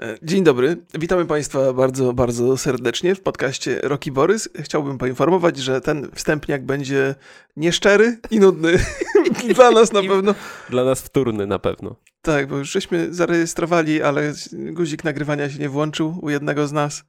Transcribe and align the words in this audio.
E, 0.00 0.18
dzień 0.22 0.44
dobry, 0.44 0.76
witamy 0.98 1.26
Państwa 1.26 1.72
bardzo, 1.72 2.12
bardzo 2.12 2.56
serdecznie 2.56 3.14
w 3.14 3.20
podcaście 3.20 3.80
Roki 3.82 4.12
Borys. 4.12 4.48
Chciałbym 4.60 4.98
poinformować, 4.98 5.56
że 5.56 5.80
ten 5.80 6.10
wstępniak 6.14 6.64
będzie 6.64 7.14
nieszczery 7.56 8.18
i 8.30 8.40
nudny. 8.40 8.78
Dla 9.54 9.70
nas 9.70 9.92
na 9.92 10.02
pewno. 10.02 10.34
Dla 10.70 10.84
nas 10.84 11.00
wtórny 11.00 11.46
na 11.46 11.58
pewno. 11.58 11.96
Tak, 12.22 12.48
bo 12.48 12.56
już 12.56 12.70
żeśmy 12.70 13.14
zarejestrowali, 13.14 14.02
ale 14.02 14.32
guzik 14.52 15.04
nagrywania 15.04 15.50
się 15.50 15.58
nie 15.58 15.68
włączył 15.68 16.18
u 16.22 16.30
jednego 16.30 16.66
z 16.66 16.72
nas. 16.72 17.04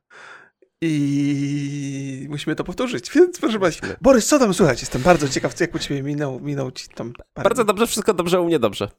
I 0.81 2.27
musimy 2.29 2.55
to 2.55 2.63
powtórzyć, 2.63 3.11
więc 3.15 3.39
proszę 3.39 3.59
Państwa. 3.59 3.87
Borys, 4.01 4.27
co 4.27 4.39
tam 4.39 4.53
słychać? 4.53 4.81
Jestem 4.81 5.01
bardzo 5.01 5.29
ciekaw, 5.29 5.59
jak 5.59 5.75
u 5.75 5.79
Ciebie 5.79 6.03
minął, 6.03 6.39
minął 6.39 6.71
Ci 6.71 6.87
tam... 6.87 7.13
Bardzo 7.35 7.65
dobrze, 7.65 7.87
wszystko 7.87 8.13
dobrze, 8.13 8.41
u 8.41 8.45
mnie 8.45 8.59
dobrze. 8.59 8.89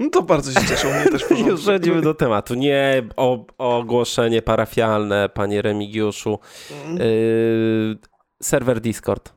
No 0.00 0.10
to 0.10 0.22
bardzo 0.22 0.60
się 0.60 0.66
cieszę, 0.66 1.00
mnie 1.00 1.10
też 1.10 1.30
Już 1.46 1.60
przejdziemy 1.60 2.02
do 2.02 2.14
tematu. 2.14 2.54
Nie 2.54 3.02
o, 3.16 3.46
ogłoszenie 3.58 4.42
parafialne, 4.42 5.28
panie 5.28 5.62
Remigiuszu. 5.62 6.38
Yy, 6.98 7.98
serwer 8.42 8.80
Discord. 8.80 9.32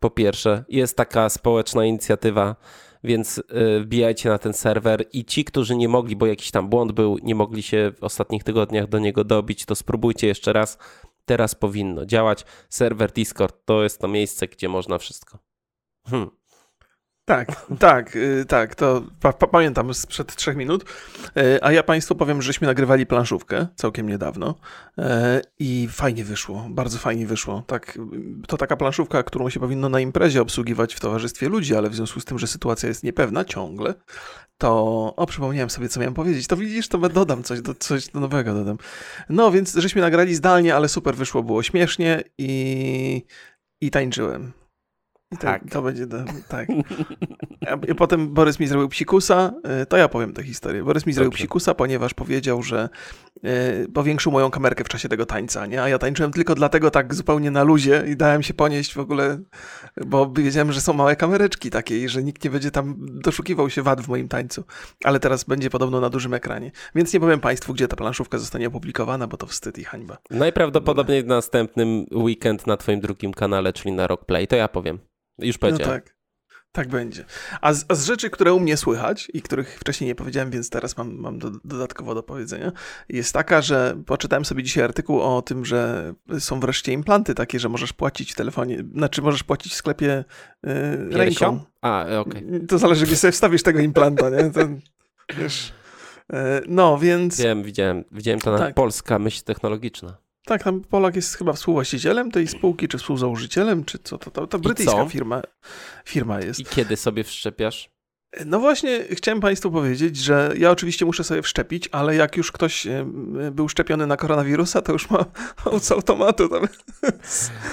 Po 0.00 0.10
pierwsze, 0.10 0.64
jest 0.68 0.96
taka 0.96 1.28
społeczna 1.28 1.84
inicjatywa, 1.84 2.56
więc 3.04 3.36
yy, 3.36 3.80
wbijajcie 3.80 4.28
na 4.28 4.38
ten 4.38 4.52
serwer 4.52 5.04
i 5.12 5.24
ci, 5.24 5.44
którzy 5.44 5.76
nie 5.76 5.88
mogli, 5.88 6.16
bo 6.16 6.26
jakiś 6.26 6.50
tam 6.50 6.68
błąd 6.68 6.92
był, 6.92 7.18
nie 7.22 7.34
mogli 7.34 7.62
się 7.62 7.92
w 7.98 8.04
ostatnich 8.04 8.44
tygodniach 8.44 8.88
do 8.88 8.98
niego 8.98 9.24
dobić, 9.24 9.64
to 9.64 9.74
spróbujcie 9.74 10.26
jeszcze 10.26 10.52
raz. 10.52 10.78
Teraz 11.24 11.54
powinno 11.54 12.06
działać. 12.06 12.44
Serwer 12.68 13.12
Discord 13.12 13.56
to 13.64 13.82
jest 13.82 14.00
to 14.00 14.08
miejsce, 14.08 14.48
gdzie 14.48 14.68
można 14.68 14.98
wszystko. 14.98 15.38
Hmm. 16.06 16.30
Tak, 17.26 17.66
tak, 17.78 18.16
y, 18.16 18.44
tak, 18.48 18.74
to 18.74 19.02
pa 19.20 19.32
pamiętam 19.32 19.94
sprzed 19.94 20.36
trzech 20.36 20.56
minut. 20.56 20.84
Y, 21.38 21.62
a 21.62 21.72
ja 21.72 21.82
Państwu 21.82 22.14
powiem, 22.14 22.42
żeśmy 22.42 22.66
nagrywali 22.66 23.06
planszówkę 23.06 23.66
całkiem 23.76 24.08
niedawno 24.08 24.54
y, 24.98 25.02
i 25.58 25.88
fajnie 25.90 26.24
wyszło, 26.24 26.66
bardzo 26.70 26.98
fajnie 26.98 27.26
wyszło. 27.26 27.62
Tak, 27.66 27.98
to 28.48 28.56
taka 28.56 28.76
planszówka, 28.76 29.22
którą 29.22 29.50
się 29.50 29.60
powinno 29.60 29.88
na 29.88 30.00
imprezie 30.00 30.42
obsługiwać 30.42 30.94
w 30.94 31.00
towarzystwie 31.00 31.48
ludzi, 31.48 31.76
ale 31.76 31.90
w 31.90 31.94
związku 31.94 32.20
z 32.20 32.24
tym, 32.24 32.38
że 32.38 32.46
sytuacja 32.46 32.88
jest 32.88 33.02
niepewna 33.02 33.44
ciągle, 33.44 33.94
to 34.58 34.72
o, 35.16 35.26
przypomniałem 35.26 35.70
sobie, 35.70 35.88
co 35.88 36.00
miałem 36.00 36.14
powiedzieć. 36.14 36.46
To 36.46 36.56
widzisz, 36.56 36.88
to 36.88 36.98
dodam 36.98 37.42
coś, 37.42 37.60
do, 37.60 37.74
coś 37.74 38.12
nowego 38.12 38.54
dodam. 38.54 38.78
No, 39.28 39.50
więc 39.50 39.74
żeśmy 39.74 40.00
nagrali 40.00 40.34
zdalnie, 40.34 40.74
ale 40.74 40.88
super 40.88 41.16
wyszło, 41.16 41.42
było 41.42 41.62
śmiesznie 41.62 42.22
i, 42.38 43.24
i 43.80 43.90
tańczyłem. 43.90 44.65
I 45.32 45.36
tak. 45.36 45.62
To, 45.62 45.68
to 45.68 45.82
będzie, 45.82 46.06
do, 46.06 46.16
tak. 46.48 46.68
I 47.90 47.94
potem 47.94 48.34
Borys 48.34 48.60
mi 48.60 48.66
zrobił 48.66 48.88
psikusa, 48.88 49.52
e, 49.64 49.86
to 49.86 49.96
ja 49.96 50.08
powiem 50.08 50.32
tę 50.32 50.42
historię. 50.42 50.84
Borys 50.84 51.06
mi 51.06 51.12
zrobił 51.12 51.30
Dobrze. 51.30 51.38
psikusa, 51.38 51.74
ponieważ 51.74 52.14
powiedział, 52.14 52.62
że 52.62 52.88
e, 53.44 53.88
powiększył 53.94 54.32
moją 54.32 54.50
kamerkę 54.50 54.84
w 54.84 54.88
czasie 54.88 55.08
tego 55.08 55.26
tańca, 55.26 55.66
nie? 55.66 55.82
A 55.82 55.88
ja 55.88 55.98
tańczyłem 55.98 56.32
tylko 56.32 56.54
dlatego 56.54 56.90
tak 56.90 57.14
zupełnie 57.14 57.50
na 57.50 57.62
luzie 57.62 58.04
i 58.06 58.16
dałem 58.16 58.42
się 58.42 58.54
ponieść 58.54 58.94
w 58.94 58.98
ogóle, 58.98 59.38
bo 60.06 60.30
wiedziałem, 60.30 60.72
że 60.72 60.80
są 60.80 60.92
małe 60.92 61.16
kamereczki 61.16 61.70
takie 61.70 61.98
i 61.98 62.08
że 62.08 62.22
nikt 62.22 62.44
nie 62.44 62.50
będzie 62.50 62.70
tam 62.70 62.94
doszukiwał 62.98 63.70
się 63.70 63.82
wad 63.82 64.00
w 64.00 64.08
moim 64.08 64.28
tańcu. 64.28 64.64
Ale 65.04 65.20
teraz 65.20 65.44
będzie 65.44 65.70
podobno 65.70 66.00
na 66.00 66.10
dużym 66.10 66.34
ekranie. 66.34 66.70
Więc 66.94 67.12
nie 67.12 67.20
powiem 67.20 67.40
Państwu, 67.40 67.74
gdzie 67.74 67.88
ta 67.88 67.96
planszówka 67.96 68.38
zostanie 68.38 68.68
opublikowana, 68.68 69.26
bo 69.26 69.36
to 69.36 69.46
wstyd 69.46 69.78
i 69.78 69.84
hańba. 69.84 70.16
Najprawdopodobniej 70.30 71.22
w 71.22 71.26
następnym 71.26 72.06
weekend 72.12 72.66
na 72.66 72.76
Twoim 72.76 73.00
drugim 73.00 73.32
kanale, 73.32 73.72
czyli 73.72 73.92
na 73.92 74.06
Rockplay, 74.06 74.46
to 74.46 74.56
ja 74.56 74.68
powiem. 74.68 74.98
Już 75.38 75.58
powiedziałem. 75.58 75.94
No 75.94 76.00
tak. 76.00 76.16
Tak 76.76 76.88
będzie. 76.88 77.24
A 77.60 77.72
z, 77.72 77.84
a 77.88 77.94
z, 77.94 78.06
rzeczy, 78.06 78.30
które 78.30 78.54
u 78.54 78.60
mnie 78.60 78.76
słychać 78.76 79.30
i 79.34 79.42
których 79.42 79.78
wcześniej 79.78 80.08
nie 80.08 80.14
powiedziałem, 80.14 80.50
więc 80.50 80.70
teraz 80.70 80.96
mam, 80.96 81.14
mam 81.14 81.38
do, 81.38 81.50
dodatkowo 81.64 82.14
do 82.14 82.22
powiedzenia, 82.22 82.72
jest 83.08 83.32
taka, 83.32 83.62
że 83.62 83.96
poczytałem 84.06 84.44
sobie 84.44 84.62
dzisiaj 84.62 84.84
artykuł 84.84 85.20
o 85.20 85.42
tym, 85.42 85.64
że 85.64 86.12
są 86.38 86.60
wreszcie 86.60 86.92
implanty 86.92 87.34
takie, 87.34 87.60
że 87.60 87.68
możesz 87.68 87.92
płacić 87.92 88.32
w 88.32 88.34
telefonie, 88.34 88.84
znaczy 88.94 89.22
możesz 89.22 89.42
płacić 89.42 89.72
w 89.72 89.76
sklepie 89.76 90.24
yy, 90.62 90.72
ręką. 91.10 91.60
A, 91.82 92.02
okej. 92.02 92.46
Okay. 92.46 92.66
To 92.66 92.78
zależy, 92.78 93.06
gdzie 93.06 93.16
sobie 93.16 93.32
wstawisz 93.32 93.62
tego 93.62 93.80
implanta, 93.80 94.30
nie? 94.30 94.50
Wiesz, 95.38 95.72
yy, 96.32 96.38
no, 96.68 96.98
więc... 96.98 97.40
Wiem, 97.40 97.62
widziałem. 97.62 98.04
Widziałem 98.12 98.40
to 98.40 98.52
na 98.52 98.58
tak. 98.58 98.74
polska 98.74 99.18
myśl 99.18 99.44
technologiczna. 99.44 100.25
Tak, 100.46 100.62
tam 100.62 100.80
Polak 100.80 101.16
jest 101.16 101.34
chyba 101.34 101.52
współwłaścicielem 101.52 102.30
tej 102.30 102.48
spółki, 102.48 102.88
czy 102.88 102.98
współzałożycielem, 102.98 103.84
czy 103.84 103.98
co 103.98 104.18
to, 104.18 104.30
to, 104.30 104.46
to 104.46 104.58
brytyjska 104.58 105.06
firma, 105.06 105.42
firma 106.04 106.40
jest. 106.40 106.60
I 106.60 106.64
kiedy 106.64 106.96
sobie 106.96 107.24
wszczepiasz? 107.24 107.90
No 108.46 108.60
właśnie, 108.60 109.04
chciałem 109.10 109.40
Państwu 109.40 109.70
powiedzieć, 109.70 110.16
że 110.16 110.54
ja 110.58 110.70
oczywiście 110.70 111.04
muszę 111.04 111.24
sobie 111.24 111.42
wszczepić, 111.42 111.88
ale 111.92 112.16
jak 112.16 112.36
już 112.36 112.52
ktoś 112.52 112.86
był 113.52 113.68
szczepiony 113.68 114.06
na 114.06 114.16
koronawirusa, 114.16 114.82
to 114.82 114.92
już 114.92 115.10
ma 115.10 115.24
z 115.80 115.92
automatu. 115.92 116.48
Tam, 116.48 116.68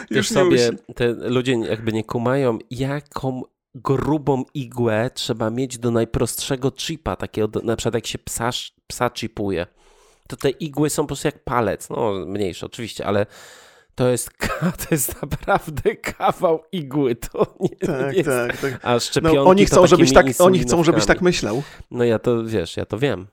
już 0.09 0.29
sobie, 0.29 0.71
musi... 0.71 0.93
te 0.95 1.07
ludzie 1.13 1.53
jakby 1.53 1.93
nie 1.93 2.03
kumają, 2.03 2.59
jaką 2.71 3.41
grubą 3.75 4.43
igłę 4.53 5.09
trzeba 5.13 5.49
mieć 5.49 5.77
do 5.77 5.91
najprostszego 5.91 6.71
chipa, 6.77 7.15
takiego, 7.15 7.61
na 7.63 7.75
przykład 7.75 7.93
jak 7.93 8.07
się 8.07 8.19
psa, 8.19 8.49
psa 8.87 9.09
chipuje 9.09 9.67
to 10.27 10.35
te 10.35 10.49
igły 10.49 10.89
są 10.89 11.03
po 11.03 11.07
prostu 11.07 11.27
jak 11.27 11.43
palec. 11.43 11.89
No, 11.89 12.13
mniejsze 12.25 12.65
oczywiście, 12.65 13.05
ale 13.05 13.25
to 13.95 14.09
jest, 14.09 14.29
to 14.81 14.85
jest 14.91 15.21
naprawdę 15.21 15.95
kawał 15.95 16.63
igły. 16.71 17.15
To 17.15 17.55
nie, 17.59 17.69
tak, 17.69 18.15
nie 18.15 18.23
tak, 18.23 18.57
tak. 18.57 18.79
A 18.85 18.99
szczepionki 18.99 19.37
no, 19.37 19.43
oni 19.43 19.65
chcą, 19.65 19.87
żebyś 19.87 20.13
tak, 20.13 20.25
oni 20.39 20.59
chcą, 20.59 20.83
żebyś 20.83 21.05
tak 21.05 21.21
myślał. 21.21 21.63
No 21.91 22.03
ja 22.03 22.19
to, 22.19 22.43
wiesz, 22.43 22.77
ja 22.77 22.85
to 22.85 22.99
wiem. 22.99 23.27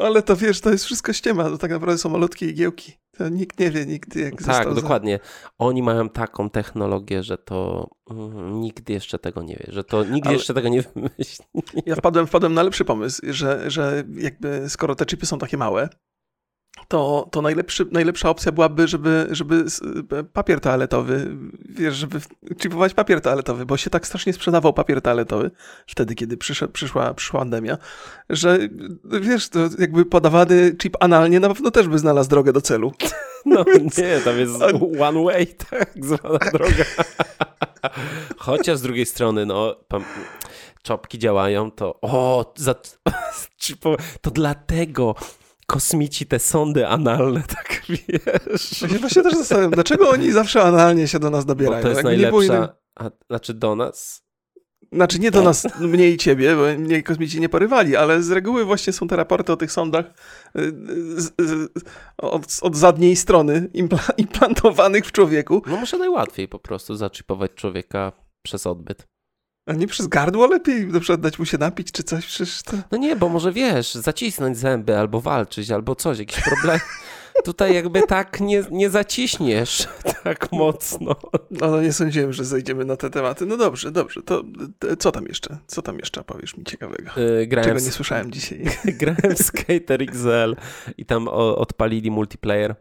Ale 0.00 0.22
to 0.22 0.36
wiesz, 0.36 0.60
to 0.60 0.70
jest 0.70 0.84
wszystko 0.84 1.12
ściema, 1.12 1.44
to 1.44 1.58
tak 1.58 1.70
naprawdę 1.70 1.98
są 1.98 2.08
malutkie 2.08 2.46
igiełki. 2.46 2.92
To 3.16 3.28
nikt 3.28 3.60
nie 3.60 3.70
wie 3.70 3.86
nigdy, 3.86 4.20
jak 4.20 4.42
Tak, 4.42 4.74
dokładnie. 4.74 5.18
Za... 5.22 5.50
Oni 5.58 5.82
mają 5.82 6.08
taką 6.08 6.50
technologię, 6.50 7.22
że 7.22 7.38
to 7.38 7.88
mm, 8.10 8.60
nikt 8.60 8.90
jeszcze 8.90 9.18
tego 9.18 9.42
nie 9.42 9.56
wie, 9.56 9.66
że 9.68 9.84
to 9.84 10.04
nikt 10.04 10.26
Ale... 10.26 10.36
jeszcze 10.36 10.54
tego 10.54 10.68
nie 10.68 10.82
wymyśli. 10.82 11.44
Ja 11.86 11.96
wpadłem, 11.96 12.26
wpadłem 12.26 12.54
na 12.54 12.62
lepszy 12.62 12.84
pomysł, 12.84 13.22
że, 13.28 13.70
że 13.70 14.04
jakby 14.16 14.68
skoro 14.68 14.94
te 14.94 15.06
chipy 15.06 15.26
są 15.26 15.38
takie 15.38 15.56
małe, 15.56 15.88
to, 16.88 17.28
to 17.30 17.42
najlepszy, 17.42 17.86
najlepsza 17.92 18.30
opcja 18.30 18.52
byłaby, 18.52 18.88
żeby, 18.88 19.26
żeby 19.30 19.64
papier 20.32 20.60
toaletowy, 20.60 21.36
wiesz, 21.68 21.94
żeby 21.94 22.20
chipować 22.62 22.94
papier 22.94 23.20
toaletowy, 23.20 23.66
bo 23.66 23.76
się 23.76 23.90
tak 23.90 24.06
strasznie 24.06 24.32
sprzedawał 24.32 24.72
papier 24.72 25.02
toaletowy 25.02 25.50
wtedy, 25.86 26.14
kiedy 26.14 26.36
przyszedł, 26.36 26.72
przyszła, 26.72 27.14
przyszła 27.14 27.40
pandemia, 27.40 27.78
że 28.30 28.58
wiesz, 29.04 29.48
to 29.48 29.58
jakby 29.78 30.06
podawany 30.06 30.76
chip 30.76 30.96
analnie 31.00 31.40
na 31.40 31.48
pewno 31.48 31.70
też 31.70 31.88
by 31.88 31.98
znalazł 31.98 32.30
drogę 32.30 32.52
do 32.52 32.60
celu. 32.60 32.92
No 33.44 33.64
nie, 33.98 34.20
tam 34.24 34.38
jest 34.38 34.54
one 35.00 35.24
way, 35.24 35.46
tak 35.70 35.92
zwana 36.00 36.38
droga. 36.52 36.84
Chociaż 38.38 38.78
z 38.78 38.82
drugiej 38.82 39.06
strony, 39.06 39.46
no, 39.46 39.76
czopki 40.82 41.18
działają, 41.18 41.70
to 41.70 41.98
o, 42.02 42.52
za, 42.56 42.74
to 44.20 44.30
dlatego 44.30 45.14
kosmici 45.70 46.26
te 46.26 46.38
sondy 46.38 46.86
analne, 46.86 47.42
tak 47.56 47.82
wiesz. 47.88 48.82
Ja 48.82 48.98
właśnie 48.98 49.22
też 49.22 49.34
zastanawiam, 49.34 49.70
dlaczego 49.70 50.08
oni 50.08 50.32
zawsze 50.32 50.62
analnie 50.62 51.08
się 51.08 51.18
do 51.18 51.30
nas 51.30 51.44
dobierają? 51.44 51.78
Bo 51.78 51.82
to 51.82 51.88
jest 51.88 52.04
najlepsza, 52.04 52.76
a, 52.96 53.10
znaczy 53.28 53.54
do 53.54 53.76
nas? 53.76 54.22
Znaczy 54.92 55.18
nie 55.18 55.30
do 55.30 55.42
nas, 55.42 55.66
mnie 55.80 56.10
i 56.10 56.16
ciebie, 56.16 56.56
bo 56.56 56.82
mnie 56.82 57.02
kosmici 57.02 57.40
nie 57.40 57.48
porywali, 57.48 57.96
ale 57.96 58.22
z 58.22 58.30
reguły 58.30 58.64
właśnie 58.64 58.92
są 58.92 59.08
te 59.08 59.16
raporty 59.16 59.52
o 59.52 59.56
tych 59.56 59.72
sondach 59.72 60.06
y, 60.06 60.72
z, 61.16 61.32
z, 61.38 61.70
od, 62.18 62.58
od 62.62 62.76
zadniej 62.76 63.16
strony 63.16 63.70
impla, 63.74 64.02
implantowanych 64.16 65.06
w 65.06 65.12
człowieku. 65.12 65.62
No 65.66 65.76
może 65.76 65.98
najłatwiej 65.98 66.48
po 66.48 66.58
prostu 66.58 66.94
zaczipować 66.96 67.50
człowieka 67.54 68.12
przez 68.42 68.66
odbyt. 68.66 69.06
A 69.70 69.72
nie 69.72 69.86
przez 69.86 70.06
gardło 70.06 70.46
lepiej 70.46 70.86
na 70.86 71.00
przykład 71.00 71.20
dać 71.20 71.38
mu 71.38 71.44
się 71.44 71.58
napić 71.58 71.92
czy 71.92 72.02
coś? 72.02 72.26
Przecież 72.26 72.62
to... 72.62 72.76
No 72.90 72.98
nie, 72.98 73.16
bo 73.16 73.28
może 73.28 73.52
wiesz, 73.52 73.94
zacisnąć 73.94 74.58
zęby 74.58 74.98
albo 74.98 75.20
walczyć, 75.20 75.70
albo 75.70 75.94
coś, 75.94 76.18
jakiś 76.18 76.42
problem. 76.42 76.80
Tutaj 77.44 77.74
jakby 77.74 78.02
tak 78.02 78.40
nie, 78.40 78.64
nie 78.70 78.90
zaciśniesz 78.90 79.88
tak 80.24 80.52
mocno. 80.52 81.16
No, 81.50 81.70
no 81.70 81.82
nie 81.82 81.92
sądziłem, 81.92 82.32
że 82.32 82.44
zejdziemy 82.44 82.84
na 82.84 82.96
te 82.96 83.10
tematy. 83.10 83.46
No 83.46 83.56
dobrze, 83.56 83.90
dobrze. 83.90 84.22
To 84.22 84.44
co 84.98 85.12
tam 85.12 85.26
jeszcze? 85.26 85.58
Co 85.66 85.82
tam 85.82 85.98
jeszcze 85.98 86.24
powiesz 86.24 86.56
mi 86.56 86.64
ciekawego? 86.64 87.10
Yy, 87.16 87.46
grałem 87.46 87.70
Czego 87.70 87.80
nie 87.80 87.92
słyszałem 87.92 88.30
dzisiaj. 88.30 88.64
grałem 89.00 89.36
w 89.36 89.42
Skater 89.42 90.02
XL 90.02 90.56
i 90.96 91.06
tam 91.06 91.28
odpalili 91.28 92.10
multiplayer 92.10 92.74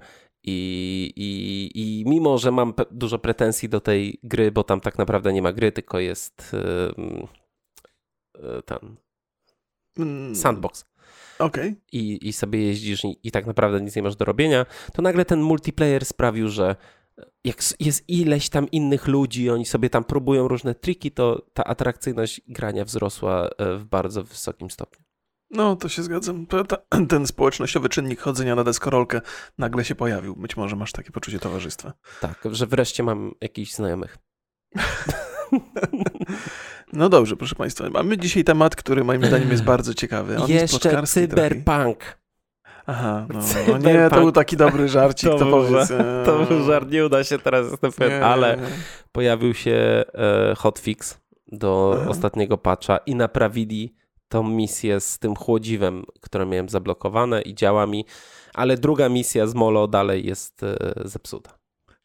i, 0.44 1.14
i, 1.16 1.72
I 1.82 2.10
mimo, 2.10 2.38
że 2.38 2.52
mam 2.52 2.74
dużo 2.92 3.20
pretensji 3.20 3.70
do 3.70 3.82
tej 3.82 4.20
gry, 4.24 4.52
bo 4.52 4.64
tam 4.64 4.82
tak 4.82 4.98
naprawdę 4.98 5.34
nie 5.34 5.42
ma 5.42 5.54
gry, 5.54 5.72
tylko 5.72 6.00
jest 6.00 6.56
yy, 8.34 8.62
ten 8.66 8.96
mm. 9.98 10.36
sandbox. 10.36 10.86
Okay. 11.40 11.76
I, 11.92 12.28
I 12.28 12.34
sobie 12.34 12.64
jeździsz 12.64 13.06
i, 13.06 13.20
i 13.24 13.32
tak 13.32 13.46
naprawdę 13.46 13.82
nic 13.82 13.96
nie 13.96 14.04
masz 14.04 14.16
do 14.16 14.26
robienia, 14.26 14.66
to 14.94 15.02
nagle 15.02 15.26
ten 15.26 15.42
multiplayer 15.42 16.06
sprawił, 16.06 16.48
że 16.48 16.76
jak 17.44 17.58
jest 17.80 18.10
ileś 18.10 18.50
tam 18.50 18.72
innych 18.72 19.08
ludzi, 19.08 19.50
oni 19.50 19.66
sobie 19.66 19.90
tam 19.90 20.04
próbują 20.04 20.48
różne 20.48 20.76
triki, 20.76 21.12
to 21.12 21.46
ta 21.54 21.64
atrakcyjność 21.64 22.42
grania 22.48 22.86
wzrosła 22.86 23.50
e, 23.58 23.78
w 23.78 23.86
bardzo 23.86 24.24
wysokim 24.24 24.70
stopniu. 24.70 25.09
No, 25.52 25.76
to 25.76 25.90
się 25.90 26.04
zgadzam. 26.04 26.46
Ten 27.10 27.28
społecznościowy 27.28 27.90
czynnik 27.90 28.22
chodzenia 28.22 28.56
na 28.56 28.64
deskorolkę 28.64 29.22
nagle 29.58 29.86
się 29.86 29.96
pojawił. 29.96 30.36
Być 30.36 30.58
może 30.58 30.76
masz 30.76 30.92
takie 30.92 31.12
poczucie 31.12 31.40
towarzystwa. 31.40 31.94
Tak, 32.22 32.40
że 32.52 32.68
wreszcie 32.68 33.04
mam 33.04 33.32
jakichś 33.42 33.72
znajomych. 33.72 34.18
No 36.94 37.10
dobrze, 37.10 37.36
proszę 37.36 37.56
Państwa. 37.56 37.90
Mamy 37.90 38.18
dzisiaj 38.18 38.44
temat, 38.44 38.76
który 38.76 39.04
moim 39.04 39.26
zdaniem 39.26 39.52
jest 39.52 39.64
bardzo 39.64 39.94
ciekawy. 39.94 40.38
On 40.38 40.50
Jeszcze 40.50 41.04
cyberpunk. 41.04 41.98
Trochę. 41.98 42.20
Aha, 42.86 43.28
no, 43.34 43.40
no 43.68 43.78
nie, 43.78 44.10
to 44.10 44.16
był 44.16 44.32
taki 44.32 44.58
dobry 44.58 44.90
żarcik, 44.90 45.30
to, 45.30 45.40
to 45.40 45.46
powiedz. 45.46 45.94
To 46.26 46.46
był 46.46 46.64
żart, 46.64 46.92
nie 46.92 47.06
uda 47.06 47.24
się 47.24 47.40
teraz, 47.40 47.72
jestem 47.72 47.92
pewien, 47.92 48.24
ale 48.24 48.58
pojawił 49.12 49.54
się 49.54 50.04
e, 50.14 50.56
hotfix 50.58 51.22
do 51.52 51.98
Aha. 52.02 52.10
ostatniego 52.10 52.58
patcha 52.58 52.98
i 52.98 53.16
naprawili 53.16 53.96
tą 54.30 54.44
misję 54.44 55.00
z 55.00 55.20
tym 55.20 55.36
chłodziwem, 55.36 56.04
które 56.22 56.46
miałem 56.46 56.70
zablokowane 56.70 57.42
i 57.42 57.56
działa 57.56 57.88
mi, 57.88 58.06
ale 58.54 58.78
druga 58.78 59.10
misja 59.10 59.48
z 59.48 59.56
Molo 59.56 59.88
dalej 59.88 60.26
jest 60.26 60.64
e, 60.64 60.78
zepsuta. 61.06 61.60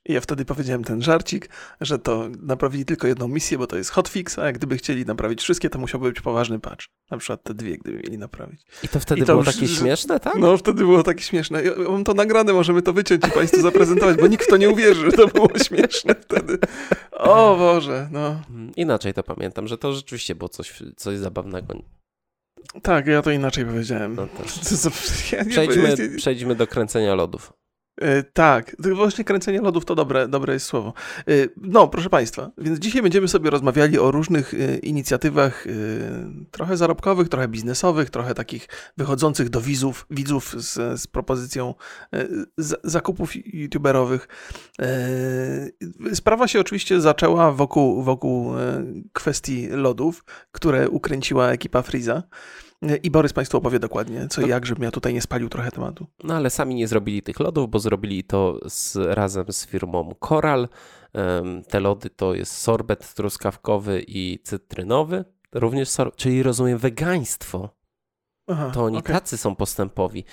I 0.07 0.13
ja 0.13 0.21
wtedy 0.21 0.45
powiedziałem 0.45 0.85
ten 0.85 1.03
żarcik, 1.03 1.49
że 1.81 1.99
to 1.99 2.29
naprawili 2.43 2.85
tylko 2.85 3.07
jedną 3.07 3.29
misję, 3.29 3.59
bo 3.59 3.67
to 3.67 3.77
jest 3.77 3.91
hotfix, 3.91 4.39
a 4.39 4.47
jak 4.47 4.59
gdyby 4.59 4.77
chcieli 4.77 5.07
naprawić 5.07 5.43
wszystkie, 5.43 5.71
to 5.71 5.79
musiałby 5.79 6.09
być 6.09 6.21
poważny 6.21 6.61
patch. 6.61 6.87
Na 7.11 7.19
przykład 7.19 7.43
te 7.43 7.55
dwie, 7.55 7.79
gdyby 7.79 7.97
mieli 7.97 8.19
naprawić. 8.19 8.61
I 8.83 8.89
to 8.89 9.01
wtedy 9.01 9.21
I 9.21 9.25
to 9.25 9.33
było 9.33 9.45
już, 9.45 9.55
takie 9.55 9.69
śmieszne, 9.69 10.21
tak? 10.21 10.35
No, 10.39 10.57
wtedy 10.57 10.85
było 10.85 11.03
takie 11.03 11.23
śmieszne. 11.23 11.63
Ja 11.63 11.73
mam 11.91 12.05
to 12.05 12.15
nagrane, 12.15 12.53
możemy 12.53 12.83
to 12.83 12.93
wyciąć 12.93 13.27
i 13.29 13.31
Państwu 13.31 13.61
zaprezentować, 13.61 14.17
bo 14.17 14.27
nikt 14.27 14.45
w 14.45 14.49
to 14.49 14.57
nie 14.57 14.71
uwierzy, 14.71 15.11
że 15.11 15.13
to 15.13 15.29
było 15.29 15.49
śmieszne 15.67 16.15
wtedy. 16.15 16.59
O 17.13 17.57
Boże, 17.57 18.09
no. 18.13 18.43
Mm, 18.51 18.73
inaczej 18.77 19.15
to 19.15 19.23
pamiętam, 19.23 19.69
że 19.69 19.79
to 19.79 19.93
rzeczywiście 19.93 20.35
było 20.35 20.49
coś, 20.49 20.83
coś 20.97 21.19
zabawnego. 21.19 21.75
Tak, 22.83 23.07
ja 23.07 23.23
to 23.23 23.31
inaczej 23.31 23.65
powiedziałem. 23.65 24.15
No 24.15 24.29
przejdźmy, 25.51 25.97
przejdźmy 26.17 26.55
do 26.55 26.67
kręcenia 26.67 27.15
lodów. 27.15 27.53
E, 28.01 28.23
tak, 28.23 28.77
właśnie 28.79 29.25
kręcenie 29.25 29.61
lodów 29.61 29.85
to 29.85 29.95
dobre, 29.95 30.29
dobre 30.29 30.55
jest 30.55 30.67
słowo. 30.67 30.93
E, 31.19 31.33
no, 31.57 31.89
proszę 31.89 32.11
Państwa, 32.11 32.51
więc 32.59 32.79
dzisiaj 32.79 33.03
będziemy 33.03 33.29
sobie 33.29 33.51
rozmawiali 33.51 33.99
o 33.99 34.11
różnych 34.11 34.55
e, 34.55 34.77
inicjatywach 34.79 35.67
trochę 36.51 36.77
zarobkowych, 36.77 37.29
trochę 37.29 37.49
biznesowych, 37.49 38.11
trochę 38.11 38.35
takich 38.35 38.69
wychodzących 38.97 39.49
do 39.51 39.61
widzów, 39.61 40.07
widzów 40.11 40.55
z, 40.63 41.01
z 41.01 41.07
propozycją 41.07 41.75
z, 42.59 42.81
zakupów 42.85 43.55
youtuberowych. 43.55 44.29
Sprawa 46.15 46.49
się 46.49 46.61
oczywiście 46.61 47.01
zaczęła 47.01 47.53
wokół, 47.53 48.03
wokół 48.03 48.53
kwestii 49.13 49.69
lodów, 49.69 50.25
które 50.53 50.89
ukręciła 50.89 51.51
ekipa 51.51 51.83
Freeza. 51.83 52.23
I 53.03 53.11
Borys 53.11 53.33
Państwu 53.33 53.59
opowie 53.59 53.79
dokładnie, 53.79 54.29
co 54.29 54.41
i 54.43 54.49
jak, 54.49 54.67
żebym 54.67 54.85
ja 54.85 54.91
tutaj 54.91 55.15
nie 55.15 55.21
spalił 55.21 55.49
trochę 55.49 55.71
tematu. 55.71 56.07
No 56.25 56.35
ale 56.35 56.51
sami 56.51 56.75
nie 56.75 56.89
zrobili 56.89 57.23
tych 57.23 57.41
lodów, 57.41 57.71
bo 57.71 57.79
zrobili 57.79 58.25
to 58.25 58.61
z, 58.69 58.97
razem 58.97 59.45
z 59.51 59.67
firmą 59.67 60.15
Coral. 60.29 60.69
Te 61.69 61.81
lody 61.81 62.11
to 62.11 62.35
jest 62.35 62.53
sorbet 62.53 63.15
truskawkowy 63.15 64.05
i 64.07 64.39
cytrynowy, 64.43 65.25
również, 65.53 65.89
czyli 66.17 66.43
rozumiem 66.43 66.79
wegaństwo. 66.79 67.69
Aha, 68.47 68.71
to 68.75 68.85
oni 68.85 68.99
okay. 68.99 69.15
tacy 69.15 69.37
są 69.37 69.57
postępowi. 69.57 70.25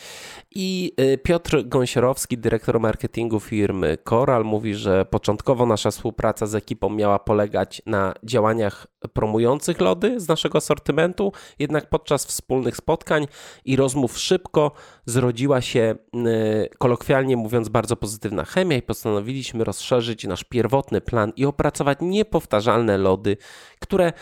I 0.56 0.94
y, 1.00 1.18
Piotr 1.18 1.64
Gąsiorowski, 1.68 2.38
dyrektor 2.38 2.80
marketingu 2.80 3.40
firmy 3.40 3.98
Coral, 4.10 4.46
mówi, 4.46 4.76
że 4.76 5.06
początkowo 5.06 5.66
nasza 5.66 5.92
współpraca 5.92 6.48
z 6.48 6.56
ekipą 6.56 6.90
miała 6.90 7.20
polegać 7.20 7.82
na 7.86 8.14
działaniach 8.24 8.88
promujących 9.14 9.82
lody 9.82 10.20
z 10.20 10.28
naszego 10.28 10.58
asortymentu, 10.58 11.32
jednak 11.60 11.90
podczas 11.90 12.26
wspólnych 12.26 12.78
spotkań 12.78 13.28
i 13.66 13.76
rozmów 13.76 14.18
szybko 14.18 14.72
zrodziła 15.06 15.62
się, 15.62 15.96
y, 16.16 16.70
kolokwialnie 16.78 17.38
mówiąc, 17.38 17.70
bardzo 17.70 17.96
pozytywna 17.96 18.46
chemia 18.46 18.78
i 18.78 18.82
postanowiliśmy 18.82 19.64
rozszerzyć 19.64 20.24
nasz 20.24 20.44
pierwotny 20.44 21.02
plan 21.02 21.34
i 21.36 21.46
opracować 21.46 21.98
niepowtarzalne 22.02 22.98
lody, 22.98 23.38
które 23.80 24.14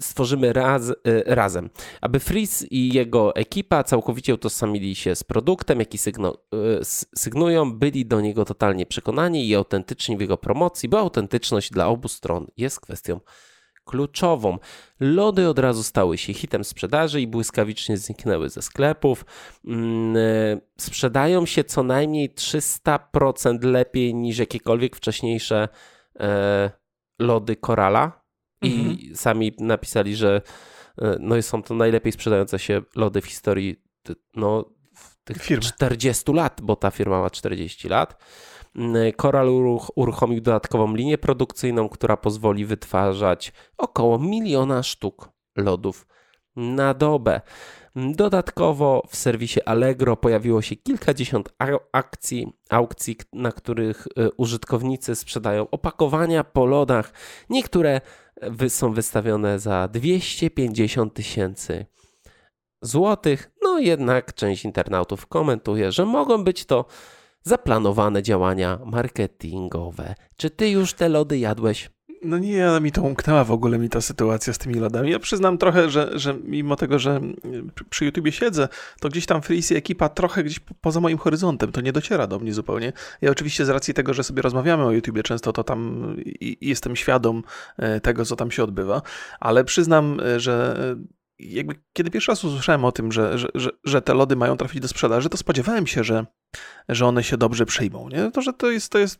stworzymy 0.00 0.52
raz, 0.52 0.90
y, 0.90 0.94
razem. 1.26 1.70
Aby 2.00 2.20
Freeze 2.20 2.66
i 2.66 2.94
jego 2.94 3.36
ekipa 3.36 3.84
całkowicie 3.84 4.34
utożsamili 4.34 4.94
się 4.94 5.14
z 5.14 5.24
produktem, 5.24 5.80
jaki 5.80 5.98
sygnu, 5.98 6.34
y, 6.34 6.84
sygnują, 7.16 7.72
byli 7.72 8.06
do 8.06 8.20
niego 8.20 8.44
totalnie 8.44 8.86
przekonani 8.86 9.48
i 9.48 9.54
autentyczni 9.54 10.16
w 10.16 10.20
jego 10.20 10.36
promocji, 10.36 10.88
bo 10.88 10.98
autentyczność 10.98 11.70
dla 11.70 11.86
obu 11.86 12.08
stron 12.08 12.46
jest 12.56 12.80
kwestią 12.80 13.20
kluczową. 13.84 14.58
Lody 15.00 15.48
od 15.48 15.58
razu 15.58 15.82
stały 15.82 16.18
się 16.18 16.34
hitem 16.34 16.64
sprzedaży 16.64 17.20
i 17.20 17.26
błyskawicznie 17.26 17.96
zniknęły 17.96 18.48
ze 18.48 18.62
sklepów. 18.62 19.24
Mm, 19.64 20.16
y, 20.16 20.60
sprzedają 20.78 21.46
się 21.46 21.64
co 21.64 21.82
najmniej 21.82 22.34
300% 22.34 23.64
lepiej 23.64 24.14
niż 24.14 24.38
jakiekolwiek 24.38 24.96
wcześniejsze 24.96 25.68
e, 26.20 26.70
lody 27.18 27.56
Korala. 27.56 28.21
I 28.62 28.80
mhm. 28.80 29.16
sami 29.16 29.52
napisali, 29.58 30.16
że 30.16 30.42
e, 30.98 31.16
no 31.20 31.42
są 31.42 31.62
to 31.62 31.74
najlepiej 31.74 32.12
sprzedające 32.12 32.58
się 32.58 32.82
lody 32.96 33.20
w 33.20 33.26
historii 33.26 33.76
no, 34.36 34.64
tych 35.24 35.42
Firmy. 35.42 35.62
40 35.62 36.32
lat, 36.32 36.60
bo 36.62 36.76
ta 36.76 36.90
firma 36.90 37.20
ma 37.20 37.30
40 37.30 37.88
lat. 37.88 38.22
Coral 39.16 39.48
mm, 39.48 39.78
uruchomił 39.94 40.40
dodatkową 40.40 40.94
linię 40.94 41.18
produkcyjną, 41.18 41.88
która 41.88 42.16
pozwoli 42.16 42.64
wytwarzać 42.64 43.52
około 43.78 44.18
miliona 44.18 44.82
sztuk 44.82 45.30
lodów 45.56 46.06
na 46.56 46.94
dobę. 46.94 47.40
Dodatkowo 47.96 49.02
w 49.08 49.16
serwisie 49.16 49.62
Allegro 49.62 50.16
pojawiło 50.16 50.62
się 50.62 50.76
kilkadziesiąt 50.76 51.54
akcji, 51.92 52.52
aukcji, 52.70 53.16
na 53.32 53.52
których 53.52 54.06
e, 54.06 54.30
użytkownicy 54.36 55.14
sprzedają 55.14 55.70
opakowania 55.70 56.44
po 56.44 56.66
lodach. 56.66 57.12
Niektóre 57.50 58.00
są 58.68 58.92
wystawione 58.92 59.58
za 59.58 59.88
250 59.88 61.14
tysięcy 61.14 61.86
złotych. 62.82 63.50
No 63.62 63.78
jednak 63.78 64.34
część 64.34 64.64
internautów 64.64 65.26
komentuje, 65.26 65.92
że 65.92 66.06
mogą 66.06 66.44
być 66.44 66.64
to 66.64 66.84
zaplanowane 67.42 68.22
działania 68.22 68.78
marketingowe. 68.84 70.14
Czy 70.36 70.50
ty 70.50 70.70
już 70.70 70.94
te 70.94 71.08
lody 71.08 71.38
jadłeś? 71.38 71.90
No 72.24 72.38
nie, 72.38 72.68
ale 72.68 72.80
mi 72.80 72.92
to 72.92 73.02
umknęła 73.02 73.44
w 73.44 73.50
ogóle 73.50 73.78
mi 73.78 73.88
ta 73.88 74.00
sytuacja 74.00 74.52
z 74.52 74.58
tymi 74.58 74.74
lodami. 74.74 75.10
Ja 75.10 75.18
przyznam 75.18 75.58
trochę, 75.58 75.90
że, 75.90 76.10
że 76.18 76.34
mimo 76.44 76.76
tego, 76.76 76.98
że 76.98 77.20
przy 77.90 78.04
YouTubie 78.04 78.32
siedzę, 78.32 78.68
to 79.00 79.08
gdzieś 79.08 79.26
tam 79.26 79.42
Freeze 79.42 79.76
ekipa 79.76 80.08
trochę 80.08 80.44
gdzieś 80.44 80.60
poza 80.80 81.00
moim 81.00 81.18
horyzontem, 81.18 81.72
to 81.72 81.80
nie 81.80 81.92
dociera 81.92 82.26
do 82.26 82.38
mnie 82.38 82.52
zupełnie. 82.54 82.92
Ja 83.20 83.30
oczywiście 83.30 83.64
z 83.64 83.68
racji 83.68 83.94
tego, 83.94 84.14
że 84.14 84.24
sobie 84.24 84.42
rozmawiamy 84.42 84.84
o 84.84 84.90
YouTubie 84.90 85.22
często, 85.22 85.52
to 85.52 85.64
tam 85.64 86.16
jestem 86.60 86.96
świadom 86.96 87.42
e, 87.76 88.00
tego, 88.00 88.24
co 88.24 88.36
tam 88.36 88.50
się 88.50 88.64
odbywa, 88.64 89.02
ale 89.40 89.64
przyznam, 89.64 90.20
e, 90.20 90.40
że 90.40 90.76
jakby 91.38 91.74
kiedy 91.92 92.10
pierwszy 92.10 92.32
raz 92.32 92.44
usłyszałem 92.44 92.84
o 92.84 92.92
tym, 92.92 93.12
że, 93.12 93.38
że, 93.38 93.48
że, 93.54 93.70
że 93.84 94.02
te 94.02 94.14
lody 94.14 94.36
mają 94.36 94.56
trafić 94.56 94.80
do 94.80 94.88
sprzedaży, 94.88 95.28
to 95.28 95.36
spodziewałem 95.36 95.86
się, 95.86 96.04
że 96.04 96.26
że 96.88 97.06
one 97.06 97.24
się 97.24 97.36
dobrze 97.36 97.66
przyjmą. 97.66 98.08
Nie? 98.08 98.30
To, 98.30 98.42
że 98.42 98.52
to 98.52 98.70
jest, 98.70 98.92
to 98.92 98.98
jest, 98.98 99.18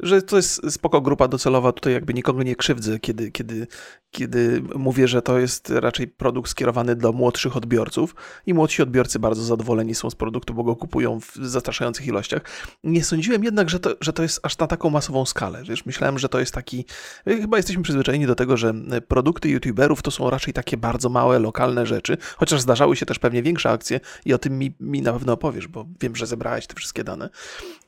że 0.00 0.22
to 0.22 0.36
jest 0.36 0.72
spoko 0.72 1.00
grupa 1.00 1.28
docelowa, 1.28 1.72
tutaj 1.72 1.92
jakby 1.92 2.14
nikogo 2.14 2.42
nie 2.42 2.56
krzywdzę, 2.56 2.98
kiedy, 2.98 3.30
kiedy, 3.30 3.66
kiedy 4.10 4.62
mówię, 4.74 5.08
że 5.08 5.22
to 5.22 5.38
jest 5.38 5.70
raczej 5.70 6.08
produkt 6.08 6.50
skierowany 6.50 6.96
do 6.96 7.12
młodszych 7.12 7.56
odbiorców 7.56 8.14
i 8.46 8.54
młodsi 8.54 8.82
odbiorcy 8.82 9.18
bardzo 9.18 9.42
zadowoleni 9.42 9.94
są 9.94 10.10
z 10.10 10.14
produktu, 10.14 10.54
bo 10.54 10.64
go 10.64 10.76
kupują 10.76 11.20
w 11.20 11.34
zastraszających 11.34 12.06
ilościach. 12.06 12.42
Nie 12.84 13.04
sądziłem 13.04 13.44
jednak, 13.44 13.70
że 13.70 13.80
to, 13.80 13.90
że 14.00 14.12
to 14.12 14.22
jest 14.22 14.40
aż 14.42 14.58
na 14.58 14.66
taką 14.66 14.90
masową 14.90 15.26
skalę. 15.26 15.62
Wiesz, 15.68 15.86
myślałem, 15.86 16.18
że 16.18 16.28
to 16.28 16.40
jest 16.40 16.54
taki, 16.54 16.84
chyba 17.26 17.56
jesteśmy 17.56 17.82
przyzwyczajeni 17.82 18.26
do 18.26 18.34
tego, 18.34 18.56
że 18.56 18.74
produkty 19.08 19.48
youtuberów 19.48 20.02
to 20.02 20.10
są 20.10 20.30
raczej 20.30 20.54
takie 20.54 20.76
bardzo 20.76 21.08
małe, 21.08 21.38
lokalne 21.38 21.86
rzeczy, 21.86 22.16
chociaż 22.36 22.60
zdarzały 22.60 22.96
się 22.96 23.06
też 23.06 23.18
pewnie 23.18 23.42
większe 23.42 23.70
akcje 23.70 24.00
i 24.24 24.34
o 24.34 24.38
tym 24.38 24.58
mi, 24.58 24.76
mi 24.80 25.02
na 25.02 25.12
pewno 25.12 25.32
opowiesz, 25.32 25.68
bo 25.68 25.86
wiem, 26.00 26.16
że 26.16 26.23
że 26.24 26.28
zebrałeś 26.28 26.66
te 26.66 26.74
wszystkie 26.74 27.04
dane. 27.04 27.30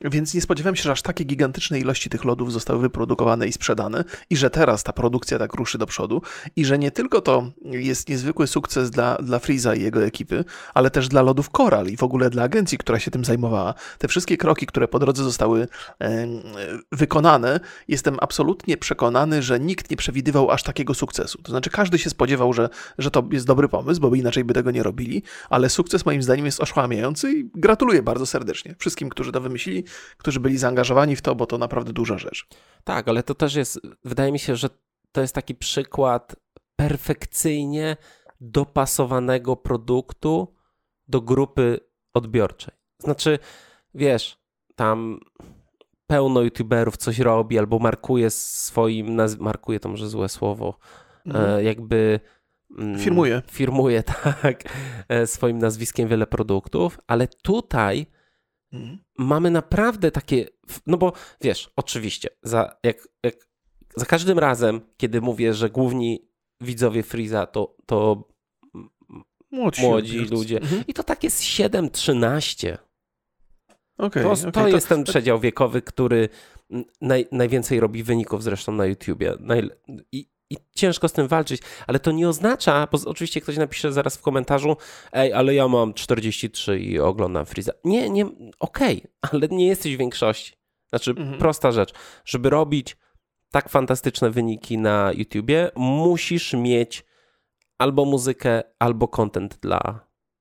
Więc 0.01 0.33
nie 0.33 0.41
spodziewałem 0.41 0.75
się, 0.75 0.83
że 0.83 0.91
aż 0.91 1.01
takie 1.01 1.23
gigantyczne 1.23 1.79
ilości 1.79 2.09
tych 2.09 2.25
lodów 2.25 2.53
zostały 2.53 2.79
wyprodukowane 2.79 3.47
i 3.47 3.51
sprzedane 3.51 4.03
i 4.29 4.37
że 4.37 4.49
teraz 4.49 4.83
ta 4.83 4.93
produkcja 4.93 5.39
tak 5.39 5.53
ruszy 5.53 5.77
do 5.77 5.85
przodu 5.85 6.21
i 6.55 6.65
że 6.65 6.79
nie 6.79 6.91
tylko 6.91 7.21
to 7.21 7.51
jest 7.65 8.09
niezwykły 8.09 8.47
sukces 8.47 8.91
dla, 8.91 9.15
dla 9.15 9.39
Freeza 9.39 9.75
i 9.75 9.81
jego 9.81 10.05
ekipy, 10.05 10.45
ale 10.73 10.91
też 10.91 11.07
dla 11.07 11.21
lodów 11.21 11.49
Coral 11.49 11.87
i 11.87 11.97
w 11.97 12.03
ogóle 12.03 12.29
dla 12.29 12.43
agencji, 12.43 12.77
która 12.77 12.99
się 12.99 13.11
tym 13.11 13.25
zajmowała. 13.25 13.73
Te 13.97 14.07
wszystkie 14.07 14.37
kroki, 14.37 14.65
które 14.65 14.87
po 14.87 14.99
drodze 14.99 15.23
zostały 15.23 15.67
e, 16.01 16.27
wykonane, 16.91 17.59
jestem 17.87 18.17
absolutnie 18.21 18.77
przekonany, 18.77 19.41
że 19.41 19.59
nikt 19.59 19.91
nie 19.91 19.97
przewidywał 19.97 20.51
aż 20.51 20.63
takiego 20.63 20.93
sukcesu. 20.93 21.41
To 21.41 21.51
znaczy 21.51 21.69
każdy 21.69 21.99
się 21.99 22.09
spodziewał, 22.09 22.53
że, 22.53 22.69
że 22.97 23.11
to 23.11 23.23
jest 23.31 23.45
dobry 23.45 23.69
pomysł, 23.69 24.01
bo 24.01 24.15
inaczej 24.15 24.43
by 24.43 24.53
tego 24.53 24.71
nie 24.71 24.83
robili, 24.83 25.23
ale 25.49 25.69
sukces 25.69 26.05
moim 26.05 26.23
zdaniem 26.23 26.45
jest 26.45 26.61
oszłamiający 26.61 27.31
i 27.31 27.49
gratuluję 27.55 28.03
bardzo 28.03 28.25
serdecznie 28.27 28.75
wszystkim, 28.79 29.09
którzy 29.09 29.31
to 29.31 29.41
wymyślili, 29.41 29.83
którzy 30.17 30.39
byli 30.39 30.57
zaangażowani 30.57 31.15
w 31.15 31.21
to, 31.21 31.35
bo 31.35 31.45
to 31.45 31.57
naprawdę 31.57 31.93
duża 31.93 32.17
rzecz. 32.17 32.47
Tak, 32.83 33.07
ale 33.07 33.23
to 33.23 33.35
też 33.35 33.55
jest, 33.55 33.79
wydaje 34.05 34.31
mi 34.31 34.39
się, 34.39 34.55
że 34.55 34.69
to 35.11 35.21
jest 35.21 35.35
taki 35.35 35.55
przykład 35.55 36.35
perfekcyjnie 36.75 37.97
dopasowanego 38.41 39.55
produktu 39.55 40.55
do 41.07 41.21
grupy 41.21 41.79
odbiorczej. 42.13 42.73
Znaczy, 42.99 43.39
wiesz, 43.93 44.37
tam 44.75 45.19
pełno 46.07 46.41
youtuberów 46.41 46.97
coś 46.97 47.19
robi 47.19 47.59
albo 47.59 47.79
markuje 47.79 48.29
swoim, 48.29 49.15
naz- 49.15 49.39
markuje 49.39 49.79
to 49.79 49.89
może 49.89 50.09
złe 50.09 50.29
słowo, 50.29 50.77
mhm. 51.25 51.59
e, 51.59 51.63
jakby 51.63 52.19
mm, 52.77 52.99
firmuje. 52.99 53.41
Firmuje, 53.51 54.03
tak, 54.23 54.63
e, 55.09 55.27
swoim 55.27 55.57
nazwiskiem 55.57 56.07
wiele 56.07 56.27
produktów, 56.27 56.99
ale 57.07 57.27
tutaj 57.27 58.05
mhm. 58.73 58.97
mamy 59.17 59.51
naprawdę 59.51 60.11
takie, 60.11 60.47
no 60.87 60.97
bo 60.97 61.13
wiesz, 61.41 61.71
oczywiście, 61.75 62.29
za, 62.43 62.77
jak, 62.83 63.07
jak, 63.23 63.35
za 63.95 64.05
każdym 64.05 64.39
razem, 64.39 64.81
kiedy 64.97 65.21
mówię, 65.21 65.53
że 65.53 65.69
główni 65.69 66.29
widzowie 66.61 67.03
Freeza 67.03 67.45
to, 67.45 67.75
to 67.85 68.27
młodzi, 69.51 69.81
młodzi 69.81 70.19
ludzie 70.19 70.57
mhm. 70.57 70.83
i 70.87 70.93
to 70.93 71.03
tak 71.03 71.23
jest 71.23 71.41
7-13 71.41 72.77
Okay, 73.97 74.23
to, 74.23 74.31
okay, 74.31 74.51
to, 74.51 74.67
jest 74.67 74.89
ten 74.89 75.03
przedział 75.03 75.39
wiekowy, 75.39 75.81
który 75.81 76.29
naj, 77.01 77.27
najwięcej 77.31 77.79
robi 77.79 78.03
wyników 78.03 78.43
zresztą 78.43 78.71
na 78.71 78.85
YouTubie. 78.85 79.33
Naj, 79.39 79.69
i, 80.11 80.29
I 80.49 80.57
ciężko 80.75 81.07
z 81.07 81.13
tym 81.13 81.27
walczyć, 81.27 81.61
ale 81.87 81.99
to 81.99 82.11
nie 82.11 82.29
oznacza, 82.29 82.87
bo 82.91 82.97
oczywiście 83.05 83.41
ktoś 83.41 83.57
napisze 83.57 83.93
zaraz 83.93 84.17
w 84.17 84.21
komentarzu, 84.21 84.77
ej, 85.11 85.33
ale 85.33 85.53
ja 85.53 85.67
mam 85.67 85.93
43 85.93 86.79
i 86.79 86.99
oglądam 86.99 87.45
Freeza. 87.45 87.71
Nie, 87.83 88.09
nie, 88.09 88.25
okej, 88.59 88.97
okay, 88.97 89.31
ale 89.31 89.47
nie 89.47 89.67
jesteś 89.67 89.95
w 89.95 89.99
większości. 89.99 90.53
Znaczy, 90.89 91.11
mhm. 91.11 91.37
prosta 91.37 91.71
rzecz. 91.71 91.93
Żeby 92.25 92.49
robić 92.49 92.97
tak 93.51 93.69
fantastyczne 93.69 94.29
wyniki 94.29 94.77
na 94.77 95.11
YouTubie, 95.13 95.71
musisz 95.75 96.53
mieć 96.53 97.05
albo 97.77 98.05
muzykę, 98.05 98.63
albo 98.79 99.07
content 99.07 99.57
dla 99.61 99.99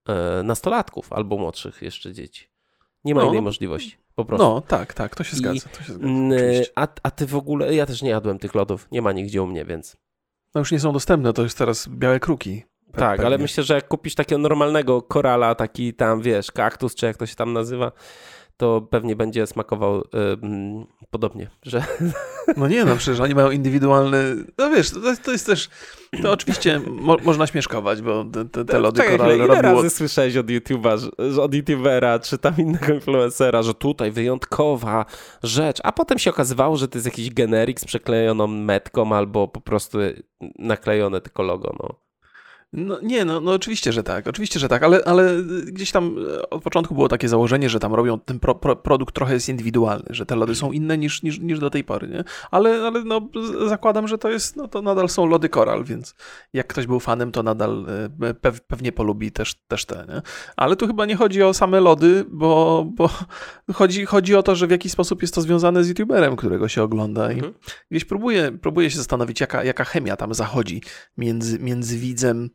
e, 0.09 0.43
nastolatków, 0.43 1.13
albo 1.13 1.39
młodszych 1.39 1.83
jeszcze 1.83 2.13
dzieci. 2.13 2.49
Nie 3.05 3.15
ma 3.15 3.21
no, 3.23 3.29
innej 3.29 3.43
możliwości. 3.43 3.97
Po 4.17 4.25
prostu. 4.25 4.47
No, 4.47 4.61
tak, 4.61 4.95
tak, 4.95 5.15
to 5.17 5.25
się 5.25 5.37
zgadza. 5.37 5.69
To 5.69 5.83
się 5.83 5.93
zgadza 5.93 6.71
a, 6.75 6.89
a 7.03 7.11
ty 7.11 7.27
w 7.27 7.37
ogóle, 7.37 7.75
ja 7.75 7.87
też 7.87 8.03
nie 8.03 8.11
jadłem 8.11 8.39
tych 8.39 8.55
lodów, 8.55 8.89
nie 8.93 9.03
ma 9.03 9.13
nigdzie 9.13 9.43
u 9.43 9.47
mnie, 9.47 9.65
więc. 9.65 9.97
No 10.55 10.59
już 10.59 10.73
nie 10.73 10.81
są 10.81 10.93
dostępne, 10.93 11.33
to 11.33 11.43
jest 11.43 11.59
teraz 11.59 11.89
białe 11.89 12.21
kruki. 12.21 12.65
Tak, 12.93 13.11
pewnie. 13.11 13.27
ale 13.27 13.39
myślę, 13.39 13.65
że 13.65 13.75
jak 13.75 13.89
kupisz 13.89 14.15
takiego 14.15 14.39
normalnego 14.39 15.03
korala, 15.03 15.55
taki 15.55 15.95
tam, 15.95 16.23
wiesz, 16.23 16.53
kaktus, 16.53 16.95
czy 16.95 17.07
jak 17.07 17.17
to 17.17 17.27
się 17.27 17.35
tam 17.35 17.53
nazywa, 17.53 17.93
to 18.57 18.81
pewnie 18.91 19.17
będzie 19.17 19.47
smakował 19.47 19.99
y, 19.99 20.03
podobnie, 21.11 21.51
że... 21.63 21.85
No 22.57 22.69
nie, 22.69 22.85
no 22.85 22.97
przecież 22.97 23.21
oni 23.21 23.35
mają 23.35 23.51
indywidualny... 23.51 24.45
No 24.59 24.71
wiesz, 24.71 24.91
to, 24.91 25.01
to 25.25 25.33
jest 25.33 25.47
też... 25.47 25.69
To 26.23 26.33
oczywiście 26.33 26.81
mo 26.87 27.17
można 27.25 27.47
śmieszkować, 27.47 28.03
bo 28.03 28.25
te, 28.53 28.65
te 28.65 28.79
lody 28.79 29.01
Czekaj, 29.01 29.19
koralne 29.19 29.37
ile 29.37 29.47
robiło... 29.47 29.75
razy 29.75 29.91
słyszałeś 29.91 30.37
od 30.37 30.47
YouTube'a, 30.47 31.11
że, 31.31 31.43
od 31.43 31.55
YouTubera, 31.55 32.19
czy 32.19 32.39
tam 32.39 32.55
innego 32.59 32.95
influencera, 32.95 33.63
że 33.63 33.75
tutaj 33.75 34.11
wyjątkowa 34.11 35.07
rzecz, 35.43 35.79
a 35.85 35.93
potem 35.93 36.19
się 36.19 36.31
okazywało, 36.31 36.77
że 36.77 36.89
to 36.89 36.99
jest 36.99 37.07
jakiś 37.07 37.35
generik 37.35 37.81
z 37.81 37.85
przeklejoną 37.85 38.47
metką 38.47 39.13
albo 39.13 39.49
po 39.49 39.61
prostu 39.61 39.99
naklejone 40.59 41.21
tylko 41.21 41.43
logo, 41.43 41.77
no. 41.83 42.06
No, 42.77 42.99
nie, 43.03 43.25
no, 43.25 43.41
no 43.41 43.53
oczywiście, 43.53 43.93
że 43.93 44.03
tak, 44.03 44.27
oczywiście, 44.27 44.61
że 44.61 44.69
tak, 44.69 44.83
ale, 44.83 45.01
ale 45.05 45.43
gdzieś 45.67 45.93
tam 45.93 46.17
e, 46.39 46.51
od 46.51 46.63
początku 46.63 46.95
było 46.95 47.09
takie 47.09 47.29
założenie, 47.29 47.69
że 47.69 47.81
tam 47.81 47.95
robią, 47.95 48.21
ten 48.21 48.41
pro, 48.41 48.55
pro, 48.55 48.77
produkt 48.77 49.15
trochę 49.15 49.35
jest 49.35 49.49
indywidualny, 49.49 50.07
że 50.11 50.27
te 50.27 50.37
lody 50.37 50.55
są 50.55 50.73
inne 50.73 50.99
niż, 50.99 51.23
niż, 51.23 51.39
niż 51.39 51.59
do 51.59 51.71
tej 51.71 51.85
pory, 51.85 52.09
nie? 52.09 52.25
Ale, 52.51 52.71
ale 52.71 53.05
no, 53.05 53.29
zakładam, 53.67 54.09
że 54.09 54.19
to 54.19 54.31
jest, 54.31 54.57
no 54.57 54.69
to 54.69 54.83
nadal 54.83 55.09
są 55.09 55.27
lody 55.27 55.49
koral, 55.49 55.85
więc 55.85 56.15
jak 56.53 56.67
ktoś 56.67 56.87
był 56.87 57.01
fanem, 57.01 57.33
to 57.33 57.43
nadal 57.43 57.87
e, 58.23 58.35
pewnie 58.69 58.93
polubi 58.93 59.33
też, 59.33 59.55
też 59.69 59.85
te, 59.85 60.07
nie? 60.09 60.23
Ale 60.57 60.77
tu 60.77 60.87
chyba 60.87 61.07
nie 61.07 61.17
chodzi 61.17 61.43
o 61.43 61.55
same 61.55 61.81
lody, 61.81 62.25
bo, 62.29 62.85
bo 62.95 63.11
chodzi, 63.75 64.07
chodzi 64.07 64.35
o 64.35 64.43
to, 64.43 64.57
że 64.57 64.67
w 64.67 64.71
jakiś 64.71 64.93
sposób 64.93 65.23
jest 65.23 65.35
to 65.35 65.41
związane 65.41 65.85
z 65.85 65.89
youtuberem, 65.89 66.37
którego 66.37 66.69
się 66.69 66.83
ogląda 66.83 67.33
i 67.33 67.35
mhm. 67.35 67.55
gdzieś 67.91 68.05
próbuję, 68.05 68.59
próbuję 68.63 68.91
się 68.91 68.97
zastanowić, 68.97 69.41
jaka, 69.41 69.65
jaka 69.65 69.85
chemia 69.85 70.17
tam 70.17 70.35
zachodzi 70.35 70.83
między, 71.17 71.59
między 71.59 71.99
widzem 71.99 72.51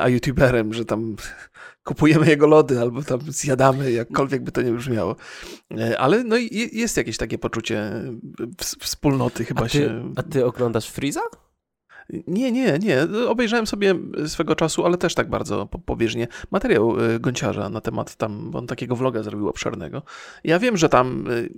a 0.00 0.08
youtuberem, 0.08 0.72
że 0.72 0.84
tam 0.84 1.16
kupujemy 1.84 2.26
jego 2.26 2.46
lody 2.46 2.80
albo 2.80 3.02
tam 3.02 3.20
zjadamy, 3.28 3.92
jakkolwiek 3.92 4.42
by 4.42 4.52
to 4.52 4.62
nie 4.62 4.72
brzmiało. 4.72 5.16
E, 5.78 5.98
ale 5.98 6.24
no 6.24 6.36
jest 6.72 6.96
jakieś 6.96 7.16
takie 7.16 7.38
poczucie 7.38 7.92
wspólnoty 8.58 9.44
chyba 9.44 9.64
a 9.64 9.68
ty, 9.68 9.78
się... 9.78 10.12
A 10.16 10.22
ty 10.22 10.46
oglądasz 10.46 10.90
Freeza? 10.90 11.20
Nie, 12.10 12.52
nie, 12.52 12.78
nie. 12.78 13.06
Obejrzałem 13.28 13.66
sobie 13.66 13.94
swego 14.26 14.56
czasu, 14.56 14.86
ale 14.86 14.98
też 14.98 15.14
tak 15.14 15.30
bardzo 15.30 15.66
pobieżnie, 15.66 16.28
materiał 16.50 17.00
y, 17.00 17.20
Gonciarza 17.20 17.68
na 17.68 17.80
temat 17.80 18.16
tam, 18.16 18.50
bo 18.50 18.58
on 18.58 18.66
takiego 18.66 18.96
vloga 18.96 19.22
zrobił 19.22 19.48
obszernego. 19.48 20.02
Ja 20.44 20.58
wiem, 20.58 20.76
że 20.76 20.88
tam, 20.88 21.30
y, 21.30 21.52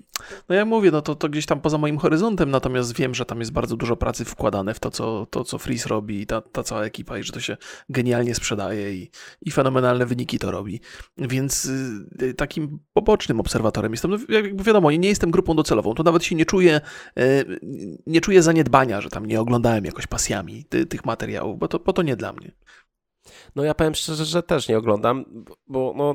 no 0.49 0.55
jak 0.55 0.67
mówię, 0.67 0.91
no 0.91 1.03
to, 1.03 1.15
to 1.15 1.29
gdzieś 1.29 1.47
tam 1.47 1.61
poza 1.61 1.79
moim 1.79 1.99
horyzontem, 1.99 2.51
natomiast 2.51 2.97
wiem, 2.97 3.15
że 3.15 3.25
tam 3.25 3.41
jest 3.41 3.53
bardzo 3.53 3.77
dużo 3.77 3.97
pracy 3.97 4.25
wkładane 4.25 4.75
w 4.75 4.81
to, 4.81 4.91
co, 4.91 5.27
to, 5.31 5.45
co 5.45 5.59
Freeze 5.59 5.89
robi 5.89 6.21
i 6.21 6.27
ta, 6.27 6.41
ta 6.41 6.63
cała 6.63 6.85
ekipa 6.85 7.19
i 7.19 7.23
że 7.23 7.33
to 7.33 7.41
się 7.41 7.57
genialnie 7.89 8.35
sprzedaje 8.35 8.95
i, 8.95 9.11
i 9.43 9.51
fenomenalne 9.51 10.07
wyniki 10.07 10.39
to 10.39 10.51
robi. 10.51 10.81
Więc 11.19 11.65
y, 12.23 12.35
takim 12.35 12.79
pobocznym 12.93 13.41
obserwatorem 13.41 13.93
jestem. 13.93 14.11
No, 14.11 14.19
jakby 14.29 14.65
wiadomo, 14.65 14.91
nie 14.91 15.09
jestem 15.09 15.31
grupą 15.31 15.57
docelową, 15.57 15.95
to 15.95 16.03
nawet 16.03 16.25
się 16.25 16.35
nie 16.35 16.47
czuję, 16.47 16.81
nie 18.07 18.21
czuję 18.21 18.43
zaniedbania, 18.43 19.01
że 19.01 19.11
tam 19.11 19.27
nie 19.27 19.41
oglądałem 19.41 19.85
jakoś 19.85 20.07
ty, 20.69 20.87
tych 20.87 21.05
materiałów, 21.05 21.59
bo 21.59 21.69
to, 21.69 21.79
bo 21.79 21.93
to 21.93 22.03
nie 22.03 22.17
dla 22.17 22.33
mnie. 22.33 22.53
No 23.57 23.65
ja 23.65 23.75
powiem 23.75 23.95
szczerze, 23.95 24.25
że 24.25 24.43
też 24.43 24.69
nie 24.69 24.79
oglądam, 24.79 25.45
bo 25.67 25.95
no, 25.97 26.15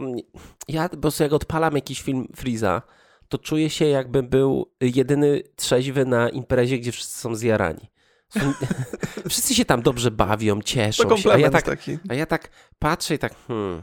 ja 0.68 0.90
po 0.90 0.98
prostu 0.98 1.24
jak 1.24 1.34
odpalam 1.34 1.76
jakiś 1.76 2.02
film 2.02 2.28
Freeza, 2.36 2.82
to 3.30 3.38
czuję 3.38 3.70
się 3.70 3.86
jakbym 3.86 4.28
był 4.28 4.72
jedyny 4.82 5.44
trzeźwy 5.56 6.06
na 6.06 6.30
imprezie, 6.30 6.80
gdzie 6.80 6.92
wszyscy 6.92 7.20
są 7.20 7.36
zjarani. 7.36 7.92
wszyscy 9.30 9.56
się 9.56 9.66
tam 9.66 9.82
dobrze 9.82 10.12
bawią, 10.12 10.62
cieszą 10.62 11.18
się, 11.18 11.32
a 11.32 11.38
ja, 11.38 11.50
tak, 11.50 11.66
a 12.10 12.14
ja 12.14 12.26
tak 12.26 12.50
patrzę 12.80 13.16
i 13.16 13.20
tak 13.20 13.36
hmm, 13.48 13.82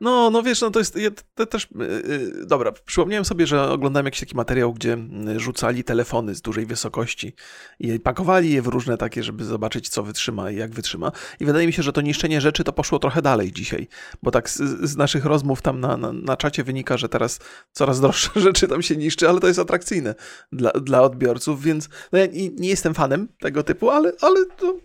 no, 0.00 0.30
no 0.30 0.42
wiesz, 0.42 0.60
no 0.60 0.70
to 0.70 0.78
jest 0.78 0.98
to 1.34 1.46
też. 1.46 1.68
Yy, 1.74 2.46
dobra, 2.46 2.72
przypomniałem 2.72 3.24
sobie, 3.24 3.46
że 3.46 3.70
oglądałem 3.70 4.04
jakiś 4.04 4.20
taki 4.20 4.36
materiał, 4.36 4.72
gdzie 4.72 4.98
rzucali 5.36 5.84
telefony 5.84 6.34
z 6.34 6.40
dużej 6.40 6.66
wysokości 6.66 7.34
i 7.80 8.00
pakowali 8.00 8.52
je 8.52 8.62
w 8.62 8.66
różne 8.66 8.96
takie, 8.96 9.22
żeby 9.22 9.44
zobaczyć, 9.44 9.88
co 9.88 10.02
wytrzyma 10.02 10.50
i 10.50 10.56
jak 10.56 10.74
wytrzyma. 10.74 11.12
I 11.40 11.44
wydaje 11.44 11.66
mi 11.66 11.72
się, 11.72 11.82
że 11.82 11.92
to 11.92 12.00
niszczenie 12.00 12.40
rzeczy 12.40 12.64
to 12.64 12.72
poszło 12.72 12.98
trochę 12.98 13.22
dalej 13.22 13.52
dzisiaj, 13.52 13.88
bo 14.22 14.30
tak 14.30 14.50
z, 14.50 14.56
z 14.90 14.96
naszych 14.96 15.24
rozmów 15.24 15.62
tam 15.62 15.80
na, 15.80 15.96
na, 15.96 16.12
na 16.12 16.36
czacie 16.36 16.64
wynika, 16.64 16.96
że 16.96 17.08
teraz 17.08 17.38
coraz 17.72 18.00
droższe 18.00 18.30
rzeczy 18.40 18.68
tam 18.68 18.82
się 18.82 18.96
niszczy, 18.96 19.28
ale 19.28 19.40
to 19.40 19.46
jest 19.46 19.58
atrakcyjne 19.58 20.14
dla, 20.52 20.70
dla 20.70 21.02
odbiorców, 21.02 21.62
więc 21.62 21.88
no 22.12 22.18
ja 22.18 22.26
nie, 22.26 22.48
nie 22.48 22.68
jestem 22.68 22.94
fanem 22.94 23.28
tego 23.40 23.62
typu, 23.62 23.90
ale, 23.90 24.12
ale 24.20 24.46
to 24.46 24.76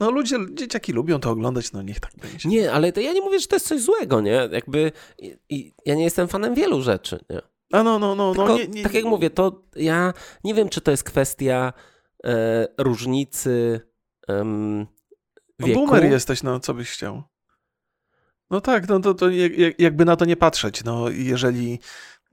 no 0.00 0.10
ludzie, 0.10 0.38
dzieciaki 0.52 0.92
lubią 0.92 1.20
to 1.20 1.30
oglądać, 1.30 1.72
no 1.72 1.82
niech 1.82 2.00
tak 2.00 2.12
będzie. 2.16 2.48
Nie, 2.48 2.72
ale 2.72 2.92
to 2.92 3.00
ja 3.00 3.12
nie 3.12 3.20
mówię, 3.20 3.40
że 3.40 3.46
to 3.46 3.56
jest 3.56 3.66
coś 3.66 3.80
złego, 3.80 4.20
nie? 4.20 4.48
Jakby 4.52 4.92
i, 5.18 5.36
i 5.48 5.74
ja 5.86 5.94
nie 5.94 6.04
jestem 6.04 6.28
fanem 6.28 6.54
wielu 6.54 6.82
rzeczy, 6.82 7.24
nie? 7.30 7.40
A 7.72 7.82
no, 7.82 7.98
no, 7.98 8.14
no, 8.14 8.34
no. 8.34 8.56
Nie, 8.58 8.68
nie, 8.68 8.82
tak 8.82 8.94
jak 8.94 9.04
mówię, 9.04 9.30
to 9.30 9.62
ja 9.76 10.12
nie 10.44 10.54
wiem, 10.54 10.68
czy 10.68 10.80
to 10.80 10.90
jest 10.90 11.04
kwestia 11.04 11.72
e, 12.24 12.66
różnicy 12.78 13.80
wieku. 15.58 15.80
No, 15.80 15.86
boomer 15.86 16.04
jesteś, 16.04 16.42
no 16.42 16.60
co 16.60 16.74
byś 16.74 16.90
chciał? 16.90 17.22
No 18.50 18.60
tak, 18.60 18.88
no 18.88 19.00
to, 19.00 19.14
to 19.14 19.26
jakby 19.78 20.04
na 20.04 20.16
to 20.16 20.24
nie 20.24 20.36
patrzeć, 20.36 20.84
no 20.84 21.08
jeżeli 21.08 21.78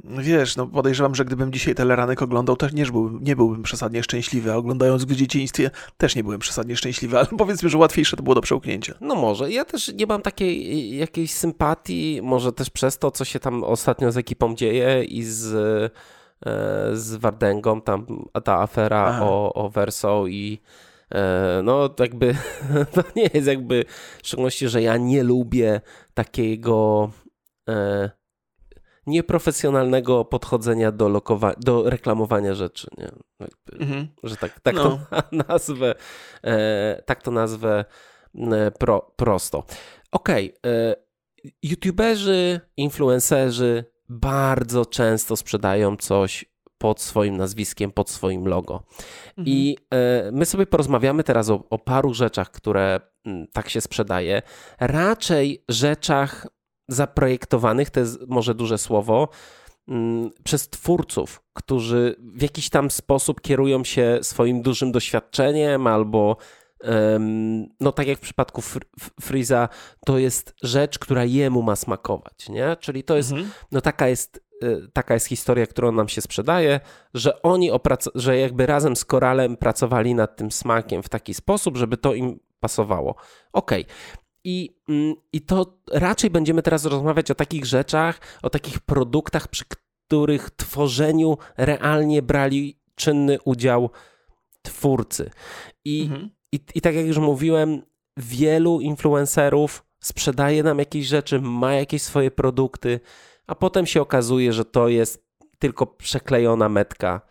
Wiesz, 0.04 0.56
no 0.56 0.68
podejrzewam, 0.68 1.16
że 1.16 1.26
gdybym 1.26 1.54
dzisiaj 1.54 1.76
Teleranek 1.76 2.22
oglądał, 2.22 2.56
też 2.56 2.74
nie, 2.74 2.86
byłbym, 2.86 3.24
nie 3.24 3.36
byłbym 3.36 3.64
przesadnie 3.64 4.04
szczęśliwy, 4.04 4.52
a 4.52 4.56
oglądając 4.56 5.06
w 5.06 5.16
dzieciństwie 5.16 5.72
też 5.98 6.16
nie 6.16 6.24
byłem 6.24 6.40
przesadnie 6.40 6.76
szczęśliwy, 6.76 7.18
ale 7.18 7.28
powiedzmy, 7.38 7.70
że 7.70 7.78
łatwiejsze 7.78 8.18
to 8.18 8.24
było 8.24 8.36
do 8.36 8.42
przełknięcia. 8.42 8.94
No 9.02 9.16
może. 9.16 9.52
Ja 9.52 9.66
też 9.66 9.94
nie 9.94 10.06
mam 10.06 10.22
takiej 10.22 10.98
jakiejś 10.98 11.34
sympatii, 11.34 12.20
może 12.24 12.52
też 12.52 12.70
przez 12.70 12.98
to, 12.98 13.12
co 13.12 13.26
się 13.26 13.40
tam 13.40 13.64
ostatnio 13.64 14.12
z 14.12 14.18
ekipą 14.18 14.56
dzieje 14.56 15.04
i 15.04 15.24
z, 15.24 15.54
e, 16.46 16.96
z 16.96 17.16
Wardęgą, 17.16 17.82
tam 17.82 18.06
ta 18.44 18.60
afera 18.60 19.20
o, 19.22 19.54
o 19.54 19.70
Verso 19.70 20.28
i 20.28 20.62
e, 21.12 21.62
no 21.64 21.90
jakby 22.00 22.36
to 22.94 23.04
nie 23.16 23.30
jest 23.34 23.48
jakby 23.48 23.86
w 24.24 24.28
szczególności, 24.28 24.70
że 24.70 24.82
ja 24.82 24.98
nie 24.98 25.24
lubię 25.24 25.82
takiego 26.14 27.10
e, 27.70 28.21
nieprofesjonalnego 29.08 30.26
podchodzenia 30.26 30.92
do, 30.92 31.10
lokowa- 31.10 31.56
do 31.58 31.90
reklamowania 31.90 32.54
rzeczy. 32.54 32.88
Nie? 32.98 33.10
Mhm. 33.80 34.08
Że 34.24 34.38
tak, 34.38 34.60
tak 34.60 34.76
no. 34.76 34.84
to 34.84 35.00
nazwę, 35.48 35.96
e, 36.44 37.04
tak 37.06 37.24
to 37.24 37.32
nazwę 37.32 37.86
e, 38.36 38.72
pro, 38.72 39.14
prosto. 39.16 39.64
Okej, 40.12 40.54
okay. 40.58 40.72
E, 40.72 40.96
YouTuberzy, 41.64 42.62
influencerzy 42.78 43.86
bardzo 44.10 44.86
często 44.86 45.36
sprzedają 45.36 45.98
coś 45.98 46.52
pod 46.78 47.02
swoim 47.02 47.38
nazwiskiem, 47.38 47.92
pod 47.92 48.10
swoim 48.10 48.48
logo. 48.48 48.84
Mhm. 49.28 49.48
I 49.48 49.78
e, 49.94 50.32
my 50.32 50.46
sobie 50.46 50.66
porozmawiamy 50.66 51.24
teraz 51.24 51.50
o, 51.50 51.64
o 51.70 51.78
paru 51.78 52.14
rzeczach, 52.14 52.52
które 52.52 53.00
mm, 53.26 53.48
tak 53.54 53.70
się 53.70 53.82
sprzedaje. 53.82 54.42
Raczej 54.80 55.64
rzeczach 55.70 56.48
zaprojektowanych, 56.88 57.90
to 57.90 58.00
jest 58.00 58.20
może 58.28 58.56
duże 58.56 58.78
słowo, 58.78 59.30
mm, 59.88 60.32
przez 60.44 60.70
twórców, 60.70 61.42
którzy 61.54 62.16
w 62.20 62.42
jakiś 62.42 62.70
tam 62.70 62.92
sposób 62.92 63.42
kierują 63.42 63.84
się 63.84 64.20
swoim 64.22 64.62
dużym 64.62 64.92
doświadczeniem 64.92 65.88
albo 65.88 66.38
no 67.80 67.92
tak 67.92 68.08
jak 68.08 68.18
w 68.18 68.22
przypadku 68.22 68.62
Fr- 68.62 68.86
F- 69.02 69.12
Freeza, 69.22 69.70
to 70.06 70.18
jest 70.18 70.54
rzecz, 70.64 71.00
która 71.00 71.24
jemu 71.26 71.62
ma 71.62 71.76
smakować, 71.76 72.50
nie? 72.50 72.76
Czyli 72.80 73.04
to 73.04 73.18
jest, 73.18 73.32
Mhm. 73.32 73.52
no 73.72 73.82
taka 73.82 74.08
jest, 74.08 74.44
y, 74.64 74.88
taka 74.94 75.14
jest 75.14 75.26
historia, 75.28 75.68
którą 75.68 75.92
nam 75.92 76.10
się 76.10 76.22
sprzedaje, 76.22 76.80
że 77.14 77.42
oni, 77.42 77.72
oprac- 77.72 78.10
że 78.16 78.38
jakby 78.38 78.66
razem 78.66 78.96
z 78.96 79.06
Koralem 79.06 79.58
pracowali 79.58 80.16
nad 80.16 80.36
tym 80.36 80.52
smakiem 80.52 81.04
w 81.04 81.10
taki 81.10 81.34
sposób, 81.34 81.78
żeby 81.78 81.98
to 81.98 82.14
im 82.14 82.40
pasowało. 82.60 83.16
Okej. 83.54 83.86
I, 84.44 84.76
mm, 84.90 85.16
I 85.34 85.42
to 85.42 85.78
raczej 85.92 86.30
będziemy 86.30 86.62
teraz 86.62 86.86
rozmawiać 86.86 87.32
o 87.32 87.36
takich 87.36 87.66
rzeczach, 87.66 88.20
o 88.42 88.50
takich 88.50 88.80
produktach, 88.80 89.48
przy 89.48 89.66
których 89.66 90.50
tworzeniu 90.50 91.38
realnie 91.58 92.22
brali 92.22 92.78
czynny 92.96 93.38
udział 93.46 93.90
twórcy. 94.62 95.32
I, 95.86 96.02
Mhm. 96.02 96.30
i, 96.52 96.60
I 96.76 96.82
tak 96.82 96.96
jak 96.96 97.06
już 97.06 97.18
mówiłem, 97.18 97.82
wielu 98.18 98.80
influencerów 98.82 99.84
sprzedaje 100.00 100.64
nam 100.64 100.80
jakieś 100.80 101.06
rzeczy, 101.06 101.42
ma 101.42 101.74
jakieś 101.74 102.02
swoje 102.02 102.32
produkty, 102.32 103.00
a 103.48 103.56
potem 103.56 103.86
się 103.86 104.02
okazuje, 104.02 104.54
że 104.54 104.66
to 104.66 104.88
jest 104.88 105.26
tylko 105.60 105.88
przeklejona 105.88 106.70
metka. 106.70 107.22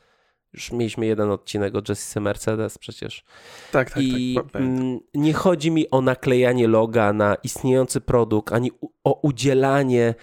Już 0.52 0.72
mieliśmy 0.72 1.06
jeden 1.06 1.30
odcinek 1.30 1.74
o 1.74 1.82
Jessica 1.88 2.20
Mercedes 2.20 2.78
przecież. 2.78 3.24
Tak, 3.72 3.90
tak, 3.90 4.02
I 4.02 4.38
tak. 4.52 4.62
mm, 4.62 5.00
nie 5.14 5.32
chodzi 5.32 5.70
mi 5.70 5.90
o 5.90 6.00
naklejanie 6.00 6.68
loga 6.68 7.12
na 7.12 7.34
istniejący 7.34 8.00
produkt, 8.00 8.54
ani 8.54 8.70
o 9.04 9.20
udzielanie 9.20 10.14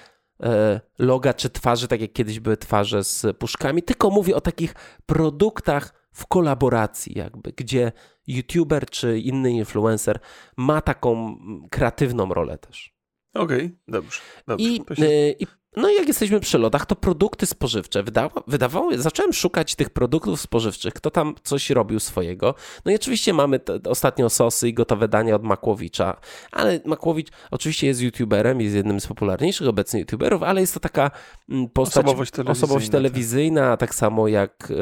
e, 0.44 0.82
loga 1.00 1.34
czy 1.34 1.50
twarzy, 1.50 1.88
tak 1.88 2.02
jak 2.02 2.14
kiedyś 2.14 2.40
były 2.40 2.58
twarze 2.58 3.04
z 3.04 3.38
puszkami, 3.38 3.84
tylko 3.84 4.10
mówię 4.10 4.36
o 4.36 4.42
takich 4.42 4.74
produktach 5.06 5.94
w 6.12 6.28
kolaboracji, 6.28 7.18
jakby, 7.18 7.52
gdzie 7.52 7.92
YouTuber 8.28 8.86
czy 8.90 9.20
inny 9.20 9.52
influencer 9.52 10.20
ma 10.58 10.82
taką 10.82 11.14
mm, 11.14 11.70
kreatywną 11.70 12.34
rolę 12.34 12.58
też. 12.58 12.98
Okej, 13.34 13.78
dobrze. 13.88 14.22
dobrze. 14.48 14.66
I, 14.66 14.82
e, 14.98 15.32
i, 15.32 15.48
no 15.78 15.90
i 15.90 15.96
jak 15.96 16.08
jesteśmy 16.08 16.40
przy 16.40 16.58
lodach, 16.58 16.86
to 16.86 16.96
produkty 16.96 17.46
spożywcze. 17.46 18.04
Wydawa, 18.04 18.44
wydawało, 18.48 18.98
zacząłem 18.98 19.34
szukać 19.34 19.76
tych 19.76 19.90
produktów 19.90 20.42
spożywczych, 20.42 20.94
kto 20.94 21.12
tam 21.12 21.36
coś 21.44 21.70
robił 21.70 22.00
swojego. 22.00 22.56
No 22.86 22.92
i 22.92 22.96
oczywiście 22.96 23.34
mamy 23.34 23.60
te, 23.60 23.80
ostatnio 23.90 24.30
sosy 24.30 24.70
i 24.70 24.74
gotowe 24.74 25.08
dania 25.08 25.36
od 25.36 25.44
Makłowicza, 25.44 26.20
ale 26.52 26.80
Makłowicz 26.86 27.28
oczywiście 27.52 27.88
jest 27.88 28.02
youtuberem, 28.02 28.62
jest 28.62 28.76
jednym 28.76 29.00
z 29.00 29.08
popularniejszych 29.08 29.68
obecnie 29.68 30.00
youtuberów, 30.00 30.44
ale 30.44 30.62
jest 30.62 30.74
to 30.74 30.80
taka 30.80 31.12
mm, 31.50 31.70
postać, 31.70 32.06
Osobowość 32.06 32.32
telewizyjna, 32.32 32.52
osobowość 32.52 32.88
tak. 32.88 32.92
telewizyjna 32.92 33.78
tak 33.78 33.96
samo 33.96 34.28
jak 34.28 34.74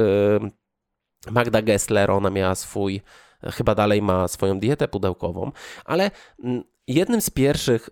Magda 1.31 1.61
Gessler, 1.61 2.11
ona 2.11 2.29
miała 2.29 2.55
swój, 2.55 3.01
chyba 3.43 3.75
dalej 3.75 4.01
ma 4.01 4.27
swoją 4.27 4.59
dietę 4.59 4.87
pudełkową, 4.87 5.51
ale 5.85 6.11
mm, 6.43 6.63
jednym 6.87 7.21
z 7.21 7.29
pierwszych 7.29 7.89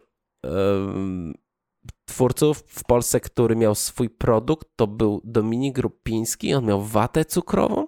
twórców 2.14 2.64
w 2.68 2.84
Polsce, 2.84 3.20
który 3.20 3.56
miał 3.56 3.76
swój 3.76 4.10
produkt, 4.10 4.68
to 4.76 4.88
był 4.88 5.22
Dominik 5.24 5.78
Rupiński. 5.78 6.54
On 6.54 6.66
miał 6.66 6.82
watę 6.82 7.26
cukrową 7.26 7.88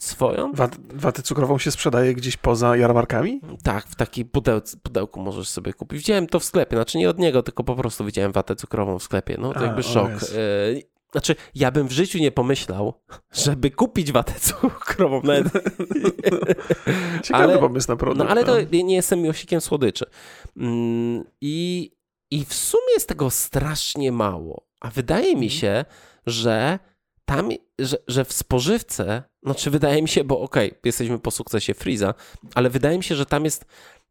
swoją. 0.00 0.52
Wat, 0.52 0.76
watę 0.94 1.22
cukrową 1.22 1.58
się 1.58 1.70
sprzedaje 1.70 2.14
gdzieś 2.14 2.36
poza 2.36 2.76
jarmarkami? 2.76 3.40
Tak, 3.62 3.86
w 3.86 3.94
takiej 3.96 4.24
pudełce, 4.24 4.76
pudełku 4.82 5.20
możesz 5.20 5.48
sobie 5.48 5.72
kupić. 5.72 5.98
Widziałem 5.98 6.26
to 6.26 6.40
w 6.40 6.44
sklepie, 6.44 6.76
znaczy 6.76 6.98
nie 6.98 7.10
od 7.10 7.18
niego, 7.18 7.42
tylko 7.42 7.64
po 7.64 7.74
prostu 7.76 8.04
widziałem 8.04 8.32
watę 8.32 8.56
cukrową 8.56 8.98
w 8.98 9.02
sklepie. 9.02 9.36
No 9.40 9.52
to 9.52 9.60
A, 9.60 9.62
jakby 9.64 9.82
szok. 9.82 10.10
E, 10.10 10.94
Znaczy, 11.12 11.36
ja 11.54 11.70
bym 11.70 11.88
w 11.88 11.92
życiu 11.92 12.18
nie 12.18 12.32
pomyślał, 12.32 12.94
żeby 13.32 13.70
kupić 13.70 14.12
watę 14.12 14.34
cukrową. 14.48 15.20
Nawet. 15.24 15.44
Ciekawy 17.24 17.44
Ale- 17.44 17.58
pomysł 17.58 17.90
na 17.90 17.96
produkt. 17.96 18.18
No 18.18 18.28
ale 18.28 18.44
to 18.44 18.56
nie 18.72 18.94
jestem 18.94 19.20
miłośnikiem 19.20 19.60
słodyczy. 19.60 20.04
Mm, 20.56 21.24
I, 21.40 21.90
I 22.30 22.44
w 22.44 22.54
sumie 22.54 22.92
jest 22.94 23.08
tego 23.08 23.30
strasznie 23.30 24.12
mało. 24.12 24.66
A 24.80 24.90
wydaje 24.90 25.36
mi 25.36 25.46
Mhm. 25.46 25.50
się, 25.50 25.84
że 26.26 26.78
tam, 27.24 27.48
że, 27.78 27.96
że 28.08 28.24
w 28.24 28.32
spożywce, 28.32 29.22
znaczy 29.42 29.70
wydaje 29.70 30.02
mi 30.02 30.08
się, 30.08 30.24
bo 30.24 30.40
okej, 30.40 30.74
jesteśmy 30.84 31.18
po 31.18 31.30
sukcesie 31.30 31.74
Freeza, 31.74 32.14
ale 32.54 32.70
wydaje 32.70 32.98
mi 32.98 33.04
się, 33.04 33.14
że 33.14 33.26
tam 33.26 33.44
jest 33.44 33.64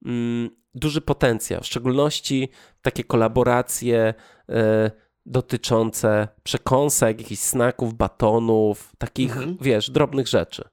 mm, 0.06 0.50
duży 0.76 1.02
potencjał, 1.02 1.62
w 1.62 1.66
szczególności 1.66 2.50
takie 2.82 3.04
kolaboracje 3.04 4.14
e, 4.50 4.92
dotyczące 5.26 6.28
przekąsek, 6.44 7.22
jakichś 7.22 7.42
snaków, 7.42 7.94
batonów, 7.94 8.92
takich, 8.98 9.32
Mhm. 9.32 9.58
wiesz, 9.62 9.90
drobnych 9.92 10.28
rzeczy. 10.28 10.64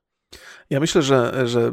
Ja 0.70 0.80
myślę, 0.80 1.02
że, 1.02 1.48
że, 1.48 1.72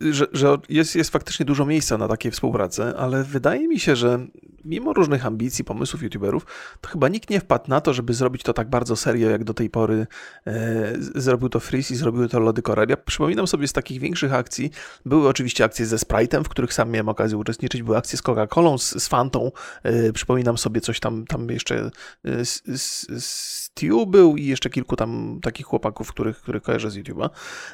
że, 0.00 0.26
że 0.32 0.58
jest, 0.68 0.96
jest 0.96 1.10
faktycznie 1.10 1.46
dużo 1.46 1.66
miejsca 1.66 1.98
na 1.98 2.08
takie 2.08 2.30
współpracę, 2.30 2.94
ale 2.96 3.24
wydaje 3.24 3.68
mi 3.68 3.80
się, 3.80 3.96
że 3.96 4.26
mimo 4.64 4.92
różnych 4.92 5.26
ambicji, 5.26 5.64
pomysłów 5.64 6.02
youtuberów, 6.02 6.46
to 6.80 6.88
chyba 6.88 7.08
nikt 7.08 7.30
nie 7.30 7.40
wpadł 7.40 7.64
na 7.68 7.80
to, 7.80 7.94
żeby 7.94 8.14
zrobić 8.14 8.42
to 8.42 8.52
tak 8.52 8.70
bardzo 8.70 8.96
serio, 8.96 9.30
jak 9.30 9.44
do 9.44 9.54
tej 9.54 9.70
pory 9.70 10.06
e, 10.46 10.92
zrobił 11.14 11.48
to 11.48 11.60
Freeze 11.60 11.94
i 11.94 11.96
zrobiły 11.96 12.28
to 12.28 12.40
Lody 12.40 12.62
Coral. 12.62 12.88
Ja 12.88 12.96
przypominam 12.96 13.46
sobie 13.46 13.68
z 13.68 13.72
takich 13.72 14.00
większych 14.00 14.34
akcji, 14.34 14.70
były 15.06 15.28
oczywiście 15.28 15.64
akcje 15.64 15.86
ze 15.86 15.96
Sprite'em, 15.96 16.44
w 16.44 16.48
których 16.48 16.72
sam 16.72 16.90
miałem 16.90 17.08
okazję 17.08 17.38
uczestniczyć, 17.38 17.82
były 17.82 17.96
akcje 17.96 18.18
z 18.18 18.22
Coca-Colą, 18.22 18.78
z, 18.78 19.02
z 19.02 19.08
Fantą, 19.08 19.52
e, 19.82 20.12
przypominam 20.12 20.58
sobie 20.58 20.80
coś 20.80 21.00
tam, 21.00 21.26
tam 21.26 21.50
jeszcze 21.50 21.90
z, 22.24 22.62
z, 22.80 23.06
z 23.24 23.66
Stew 23.76 24.06
był 24.06 24.36
i 24.36 24.44
jeszcze 24.44 24.70
kilku 24.70 24.96
tam 24.96 25.40
takich 25.42 25.66
chłopaków, 25.66 26.10
których, 26.10 26.36
których 26.36 26.62
kojarzę 26.62 26.90
z 26.90 26.96
YouTube'a. 26.96 27.30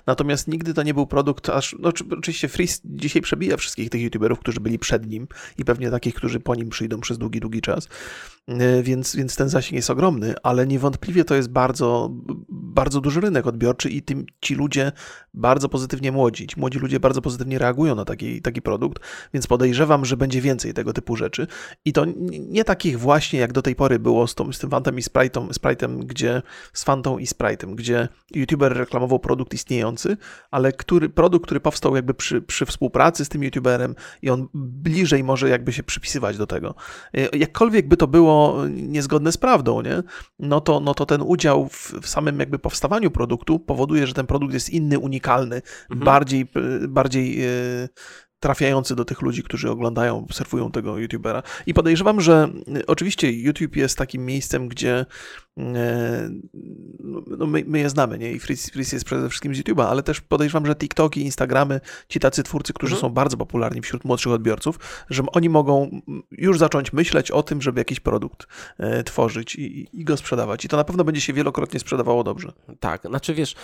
Natomiast 0.06 0.48
nigdy 0.62 0.74
to 0.74 0.82
nie 0.82 0.94
był 0.94 1.06
produkt, 1.06 1.48
aż, 1.48 1.76
no, 1.78 1.88
oczy- 1.88 2.04
oczywiście 2.18 2.48
Freeze 2.48 2.80
dzisiaj 2.84 3.22
przebija 3.22 3.56
wszystkich 3.56 3.90
tych 3.90 4.02
YouTuberów, 4.02 4.38
którzy 4.38 4.60
byli 4.60 4.78
przed 4.78 5.06
nim 5.06 5.28
i 5.58 5.64
pewnie 5.64 5.90
takich, 5.90 6.14
którzy 6.14 6.40
po 6.40 6.54
nim 6.54 6.68
przyjdą 6.68 7.00
przez 7.00 7.18
długi, 7.18 7.40
długi 7.40 7.60
czas, 7.60 7.88
E, 8.48 8.82
więc, 8.82 9.16
więc 9.16 9.36
ten 9.36 9.48
zasięg 9.48 9.72
jest 9.72 9.90
ogromny, 9.90 10.34
ale 10.42 10.66
niewątpliwie 10.66 11.24
to 11.24 11.34
jest 11.34 11.48
bardzo, 11.50 12.10
bardzo 12.48 13.00
duży 13.00 13.20
rynek 13.20 13.46
odbiorczy 13.46 13.90
i 13.90 14.02
tym, 14.02 14.26
ci 14.40 14.54
ludzie 14.54 14.92
bardzo 15.34 15.68
pozytywnie 15.68 16.12
młodzi, 16.12 16.46
ci 16.46 16.60
młodzi 16.60 16.78
ludzie 16.78 17.00
bardzo 17.00 17.22
pozytywnie 17.22 17.58
reagują 17.58 17.94
na 17.94 18.04
taki, 18.04 18.42
taki 18.42 18.62
produkt, 18.62 19.02
więc 19.34 19.46
podejrzewam, 19.46 20.04
że 20.04 20.16
będzie 20.16 20.40
więcej 20.40 20.74
tego 20.74 20.92
typu 20.92 21.16
rzeczy. 21.16 21.46
I 21.84 21.92
to 21.92 22.04
nie 22.48 22.64
takich 22.64 22.98
właśnie 23.00 23.38
jak 23.38 23.52
do 23.52 23.62
tej 23.62 23.74
pory 23.74 23.98
było 23.98 24.26
z, 24.26 24.34
tą, 24.34 24.52
z 24.52 24.58
tym 24.58 24.70
Fantem 24.70 24.98
i 24.98 25.02
Sprite'em, 25.02 25.48
Sprite'em, 25.48 25.98
gdzie 25.98 26.42
z 26.72 26.84
Fantą 26.84 27.18
i 27.18 27.26
Sprite'em, 27.26 27.74
gdzie 27.74 28.08
YouTuber 28.34 28.76
reklamował 28.76 29.18
produkt 29.18 29.54
istniejący, 29.54 30.16
ale 30.52 30.72
który, 30.72 31.08
produkt, 31.08 31.46
który 31.46 31.60
powstał 31.60 31.96
jakby 31.96 32.14
przy, 32.14 32.42
przy 32.42 32.66
współpracy 32.66 33.24
z 33.24 33.28
tym 33.28 33.42
YouTuberem 33.42 33.94
i 34.22 34.30
on 34.30 34.48
bliżej 34.54 35.24
może 35.24 35.48
jakby 35.48 35.72
się 35.72 35.82
przypisywać 35.82 36.36
do 36.38 36.46
tego. 36.46 36.74
E, 37.14 37.36
Jakkolwiek 37.36 37.88
by 37.88 37.96
to 37.96 38.06
było 38.06 38.58
niezgodne 38.68 39.32
z 39.32 39.36
prawdą, 39.36 39.82
nie? 39.82 40.02
No, 40.38 40.60
to, 40.60 40.80
no 40.80 40.94
to 40.94 41.06
ten 41.06 41.22
udział 41.22 41.68
w, 41.68 41.92
w 42.02 42.08
samym 42.08 42.40
jakby 42.40 42.58
powstawaniu 42.58 43.10
produktu 43.10 43.58
powoduje, 43.58 44.06
że 44.06 44.14
ten 44.14 44.26
produkt 44.26 44.54
jest 44.54 44.70
inny, 44.70 44.98
unikalny, 44.98 45.62
Mhm. 45.90 46.04
bardziej, 46.04 46.40
e, 46.84 46.88
bardziej 46.88 47.44
e, 47.44 47.48
trafiający 48.42 48.96
do 48.96 49.04
tych 49.04 49.22
ludzi, 49.22 49.42
którzy 49.42 49.70
oglądają, 49.70 50.18
obserwują 50.18 50.70
tego 50.70 50.98
YouTubera. 50.98 51.42
I 51.66 51.74
podejrzewam, 51.74 52.20
że 52.20 52.48
e, 52.76 52.86
oczywiście 52.86 53.32
YouTube 53.32 53.76
jest 53.76 53.98
takim 53.98 54.26
miejscem, 54.26 54.68
gdzie 54.68 55.06
e, 55.58 56.30
no 57.38 57.46
my, 57.46 57.64
my 57.66 57.78
je 57.78 57.90
znamy, 57.90 58.18
nie? 58.18 58.32
I 58.32 58.38
Fritz, 58.40 58.70
Fritz 58.70 58.92
jest 58.92 59.04
przede 59.04 59.28
wszystkim 59.28 59.54
z 59.54 59.58
YouTube'a, 59.58 59.82
ale 59.82 60.02
też 60.02 60.20
podejrzewam, 60.20 60.66
że 60.66 60.74
TikToki, 60.74 61.20
Instagramy, 61.20 61.80
ci 62.08 62.20
tacy 62.20 62.42
twórcy, 62.42 62.72
którzy 62.72 62.94
Mhm. 62.94 63.00
są 63.10 63.14
bardzo 63.14 63.36
popularni 63.36 63.80
wśród 63.80 64.04
młodszych 64.04 64.32
odbiorców, 64.32 64.78
że 65.10 65.22
oni 65.32 65.48
mogą 65.48 66.00
już 66.30 66.58
zacząć 66.58 66.92
myśleć 66.92 67.30
o 67.30 67.42
tym, 67.42 67.62
żeby 67.62 67.80
jakiś 67.80 68.00
produkt 68.00 68.46
e, 68.78 69.04
tworzyć 69.04 69.54
i, 69.56 69.88
i 69.92 70.04
go 70.04 70.16
sprzedawać. 70.16 70.64
I 70.64 70.68
to 70.68 70.76
na 70.76 70.84
pewno 70.84 71.04
będzie 71.04 71.20
się 71.20 71.32
wielokrotnie 71.32 71.80
sprzedawało 71.80 72.24
dobrze. 72.24 72.52
Tak, 72.80 73.02
znaczy 73.06 73.34
wiesz, 73.34 73.54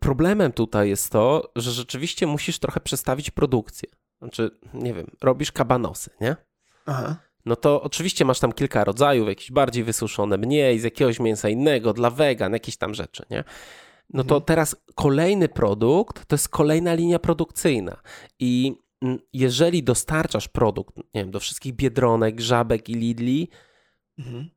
problemem 0.00 0.52
tutaj 0.52 0.88
jest 0.88 1.10
to, 1.10 1.52
że 1.56 1.70
rzeczywiście 1.70 2.26
musisz 2.26 2.58
trochę 2.58 2.80
przestawić 2.80 3.30
produkcję. 3.30 3.88
Znaczy, 4.22 4.50
nie 4.74 4.94
wiem, 4.94 5.06
robisz 5.22 5.52
kabanosy, 5.52 6.10
nie? 6.20 6.36
Aha. 6.86 7.16
No 7.44 7.56
to 7.56 7.82
oczywiście 7.82 8.24
masz 8.24 8.40
tam 8.40 8.52
kilka 8.52 8.84
rodzajów, 8.84 9.28
jakieś 9.28 9.52
bardziej 9.52 9.84
wysuszone, 9.84 10.38
mniej, 10.38 10.78
z 10.78 10.84
jakiegoś 10.84 11.20
mięsa 11.20 11.48
innego, 11.48 11.92
dla 11.92 12.10
wegan, 12.10 12.52
jakieś 12.52 12.76
tam 12.76 12.94
rzeczy, 12.94 13.22
nie? 13.30 13.44
No 14.10 14.24
to 14.24 14.34
Mhm. 14.34 14.42
teraz 14.42 14.76
kolejny 14.94 15.48
produkt 15.48 16.26
to 16.26 16.34
jest 16.34 16.48
kolejna 16.48 16.94
linia 16.94 17.18
produkcyjna. 17.18 18.00
I 18.38 18.76
mm, 19.02 19.18
jeżeli 19.32 19.82
dostarczasz 19.82 20.48
produkt, 20.48 20.96
nie 20.96 21.04
wiem, 21.14 21.30
do 21.30 21.40
wszystkich 21.40 21.72
biedronek, 21.72 22.40
żabek 22.40 22.88
i 22.88 22.94
Lidli, 22.94 23.48
Mhm. 24.18 24.50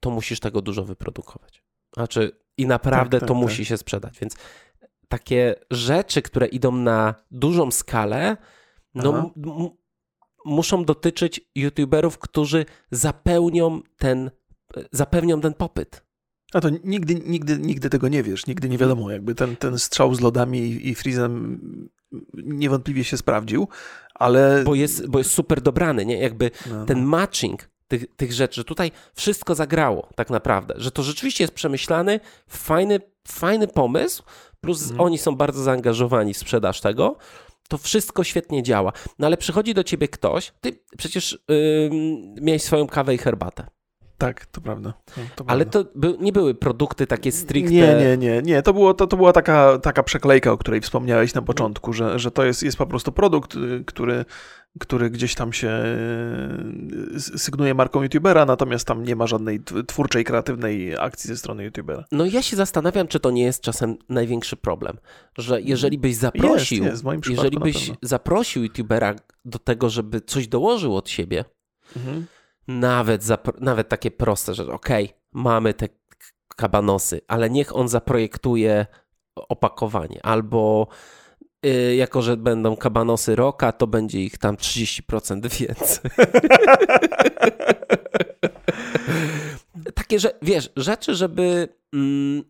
to 0.00 0.10
musisz 0.10 0.40
tego 0.40 0.62
dużo 0.62 0.84
wyprodukować. 0.84 1.62
Znaczy, 1.94 2.32
i 2.56 2.66
naprawdę 2.66 3.16
tak, 3.16 3.20
tak, 3.20 3.28
to 3.28 3.34
tak. 3.34 3.42
musi 3.42 3.64
się 3.64 3.76
sprzedać. 3.76 4.18
Więc 4.18 4.36
takie 5.08 5.54
rzeczy, 5.70 6.22
które 6.22 6.46
idą 6.46 6.72
na 6.72 7.14
dużą 7.30 7.70
skalę, 7.70 8.36
no 8.94 9.34
muszą 10.44 10.84
dotyczyć 10.84 11.40
youtuberów, 11.54 12.18
którzy 12.18 12.66
zapełnią 12.90 13.80
ten, 13.98 14.30
zapewnią 14.92 15.40
ten 15.40 15.54
popyt. 15.54 16.02
A 16.52 16.60
to 16.60 16.68
nigdy, 16.84 17.14
nigdy, 17.14 17.58
nigdy 17.58 17.90
tego 17.90 18.08
nie 18.08 18.22
wiesz, 18.22 18.46
nigdy 18.46 18.68
nie 18.68 18.78
wiadomo, 18.78 19.10
jakby 19.10 19.34
ten, 19.34 19.56
ten 19.56 19.78
strzał 19.78 20.14
z 20.14 20.20
lodami 20.20 20.58
i, 20.58 20.88
i 20.88 20.94
Freezem 20.94 21.60
niewątpliwie 22.34 23.04
się 23.04 23.16
sprawdził, 23.16 23.68
ale... 24.14 24.62
Bo 24.64 24.74
jest, 24.74 25.08
bo 25.08 25.18
jest 25.18 25.30
super 25.30 25.60
dobrany, 25.60 26.06
nie? 26.06 26.18
Jakby 26.18 26.50
no, 26.70 26.76
no. 26.76 26.86
ten 26.86 27.02
matching 27.02 27.70
tych, 27.88 28.16
tych 28.16 28.32
rzeczy, 28.32 28.64
tutaj 28.64 28.90
wszystko 29.14 29.54
zagrało 29.54 30.08
tak 30.14 30.30
naprawdę, 30.30 30.74
że 30.76 30.90
to 30.90 31.02
rzeczywiście 31.02 31.44
jest 31.44 31.54
przemyślany, 31.54 32.20
fajny, 32.48 33.00
fajny 33.28 33.68
pomysł, 33.68 34.22
plus 34.60 34.82
mhm. 34.82 35.00
oni 35.00 35.18
są 35.18 35.36
bardzo 35.36 35.62
zaangażowani 35.62 36.34
w 36.34 36.38
sprzedaż 36.38 36.80
tego, 36.80 37.16
to 37.72 37.78
wszystko 37.78 38.24
świetnie 38.24 38.62
działa. 38.62 38.92
No 39.18 39.26
ale 39.26 39.36
przychodzi 39.36 39.74
do 39.74 39.84
ciebie 39.84 40.08
ktoś, 40.08 40.52
ty 40.60 40.78
przecież 40.98 41.38
yy, 41.48 41.90
miałeś 42.40 42.62
swoją 42.62 42.86
kawę 42.86 43.14
i 43.14 43.18
herbatę. 43.18 43.66
Tak, 44.18 44.46
to 44.46 44.60
prawda. 44.60 44.92
To 45.36 45.44
Ale 45.46 45.64
to 45.64 45.84
by, 45.94 46.16
nie 46.20 46.32
były 46.32 46.54
produkty 46.54 47.06
takie 47.06 47.32
stricte... 47.32 47.74
Nie, 47.74 47.94
nie, 47.94 48.16
nie, 48.16 48.42
nie. 48.42 48.62
To, 48.62 48.72
było, 48.72 48.94
to, 48.94 49.06
to 49.06 49.16
była 49.16 49.32
taka, 49.32 49.78
taka 49.78 50.02
przeklejka, 50.02 50.52
o 50.52 50.58
której 50.58 50.80
wspomniałeś 50.80 51.34
na 51.34 51.42
początku, 51.42 51.92
że, 51.92 52.18
że 52.18 52.30
to 52.30 52.44
jest, 52.44 52.62
jest 52.62 52.78
po 52.78 52.86
prostu 52.86 53.12
produkt, 53.12 53.54
y, 53.54 53.84
który, 53.86 54.24
który 54.80 55.10
gdzieś 55.10 55.34
tam 55.34 55.52
się 55.52 55.82
y, 57.16 57.38
sygnuje 57.38 57.74
marką 57.74 58.02
youtubera, 58.02 58.44
natomiast 58.44 58.86
tam 58.86 59.04
nie 59.04 59.16
ma 59.16 59.26
żadnej 59.26 59.60
twórczej, 59.86 60.24
kreatywnej 60.24 60.96
akcji 60.98 61.28
ze 61.28 61.36
strony 61.36 61.64
youtubera. 61.64 62.04
No 62.12 62.26
ja 62.26 62.42
się 62.42 62.56
zastanawiam, 62.56 63.08
czy 63.08 63.20
to 63.20 63.30
nie 63.30 63.42
jest 63.42 63.62
czasem 63.62 63.96
największy 64.08 64.56
problem, 64.56 64.96
że 65.38 65.60
jeżeli 65.60 65.98
byś 65.98 66.16
zaprosił, 66.16 66.84
jest, 66.84 67.04
jest, 67.04 67.26
jeżeli 67.28 67.58
byś 67.58 67.90
zaprosił 68.02 68.62
youtubera 68.62 69.14
do 69.44 69.58
tego, 69.58 69.90
żeby 69.90 70.20
coś 70.20 70.48
dołożył 70.48 70.96
od 70.96 71.10
siebie, 71.10 71.44
mhm 71.96 72.26
nawet, 72.68 73.22
nawet 73.60 73.88
takie 73.88 74.10
proste, 74.10 74.54
że 74.54 74.72
okej, 74.72 75.04
okay, 75.04 75.16
mamy 75.32 75.74
te 75.74 75.88
kabanosy, 76.56 77.20
ale 77.28 77.50
niech 77.50 77.76
on 77.76 77.88
zaprojektuje 77.88 78.86
opakowanie, 79.34 80.20
albo 80.22 80.88
jako, 81.96 82.22
że 82.22 82.36
będą 82.36 82.76
kabanosy 82.76 83.36
roka, 83.36 83.72
to 83.72 83.86
będzie 83.86 84.24
ich 84.24 84.38
tam 84.38 84.56
30% 84.56 85.50
więcej. 85.60 86.10
Takie, 89.94 90.18
że 90.18 90.32
wiesz, 90.42 90.70
rzeczy, 90.76 91.14
żeby 91.14 91.68
mm, 91.94 92.42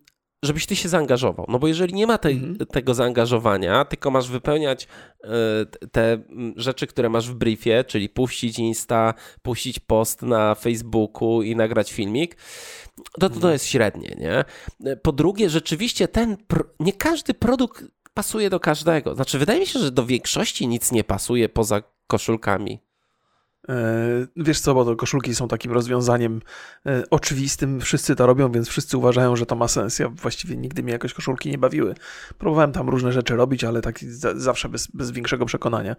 żebyś 0.43 0.65
ty 0.65 0.75
się 0.75 0.89
zaangażował. 0.89 1.45
No 1.49 1.59
bo 1.59 1.67
jeżeli 1.67 1.93
nie 1.93 2.07
ma 2.07 2.17
te, 2.17 2.29
mhm. 2.29 2.57
tego 2.57 2.93
zaangażowania, 2.93 3.85
tylko 3.85 4.11
masz 4.11 4.29
wypełniać 4.29 4.87
y, 5.23 5.27
te 5.91 6.17
rzeczy, 6.55 6.87
które 6.87 7.09
masz 7.09 7.29
w 7.29 7.35
briefie, 7.35 7.83
czyli 7.87 8.09
puścić 8.09 8.59
Insta, 8.59 9.13
puścić 9.41 9.79
post 9.79 10.21
na 10.21 10.55
Facebooku 10.55 11.41
i 11.41 11.55
nagrać 11.55 11.93
filmik, 11.93 12.35
to 12.95 13.03
to, 13.19 13.29
to 13.29 13.35
mhm. 13.35 13.53
jest 13.53 13.65
średnie, 13.65 14.15
nie? 14.19 14.45
Po 14.95 15.11
drugie, 15.11 15.49
rzeczywiście 15.49 16.07
ten, 16.07 16.37
nie 16.79 16.93
każdy 16.93 17.33
produkt 17.33 17.83
pasuje 18.13 18.49
do 18.49 18.59
każdego. 18.59 19.15
Znaczy, 19.15 19.39
wydaje 19.39 19.59
mi 19.59 19.67
się, 19.67 19.79
że 19.79 19.91
do 19.91 20.05
większości 20.05 20.67
nic 20.67 20.91
nie 20.91 21.03
pasuje 21.03 21.49
poza 21.49 21.83
koszulkami. 22.07 22.79
E, 23.69 24.27
wiesz 24.35 24.59
co, 24.59 24.73
bo 24.73 24.85
to 24.85 24.95
koszulki 24.95 25.35
są 25.35 25.47
takim 25.47 25.71
rozwiązaniem 25.71 26.41
e, 26.85 27.03
oczywistym, 27.09 27.81
wszyscy 27.81 28.15
to 28.15 28.27
robią, 28.27 28.51
więc 28.51 28.69
wszyscy 28.69 28.97
uważają, 28.97 29.35
że 29.35 29.45
to 29.45 29.55
ma 29.55 29.67
sens. 29.67 29.99
Ja 29.99 30.09
właściwie 30.09 30.57
nigdy 30.57 30.83
mnie 30.83 30.93
jakoś 30.93 31.13
koszulki 31.13 31.49
nie 31.49 31.57
bawiły. 31.57 31.95
Próbowałem 32.37 32.71
tam 32.71 32.89
różne 32.89 33.11
rzeczy 33.11 33.35
robić, 33.35 33.63
ale 33.63 33.81
tak 33.81 33.99
zawsze 34.35 34.69
bez, 34.69 34.87
bez 34.87 35.11
większego 35.11 35.45
przekonania. 35.45 35.95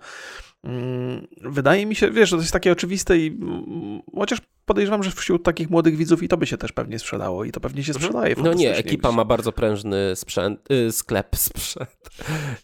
Mm, 0.64 1.27
wydaje 1.40 1.87
mi 1.87 1.94
się, 1.94 2.11
wiesz, 2.11 2.31
że 2.31 2.37
to 2.37 2.42
jest 2.42 2.53
takie 2.53 2.72
oczywiste 2.72 3.18
i 3.18 3.27
mm, 3.27 4.03
chociaż 4.14 4.38
podejrzewam, 4.66 5.03
że 5.03 5.11
wśród 5.11 5.42
takich 5.42 5.70
młodych 5.70 5.96
widzów 5.96 6.22
i 6.22 6.29
to 6.29 6.37
by 6.37 6.46
się 6.46 6.57
też 6.57 6.72
pewnie 6.72 6.98
sprzedało 6.98 7.44
i 7.44 7.53
to 7.53 7.61
pewnie 7.61 7.85
się 7.85 7.92
mhm. 7.92 8.05
sprzedaje. 8.05 8.35
No 8.38 8.55
nie, 8.55 8.77
ekipa 8.77 9.12
ma 9.12 9.24
bardzo 9.24 9.53
prężny 9.53 10.16
sprzęt, 10.16 10.70
y, 10.70 10.92
sklep 10.92 11.37
sprzęt 11.48 12.11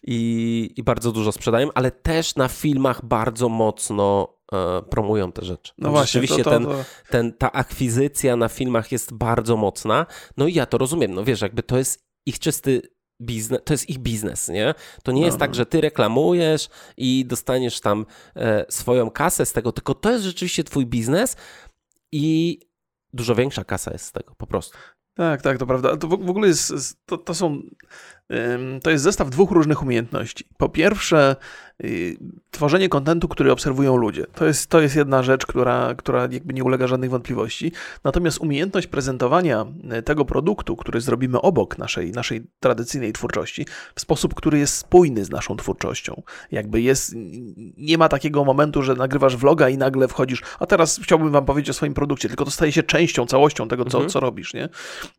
i, 0.02 0.70
i 0.76 0.82
bardzo 0.82 1.12
dużo 1.12 1.32
sprzedają, 1.32 1.68
ale 1.74 1.90
też 1.90 2.36
na 2.36 2.48
filmach 2.48 3.04
bardzo 3.04 3.48
mocno 3.48 4.39
promują 4.90 5.32
te 5.32 5.44
rzeczy. 5.44 5.72
No 5.78 5.90
właśnie, 5.90 6.20
Rzeczywiście 6.20 6.44
to, 6.44 6.50
to, 6.50 6.60
to... 6.60 6.66
Ten, 6.66 6.84
ten, 7.10 7.32
ta 7.32 7.52
akwizycja 7.52 8.36
na 8.36 8.48
filmach 8.48 8.92
jest 8.92 9.14
bardzo 9.14 9.56
mocna. 9.56 10.06
No 10.36 10.46
i 10.46 10.54
ja 10.54 10.66
to 10.66 10.78
rozumiem. 10.78 11.14
No 11.14 11.24
wiesz, 11.24 11.40
jakby 11.40 11.62
to 11.62 11.78
jest 11.78 12.04
ich 12.26 12.38
czysty 12.38 12.82
biznes, 13.22 13.60
to 13.64 13.74
jest 13.74 13.90
ich 13.90 13.98
biznes, 13.98 14.48
nie? 14.48 14.74
To 15.02 15.12
nie 15.12 15.22
jest 15.22 15.38
tak, 15.38 15.54
że 15.54 15.66
ty 15.66 15.80
reklamujesz 15.80 16.68
i 16.96 17.24
dostaniesz 17.26 17.80
tam 17.80 18.06
e, 18.36 18.64
swoją 18.68 19.10
kasę 19.10 19.46
z 19.46 19.52
tego, 19.52 19.72
tylko 19.72 19.94
to 19.94 20.10
jest 20.10 20.24
rzeczywiście 20.24 20.64
twój 20.64 20.86
biznes 20.86 21.36
i 22.12 22.58
dużo 23.12 23.34
większa 23.34 23.64
kasa 23.64 23.92
jest 23.92 24.04
z 24.04 24.12
tego, 24.12 24.34
po 24.34 24.46
prostu. 24.46 24.78
Tak, 25.14 25.42
tak, 25.42 25.58
to 25.58 25.66
prawda. 25.66 25.96
To 25.96 26.08
w, 26.08 26.10
w 26.10 26.30
ogóle 26.30 26.48
jest, 26.48 26.72
to, 27.06 27.18
to 27.18 27.34
są 27.34 27.62
to 28.82 28.90
jest 28.90 29.04
zestaw 29.04 29.30
dwóch 29.30 29.50
różnych 29.50 29.82
umiejętności. 29.82 30.44
Po 30.58 30.68
pierwsze, 30.68 31.36
tworzenie 32.50 32.88
kontentu, 32.88 33.28
który 33.28 33.52
obserwują 33.52 33.96
ludzie. 33.96 34.26
To 34.34 34.46
jest, 34.46 34.70
to 34.70 34.80
jest 34.80 34.96
jedna 34.96 35.22
rzecz, 35.22 35.46
która, 35.46 35.94
która 35.94 36.28
jakby 36.30 36.54
nie 36.54 36.64
ulega 36.64 36.86
żadnych 36.86 37.10
wątpliwości. 37.10 37.72
Natomiast 38.04 38.38
umiejętność 38.38 38.86
prezentowania 38.86 39.66
y, 39.98 40.02
tego 40.02 40.24
produktu, 40.24 40.76
który 40.76 41.00
zrobimy 41.00 41.40
obok 41.40 41.78
naszej, 41.78 42.12
naszej 42.12 42.46
tradycyjnej 42.60 43.12
twórczości, 43.12 43.66
w 43.94 44.00
sposób, 44.00 44.34
który 44.34 44.58
jest 44.58 44.74
spójny 44.74 45.24
z 45.24 45.30
naszą 45.30 45.56
twórczością. 45.56 46.22
Jakby 46.50 46.80
jest, 46.80 47.14
nie 47.76 47.98
ma 47.98 48.08
takiego 48.08 48.44
momentu, 48.44 48.82
że 48.82 48.94
nagrywasz 48.94 49.36
vloga 49.36 49.68
i 49.68 49.78
nagle 49.78 50.08
wchodzisz, 50.08 50.42
a 50.58 50.66
teraz 50.66 51.00
chciałbym 51.02 51.30
wam 51.30 51.44
powiedzieć 51.44 51.70
o 51.70 51.74
swoim 51.74 51.94
produkcie, 51.94 52.28
tylko 52.28 52.44
to 52.44 52.50
staje 52.50 52.72
się 52.72 52.82
częścią, 52.82 53.26
całością 53.26 53.68
tego, 53.68 53.84
co, 53.84 53.98
mhm. 53.98 54.10
co 54.10 54.20
robisz, 54.20 54.54
nie? 54.54 54.68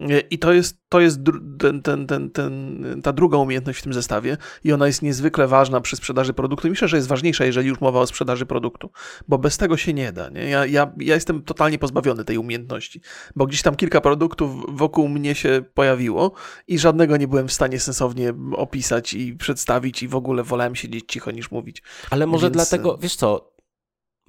Y, 0.02 0.20
I 0.30 0.40
to 0.40 0.54
jest, 0.54 0.78
to 0.90 1.00
jest 1.00 1.20
ten, 1.60 1.82
ten, 1.82 2.08
ten, 2.08 2.30
ten 2.30 3.02
ta 3.04 3.14
druga 3.14 3.38
umiejętność 3.38 3.80
w 3.80 3.84
tym 3.84 3.94
zestawie 3.94 4.38
i 4.64 4.74
ona 4.74 4.88
jest 4.88 5.02
niezwykle 5.02 5.48
ważna 5.48 5.82
przy 5.82 5.96
sprzedaży 5.96 6.34
produktu. 6.52 6.70
Myślę, 6.70 6.88
że 6.88 6.98
jest 6.98 7.08
ważniejsza, 7.08 7.46
jeżeli 7.46 7.68
już 7.68 7.82
mowa 7.82 8.00
o 8.00 8.08
sprzedaży 8.08 8.46
produktu, 8.46 8.92
bo 9.28 9.38
bez 9.38 9.58
tego 9.58 9.78
się 9.78 9.94
nie 9.94 10.12
da. 10.12 10.30
Nie? 10.30 10.50
Ja, 10.50 10.66
ja, 10.66 10.92
ja 10.98 11.16
jestem 11.16 11.44
totalnie 11.44 11.80
pozbawiony 11.80 12.26
tej 12.26 12.38
umiejętności, 12.38 13.02
bo 13.36 13.46
gdzieś 13.46 13.62
tam 13.62 13.76
kilka 13.76 14.02
produktów 14.02 14.78
wokół 14.78 15.10
mnie 15.10 15.36
się 15.36 15.64
pojawiło 15.74 16.32
i 16.68 16.80
żadnego 16.80 17.18
nie 17.18 17.28
byłem 17.28 17.48
w 17.48 17.54
stanie 17.54 17.80
sensownie 17.80 18.34
opisać 18.56 19.14
i 19.14 19.36
przedstawić 19.36 20.04
i 20.04 20.08
w 20.08 20.16
ogóle 20.16 20.44
wolałem 20.44 20.76
siedzieć 20.76 21.06
cicho 21.08 21.32
niż 21.32 21.52
mówić. 21.52 21.84
Ale 22.10 22.28
może 22.28 22.46
Więc... 22.46 22.54
dlatego, 22.54 22.98
wiesz 22.98 23.16
co, 23.16 23.52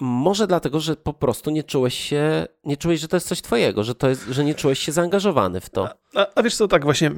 może 0.00 0.46
dlatego, 0.46 0.80
że 0.80 0.96
po 0.96 1.12
prostu 1.12 1.50
nie 1.50 1.62
czułeś 1.62 1.94
się, 1.94 2.46
nie 2.64 2.76
czułeś, 2.76 3.00
że 3.00 3.08
to 3.08 3.16
jest 3.16 3.28
coś 3.28 3.42
twojego, 3.42 3.84
że, 3.84 3.94
to 3.94 4.08
jest, 4.08 4.26
że 4.30 4.44
nie 4.44 4.54
czułeś 4.54 4.78
się 4.78 4.92
zaangażowany 4.92 5.60
w 5.60 5.70
to. 5.70 5.88
A, 6.14 6.26
a 6.34 6.42
wiesz 6.42 6.56
co, 6.56 6.68
tak 6.68 6.84
właśnie 6.84 7.10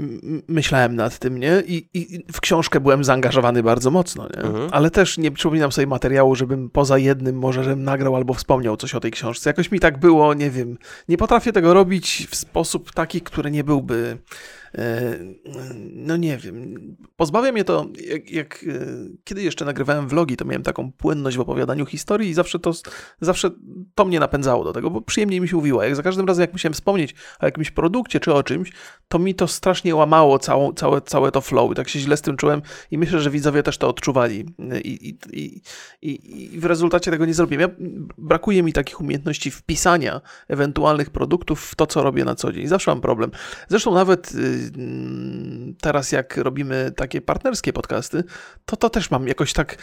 myślałem 0.48 0.96
nad 0.96 1.18
tym, 1.18 1.38
nie? 1.38 1.62
I, 1.66 1.86
I, 1.94 2.24
w 2.32 2.40
książkę 2.40 2.80
byłem 2.80 3.04
zaangażowany 3.04 3.62
bardzo 3.62 3.90
mocno, 3.90 4.28
nie? 4.36 4.42
Mhm. 4.42 4.68
Ale 4.72 4.90
też 4.90 5.18
nie 5.18 5.30
przypominam 5.30 5.72
sobie 5.72 5.86
materiału, 5.86 6.34
żebym 6.34 6.70
poza 6.70 6.98
jednym 6.98 7.38
może 7.38 7.64
żebym 7.64 7.84
nagrał 7.84 8.16
albo 8.16 8.34
wspomniał 8.34 8.76
coś 8.76 8.94
o 8.94 9.00
tej 9.00 9.10
książce. 9.10 9.50
Jakoś 9.50 9.70
mi 9.70 9.80
tak 9.80 9.98
było, 9.98 10.34
nie 10.34 10.50
wiem. 10.50 10.78
Nie 11.08 11.16
potrafię 11.16 11.52
tego 11.52 11.74
robić 11.74 12.26
w 12.30 12.36
sposób 12.36 12.92
taki, 12.92 13.20
który 13.20 13.50
nie 13.50 13.64
byłby 13.64 14.18
no 15.92 16.16
nie 16.16 16.36
wiem, 16.38 16.74
pozbawia 17.16 17.52
mnie 17.52 17.64
to, 17.64 17.86
jak, 18.08 18.30
jak, 18.30 18.64
e, 18.68 18.86
kiedy 19.24 19.42
jeszcze 19.42 19.64
nagrywałem 19.64 20.08
vlogi, 20.08 20.36
to 20.36 20.44
miałem 20.44 20.62
taką 20.62 20.92
płynność 20.92 21.36
w 21.36 21.40
opowiadaniu 21.40 21.86
historii 21.86 22.30
i 22.30 22.34
zawsze 22.34 22.58
to, 22.58 22.72
zawsze 23.20 23.50
to 23.94 24.04
mnie 24.04 24.20
napędzało 24.20 24.64
do 24.64 24.72
tego, 24.72 24.90
bo 24.90 25.00
przyjemniej 25.00 25.40
mi 25.40 25.48
się 25.48 25.56
mówiło. 25.56 25.82
Jak 25.82 25.96
za 25.96 26.02
każdym 26.02 26.26
razem, 26.26 26.40
jak 26.40 26.52
musiałem 26.52 26.74
wspomnieć 26.74 27.14
o 27.40 27.46
jakimś 27.46 27.70
produkcie 27.70 28.20
czy 28.20 28.34
o 28.34 28.42
czymś, 28.42 28.72
to 29.08 29.18
mi 29.18 29.34
to 29.34 29.48
strasznie 29.48 29.94
łamało 29.94 30.38
całą, 30.38 30.72
całe, 30.72 31.00
całe 31.00 31.32
to 31.32 31.40
flow 31.40 31.72
i 31.72 31.74
tak 31.74 31.88
się 31.88 31.98
źle 31.98 32.16
z 32.16 32.22
tym 32.22 32.36
czułem 32.36 32.62
i 32.90 32.98
myślę, 32.98 33.20
że 33.20 33.30
widzowie 33.30 33.62
też 33.62 33.78
to 33.78 33.88
odczuwali 33.88 34.46
i, 34.84 35.08
i, 35.08 35.60
i, 36.02 36.54
i, 36.54 36.60
w 36.60 36.64
rezultacie 36.64 37.10
tego 37.10 37.26
nie 37.26 37.34
zrobiłem. 37.34 37.70
Ja, 37.70 37.86
brakuje 38.18 38.62
mi 38.62 38.72
takich 38.72 39.00
umiejętności 39.00 39.50
wpisania 39.50 40.20
ewentualnych 40.48 41.10
produktów 41.10 41.60
w 41.60 41.74
to, 41.74 41.86
co 41.86 42.02
robię 42.02 42.24
na 42.24 42.34
co 42.34 42.52
dzień. 42.52 42.66
Zawsze 42.66 42.90
mam 42.90 43.00
problem. 43.00 43.30
Zresztą 43.68 43.94
nawet 43.94 44.32
y, 44.34 44.63
teraz 45.80 46.12
jak 46.12 46.36
robimy 46.36 46.92
takie 46.96 47.20
partnerskie 47.20 47.72
podcasty, 47.72 48.24
to 48.64 48.76
to 48.76 48.90
też 48.90 49.10
mam 49.10 49.28
jakoś 49.28 49.52
tak, 49.52 49.76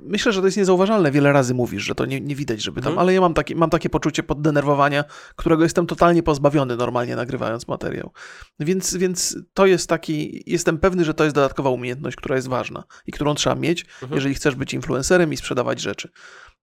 myślę, 0.00 0.32
że 0.32 0.40
to 0.40 0.46
jest 0.46 0.56
niezauważalne, 0.56 1.10
wiele 1.10 1.32
razy 1.32 1.54
mówisz, 1.54 1.82
że 1.82 1.94
to 1.94 2.06
nie, 2.06 2.20
nie 2.20 2.34
widać, 2.36 2.62
żeby 2.62 2.80
tam, 2.80 2.84
hmm. 2.84 2.98
ale 2.98 3.14
ja 3.14 3.20
mam 3.20 3.34
takie, 3.34 3.56
mam 3.56 3.70
takie 3.70 3.90
poczucie 3.90 4.22
poddenerwowania, 4.22 5.04
którego 5.36 5.62
jestem 5.62 5.86
totalnie 5.86 6.22
pozbawiony 6.22 6.76
normalnie 6.76 7.16
nagrywając 7.16 7.68
materiał. 7.68 8.12
Więc, 8.60 8.96
więc 8.96 9.36
to 9.54 9.66
jest 9.66 9.88
taki, 9.88 10.42
jestem 10.46 10.78
pewny, 10.78 11.04
że 11.04 11.14
to 11.14 11.24
jest 11.24 11.36
dodatkowa 11.36 11.70
umiejętność, 11.70 12.16
która 12.16 12.36
jest 12.36 12.48
ważna 12.48 12.84
i 13.06 13.12
którą 13.12 13.34
trzeba 13.34 13.56
mieć, 13.56 13.84
hmm. 13.84 14.14
jeżeli 14.14 14.34
chcesz 14.34 14.54
być 14.54 14.74
influencerem 14.74 15.32
i 15.32 15.36
sprzedawać 15.36 15.80
rzeczy. 15.80 16.08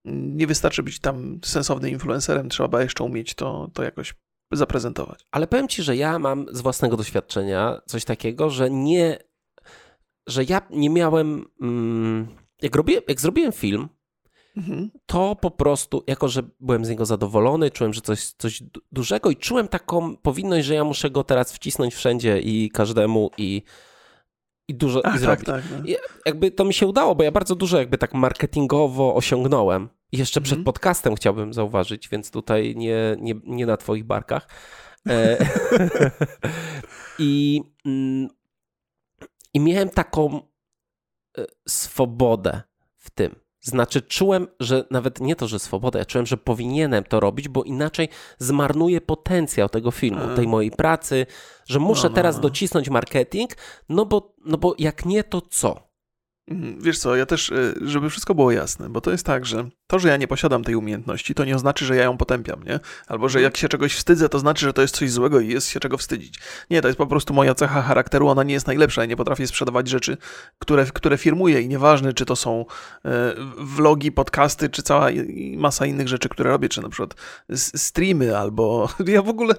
Nie 0.05 0.47
wystarczy 0.47 0.83
być 0.83 0.99
tam 0.99 1.39
sensownym 1.45 1.91
influencerem, 1.91 2.49
trzeba 2.49 2.81
jeszcze 2.81 3.03
umieć 3.03 3.35
to, 3.35 3.71
to 3.73 3.83
jakoś 3.83 4.13
zaprezentować. 4.51 5.25
Ale 5.31 5.47
powiem 5.47 5.67
ci, 5.67 5.83
że 5.83 5.95
ja 5.95 6.19
mam 6.19 6.45
z 6.51 6.61
własnego 6.61 6.97
doświadczenia 6.97 7.81
coś 7.85 8.05
takiego, 8.05 8.49
że 8.49 8.69
nie, 8.69 9.17
że 10.27 10.43
ja 10.43 10.61
nie 10.69 10.89
miałem, 10.89 11.45
mm, 11.61 12.27
jak, 12.61 12.75
robię, 12.75 13.01
jak 13.07 13.21
zrobiłem 13.21 13.51
film, 13.51 13.89
mhm. 14.57 14.91
to 15.05 15.35
po 15.35 15.51
prostu, 15.51 16.03
jako 16.07 16.27
że 16.27 16.43
byłem 16.59 16.85
z 16.85 16.89
niego 16.89 17.05
zadowolony, 17.05 17.71
czułem, 17.71 17.93
że 17.93 18.01
coś, 18.01 18.25
coś 18.25 18.63
dużego 18.91 19.29
i 19.29 19.35
czułem 19.35 19.67
taką 19.67 20.17
powinność, 20.17 20.67
że 20.67 20.75
ja 20.75 20.83
muszę 20.83 21.09
go 21.09 21.23
teraz 21.23 21.53
wcisnąć 21.53 21.95
wszędzie 21.95 22.39
i 22.39 22.69
każdemu 22.69 23.31
i 23.37 23.63
i 24.67 24.75
dużo 24.75 25.01
Ach, 25.05 25.11
i 25.11 25.13
tak, 25.13 25.21
zrobić. 25.21 25.45
Tak, 25.45 25.63
tak, 25.63 25.71
no. 25.79 25.85
I 25.85 25.95
jakby 26.25 26.51
to 26.51 26.65
mi 26.65 26.73
się 26.73 26.87
udało, 26.87 27.15
bo 27.15 27.23
ja 27.23 27.31
bardzo 27.31 27.55
dużo 27.55 27.77
jakby 27.77 27.97
tak 27.97 28.13
marketingowo 28.13 29.15
osiągnąłem. 29.15 29.89
I 30.11 30.17
jeszcze 30.17 30.39
mhm. 30.39 30.43
przed 30.43 30.65
podcastem 30.65 31.15
chciałbym 31.15 31.53
zauważyć, 31.53 32.09
więc 32.09 32.31
tutaj 32.31 32.75
nie, 32.75 33.17
nie, 33.19 33.33
nie 33.43 33.65
na 33.65 33.77
twoich 33.77 34.03
barkach. 34.03 34.47
E, 35.09 35.37
I, 37.19 37.61
mm, 37.85 38.29
I 39.53 39.59
miałem 39.59 39.89
taką 39.89 40.41
e, 41.37 41.45
swobodę 41.67 42.61
w 42.97 43.09
tym. 43.09 43.35
Znaczy, 43.63 44.01
czułem, 44.01 44.47
że 44.59 44.85
nawet 44.91 45.19
nie 45.21 45.35
to, 45.35 45.47
że 45.47 45.59
swobodę, 45.59 45.99
ja 45.99 46.05
czułem, 46.05 46.25
że 46.25 46.37
powinienem 46.37 47.03
to 47.03 47.19
robić, 47.19 47.47
bo 47.47 47.63
inaczej 47.63 48.09
zmarnuję 48.37 49.01
potencjał 49.01 49.69
tego 49.69 49.91
filmu, 49.91 50.35
tej 50.35 50.47
mojej 50.47 50.71
pracy, 50.71 51.25
że 51.67 51.79
muszę 51.79 52.03
no, 52.03 52.09
no, 52.09 52.15
teraz 52.15 52.35
no. 52.35 52.41
docisnąć 52.41 52.89
marketing, 52.89 53.51
no 53.89 54.05
bo, 54.05 54.35
no 54.45 54.57
bo 54.57 54.75
jak 54.77 55.05
nie, 55.05 55.23
to 55.23 55.41
co? 55.41 55.90
Mhm. 56.51 56.81
Wiesz 56.81 56.99
co, 56.99 57.15
ja 57.15 57.25
też, 57.25 57.49
y, 57.49 57.73
żeby 57.81 58.09
wszystko 58.09 58.35
było 58.35 58.51
jasne, 58.51 58.89
bo 58.89 59.01
to 59.01 59.11
jest 59.11 59.25
tak, 59.25 59.45
że 59.45 59.69
to, 59.87 59.99
że 59.99 60.07
ja 60.07 60.17
nie 60.17 60.27
posiadam 60.27 60.63
tej 60.63 60.75
umiejętności, 60.75 61.35
to 61.35 61.45
nie 61.45 61.55
oznacza, 61.55 61.85
że 61.85 61.95
ja 61.95 62.03
ją 62.03 62.17
potępiam, 62.17 62.63
nie? 62.63 62.79
Albo, 63.07 63.29
że 63.29 63.41
jak 63.41 63.57
się 63.57 63.69
czegoś 63.69 63.95
wstydzę, 63.95 64.29
to 64.29 64.39
znaczy, 64.39 64.65
że 64.65 64.73
to 64.73 64.81
jest 64.81 64.95
coś 64.95 65.11
złego 65.11 65.39
i 65.39 65.47
jest 65.47 65.69
się 65.69 65.79
czego 65.79 65.97
wstydzić. 65.97 66.39
Nie, 66.69 66.81
to 66.81 66.87
jest 66.87 66.97
po 66.97 67.07
prostu 67.07 67.33
moja 67.33 67.55
cecha 67.55 67.81
charakteru, 67.81 68.27
ona 68.27 68.43
nie 68.43 68.53
jest 68.53 68.67
najlepsza. 68.67 69.01
Ja 69.01 69.05
nie 69.05 69.15
potrafię 69.15 69.47
sprzedawać 69.47 69.87
rzeczy, 69.87 70.17
które, 70.59 70.85
które 70.85 71.17
firmuję 71.17 71.61
i 71.61 71.67
nieważne, 71.67 72.13
czy 72.13 72.25
to 72.25 72.35
są 72.35 72.65
e, 73.05 73.33
vlogi, 73.57 74.11
podcasty, 74.11 74.69
czy 74.69 74.83
cała 74.83 75.07
masa 75.57 75.85
innych 75.85 76.07
rzeczy, 76.07 76.29
które 76.29 76.49
robię, 76.49 76.69
czy 76.69 76.81
na 76.81 76.89
przykład 76.89 77.15
streamy, 77.55 78.37
albo 78.37 78.89
ja 79.07 79.21
w 79.21 79.29
ogóle... 79.29 79.55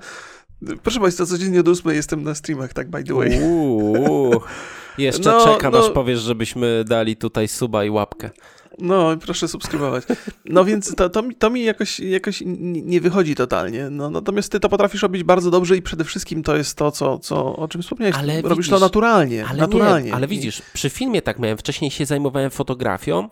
Proszę 0.82 1.00
Państwa, 1.00 1.26
codziennie 1.26 1.62
do 1.62 1.70
8 1.70 1.92
jestem 1.92 2.22
na 2.22 2.34
streamach, 2.34 2.72
tak 2.72 2.90
by 2.90 3.04
the 3.04 3.14
way. 3.14 3.40
Uuu. 3.42 4.40
Jeszcze 4.98 5.30
no, 5.30 5.44
czekam, 5.44 5.72
no, 5.72 5.78
aż 5.78 5.90
powiesz, 5.90 6.20
żebyśmy 6.20 6.84
dali 6.84 7.16
tutaj 7.16 7.48
suba 7.48 7.84
i 7.84 7.90
łapkę. 7.90 8.30
No, 8.78 9.16
proszę 9.16 9.48
subskrybować. 9.48 10.04
No 10.44 10.64
więc 10.64 10.94
to, 10.94 11.10
to, 11.10 11.22
mi, 11.22 11.34
to 11.34 11.50
mi 11.50 11.64
jakoś, 11.64 12.00
jakoś 12.00 12.42
nie 12.46 13.00
wychodzi 13.00 13.34
totalnie. 13.34 13.90
No, 13.90 14.10
natomiast 14.10 14.52
ty 14.52 14.60
to 14.60 14.68
potrafisz 14.68 15.02
robić 15.02 15.22
bardzo 15.22 15.50
dobrze 15.50 15.76
i 15.76 15.82
przede 15.82 16.04
wszystkim 16.04 16.42
to 16.42 16.56
jest 16.56 16.78
to, 16.78 16.90
co, 16.90 17.18
co, 17.18 17.56
o 17.56 17.68
czym 17.68 17.82
wspomniałeś. 17.82 18.16
Ale 18.16 18.42
Robisz 18.42 18.56
widzisz, 18.56 18.70
to 18.70 18.78
naturalnie. 18.78 19.46
Ale 19.46 19.58
naturalnie. 19.58 20.08
Nie, 20.08 20.14
ale 20.14 20.26
widzisz, 20.26 20.62
przy 20.72 20.90
filmie 20.90 21.22
tak 21.22 21.38
miałem. 21.38 21.58
Wcześniej 21.58 21.90
się 21.90 22.06
zajmowałem 22.06 22.50
fotografią. 22.50 23.28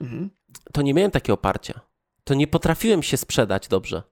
Mhm. 0.00 0.30
To 0.72 0.82
nie 0.82 0.94
miałem 0.94 1.10
takiego 1.10 1.34
oparcia. 1.34 1.80
To 2.24 2.34
nie 2.34 2.46
potrafiłem 2.46 3.02
się 3.02 3.16
sprzedać 3.16 3.68
dobrze. 3.68 4.02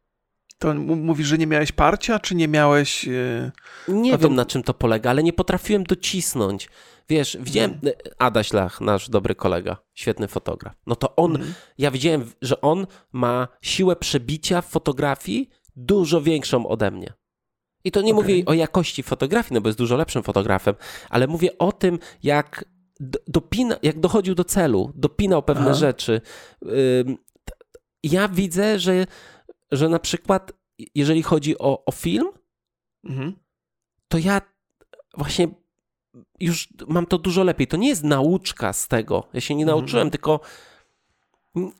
To 0.58 0.74
mówisz, 0.74 1.26
że 1.26 1.38
nie 1.38 1.46
miałeś 1.46 1.72
parcia, 1.72 2.18
czy 2.18 2.34
nie 2.34 2.48
miałeś. 2.48 3.04
Yy... 3.04 3.52
Nie 3.88 4.18
wiem 4.18 4.34
na 4.34 4.46
czym 4.46 4.62
to 4.62 4.74
polega, 4.74 5.10
ale 5.10 5.22
nie 5.22 5.32
potrafiłem 5.32 5.84
docisnąć. 5.84 6.68
Wiesz, 7.08 7.36
widziałem 7.40 7.70
mm. 7.70 7.94
Adaś 8.18 8.52
Lach, 8.52 8.80
nasz 8.80 9.08
dobry 9.10 9.34
kolega, 9.34 9.76
świetny 9.94 10.28
fotograf. 10.28 10.74
No 10.86 10.96
to 10.96 11.16
on, 11.16 11.36
mm. 11.36 11.54
ja 11.78 11.90
widziałem, 11.90 12.30
że 12.42 12.60
on 12.60 12.86
ma 13.12 13.48
siłę 13.62 13.96
przebicia 13.96 14.62
w 14.62 14.66
fotografii 14.66 15.48
dużo 15.76 16.20
większą 16.20 16.68
ode 16.68 16.90
mnie. 16.90 17.12
I 17.84 17.90
to 17.90 18.00
nie 18.00 18.12
okay. 18.12 18.22
mówię 18.22 18.42
o 18.46 18.52
jakości 18.52 19.02
fotografii, 19.02 19.54
no 19.54 19.60
bo 19.60 19.68
jest 19.68 19.78
dużo 19.78 19.96
lepszym 19.96 20.22
fotografem, 20.22 20.74
ale 21.10 21.26
mówię 21.26 21.58
o 21.58 21.72
tym, 21.72 21.98
jak 22.22 22.64
dopina, 23.28 23.76
jak 23.82 24.00
dochodził 24.00 24.34
do 24.34 24.44
celu, 24.44 24.92
dopinał 24.94 25.42
pewne 25.42 25.64
Aha. 25.64 25.74
rzeczy. 25.74 26.20
Ja 28.02 28.28
widzę, 28.28 28.78
że 28.78 29.06
że 29.72 29.88
na 29.88 29.98
przykład, 29.98 30.52
jeżeli 30.94 31.22
chodzi 31.22 31.58
o, 31.58 31.84
o 31.84 31.92
film, 31.92 32.28
mhm. 33.04 33.36
to 34.08 34.18
ja 34.18 34.40
właśnie 35.16 35.48
już 36.40 36.68
mam 36.88 37.06
to 37.06 37.18
dużo 37.18 37.44
lepiej. 37.44 37.66
To 37.66 37.76
nie 37.76 37.88
jest 37.88 38.04
nauczka 38.04 38.72
z 38.72 38.88
tego. 38.88 39.24
Ja 39.32 39.40
się 39.40 39.54
nie 39.54 39.64
mhm. 39.64 39.78
nauczyłem, 39.78 40.10
tylko 40.10 40.40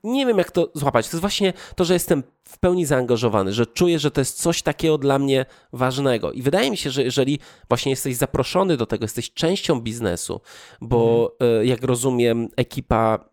nie 0.05 0.27
wiem, 0.27 0.39
jak 0.39 0.51
to 0.51 0.71
złapać. 0.75 1.09
To 1.09 1.17
jest 1.17 1.21
właśnie 1.21 1.53
to, 1.77 1.85
że 1.85 1.95
jestem 1.95 2.23
w 2.45 2.59
pełni 2.59 2.87
zaangażowany, 2.87 3.53
że 3.53 3.67
czuję, 3.67 3.99
że 3.99 4.11
to 4.11 4.21
jest 4.21 4.43
coś 4.43 4.63
takiego 4.63 4.99
dla 4.99 5.19
mnie 5.19 5.47
ważnego. 5.73 6.33
I 6.33 6.43
wydaje 6.43 6.71
mi 6.71 6.77
się, 6.77 6.91
że 6.91 7.03
jeżeli 7.03 7.39
właśnie 7.69 7.91
jesteś 7.91 8.17
zaproszony 8.17 8.77
do 8.77 8.87
tego, 8.87 9.05
jesteś 9.05 9.33
częścią 9.33 9.81
biznesu, 9.81 10.41
bo 10.81 11.31
mhm. 11.41 11.61
E, 11.61 11.67
jak 11.67 11.83
rozumiem, 11.83 12.49
ekipa 12.57 13.29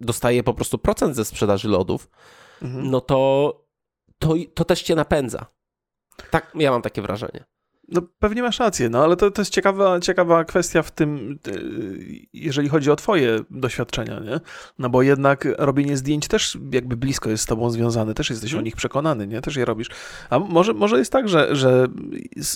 dostaje 0.00 0.42
po 0.42 0.54
prostu 0.54 0.78
procent 0.78 1.16
ze 1.16 1.24
sprzedaży 1.24 1.68
lodów, 1.68 2.08
mhm. 2.62 2.90
no 2.90 3.00
to, 3.00 3.62
to 4.18 4.34
to 4.54 4.64
też 4.64 4.82
cię 4.82 4.94
napędza. 4.94 5.46
Tak, 6.30 6.52
ja 6.54 6.70
mam 6.70 6.82
takie 6.82 7.02
wrażenie. 7.02 7.44
No 7.92 8.02
pewnie 8.18 8.42
masz 8.42 8.58
rację, 8.58 8.88
no 8.88 9.04
ale 9.04 9.16
to, 9.16 9.30
to 9.30 9.42
jest 9.42 9.52
ciekawa, 9.52 10.00
ciekawa 10.00 10.44
kwestia 10.44 10.82
w 10.82 10.90
tym, 10.90 11.38
y, 11.48 12.26
jeżeli 12.32 12.68
chodzi 12.68 12.90
o 12.90 12.96
twoje 12.96 13.38
doświadczenia, 13.50 14.20
nie? 14.20 14.40
No 14.78 14.90
bo 14.90 15.02
jednak 15.02 15.48
robienie 15.58 15.96
zdjęć 15.96 16.28
też 16.28 16.58
jakby 16.72 16.96
blisko 16.96 17.30
jest 17.30 17.42
z 17.42 17.46
tobą 17.46 17.70
związane, 17.70 18.14
też 18.14 18.30
jesteś 18.30 18.50
hmm. 18.50 18.58
o 18.58 18.60
mhm. 18.60 18.64
nich 18.64 18.76
przekonany, 18.76 19.26
nie? 19.26 19.40
Też 19.40 19.56
je 19.56 19.64
robisz. 19.64 19.88
A 20.30 20.38
może, 20.38 20.72
może 20.72 20.98
jest 20.98 21.12
tak, 21.12 21.28
że, 21.28 21.56
że 21.56 21.88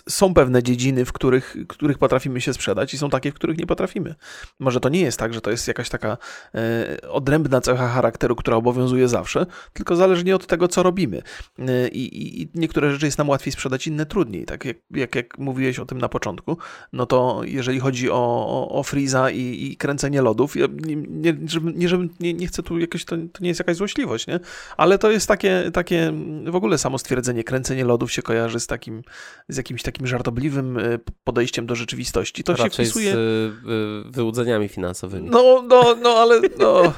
są 0.08 0.34
pewne 0.34 0.62
dziedziny, 0.62 1.04
w 1.04 1.12
których, 1.12 1.56
których 1.68 1.98
potrafimy 1.98 2.40
się 2.40 2.54
sprzedać 2.54 2.94
i 2.94 2.98
są 2.98 3.10
takie, 3.10 3.30
w 3.32 3.34
których 3.34 3.58
nie 3.58 3.66
potrafimy. 3.66 4.14
Może 4.58 4.80
to 4.80 4.88
nie 4.88 5.00
jest 5.00 5.18
tak, 5.18 5.34
że 5.34 5.40
to 5.40 5.50
jest 5.50 5.68
jakaś 5.68 5.88
taka 5.88 6.18
e, 6.54 7.10
odrębna 7.10 7.60
cecha 7.60 7.88
charakteru, 7.88 8.36
która 8.36 8.56
obowiązuje 8.56 9.08
zawsze, 9.08 9.46
tylko 9.72 9.96
zależnie 9.96 10.36
od 10.36 10.46
tego, 10.46 10.68
co 10.68 10.82
robimy. 10.82 11.22
E, 11.58 11.88
i, 11.88 12.42
I 12.42 12.48
niektóre 12.54 12.92
rzeczy 12.92 13.06
jest 13.06 13.18
nam 13.18 13.28
łatwiej 13.28 13.52
sprzedać, 13.52 13.86
inne 13.86 14.06
trudniej. 14.06 14.44
Tak 14.44 14.64
jak, 14.64 14.76
jak, 14.90 15.14
jak 15.26 15.38
mówiłeś 15.38 15.78
o 15.78 15.86
tym 15.86 15.98
na 15.98 16.08
początku, 16.08 16.58
no 16.92 17.06
to 17.06 17.40
jeżeli 17.44 17.80
chodzi 17.80 18.10
o, 18.10 18.46
o, 18.48 18.68
o 18.68 18.82
Freeza 18.82 19.30
i, 19.30 19.40
i, 19.40 19.76
kręcenie 19.76 20.22
lodów, 20.22 20.56
nie, 20.56 20.96
nie, 21.06 21.32
nie, 21.74 21.86
nie, 22.20 22.34
nie 22.34 22.46
chcę 22.46 22.62
tu 22.62 22.78
jakieś, 22.78 23.04
to, 23.04 23.16
to, 23.16 23.38
nie 23.40 23.48
jest 23.48 23.60
jakaś 23.60 23.76
złośliwość, 23.76 24.26
nie? 24.26 24.40
Ale 24.76 24.98
to 24.98 25.10
jest 25.10 25.28
takie, 25.28 25.70
takie 25.72 26.12
w 26.46 26.56
ogóle 26.56 26.78
samo 26.78 26.98
stwierdzenie, 26.98 27.44
kręcenie 27.44 27.84
lodów 27.84 28.12
się 28.12 28.22
kojarzy 28.22 28.60
z 28.60 28.66
takim, 28.66 29.02
z 29.48 29.56
jakimś 29.56 29.82
takim 29.82 30.06
żartobliwym 30.06 30.78
y, 30.78 31.00
podejściem 31.24 31.66
do 31.66 31.74
rzeczywistości. 31.74 32.44
To 32.44 32.52
Raczej 32.52 32.70
się 32.70 32.76
wpisuje... 32.76 33.12
z 33.12 33.16
y, 33.16 34.10
wyłudzeniami 34.10 34.68
finansowymi. 34.68 35.30
No, 35.30 35.64
no, 35.68 35.96
no, 36.02 36.10
ale 36.10 36.40
no, 36.58 36.92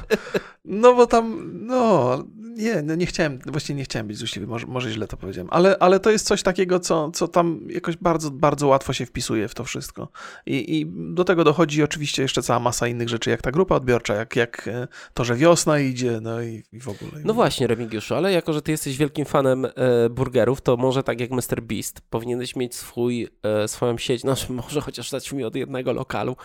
no 0.65 0.93
bo 0.93 1.07
tam, 1.07 1.51
no, 1.65 2.23
nie, 2.59 2.81
no 2.81 2.95
nie 2.95 3.05
chciałem, 3.05 3.39
właściwie 3.45 3.77
nie 3.77 3.83
chciałem 3.83 4.07
być 4.07 4.17
złośliwy, 4.17 4.47
może, 4.47 4.67
może 4.67 4.91
źle 4.91 5.07
to 5.07 5.17
powiedziałem, 5.17 5.47
ale, 5.51 5.77
ale 5.79 5.99
to 5.99 6.11
jest 6.11 6.25
coś 6.25 6.43
takiego, 6.43 6.79
co, 6.79 7.11
co 7.11 7.27
tam 7.27 7.59
jakoś 7.69 7.97
bardzo, 7.97 8.31
bardzo 8.31 8.67
łatwo 8.67 8.93
się 8.93 9.05
wpisuje 9.05 9.47
w 9.47 9.55
to 9.55 9.63
wszystko. 9.63 10.07
I, 10.45 10.79
I 10.79 10.85
do 11.13 11.23
tego 11.23 11.43
dochodzi 11.43 11.83
oczywiście 11.83 12.21
jeszcze 12.21 12.41
cała 12.41 12.59
masa 12.59 12.87
innych 12.87 13.09
rzeczy, 13.09 13.29
jak 13.29 13.41
ta 13.41 13.51
grupa 13.51 13.75
odbiorcza, 13.75 14.15
jak, 14.15 14.35
jak 14.35 14.67
e, 14.67 14.87
to, 15.13 15.23
że 15.23 15.35
wiosna 15.35 15.79
idzie, 15.79 16.19
no 16.21 16.41
i, 16.41 16.63
i 16.71 16.79
w 16.79 16.89
ogóle. 16.89 17.11
No 17.23 17.33
właśnie, 17.33 17.67
Remigiuszu, 17.67 18.15
ale 18.15 18.31
jako, 18.31 18.53
że 18.53 18.61
ty 18.61 18.71
jesteś 18.71 18.97
wielkim 18.97 19.25
fanem 19.25 19.65
e, 19.65 19.71
burgerów, 20.09 20.61
to 20.61 20.77
może 20.77 21.03
tak 21.03 21.19
jak 21.19 21.31
Mr. 21.31 21.61
Beast, 21.61 22.01
powinieneś 22.09 22.55
mieć 22.55 22.75
swój, 22.75 23.27
e, 23.43 23.67
swoją 23.67 23.97
sieć, 23.97 24.23
no 24.23 24.35
może 24.49 24.81
chociaż 24.81 25.11
dać 25.11 25.33
mi 25.33 25.43
od 25.43 25.55
jednego 25.55 25.93
lokalu, 25.93 26.35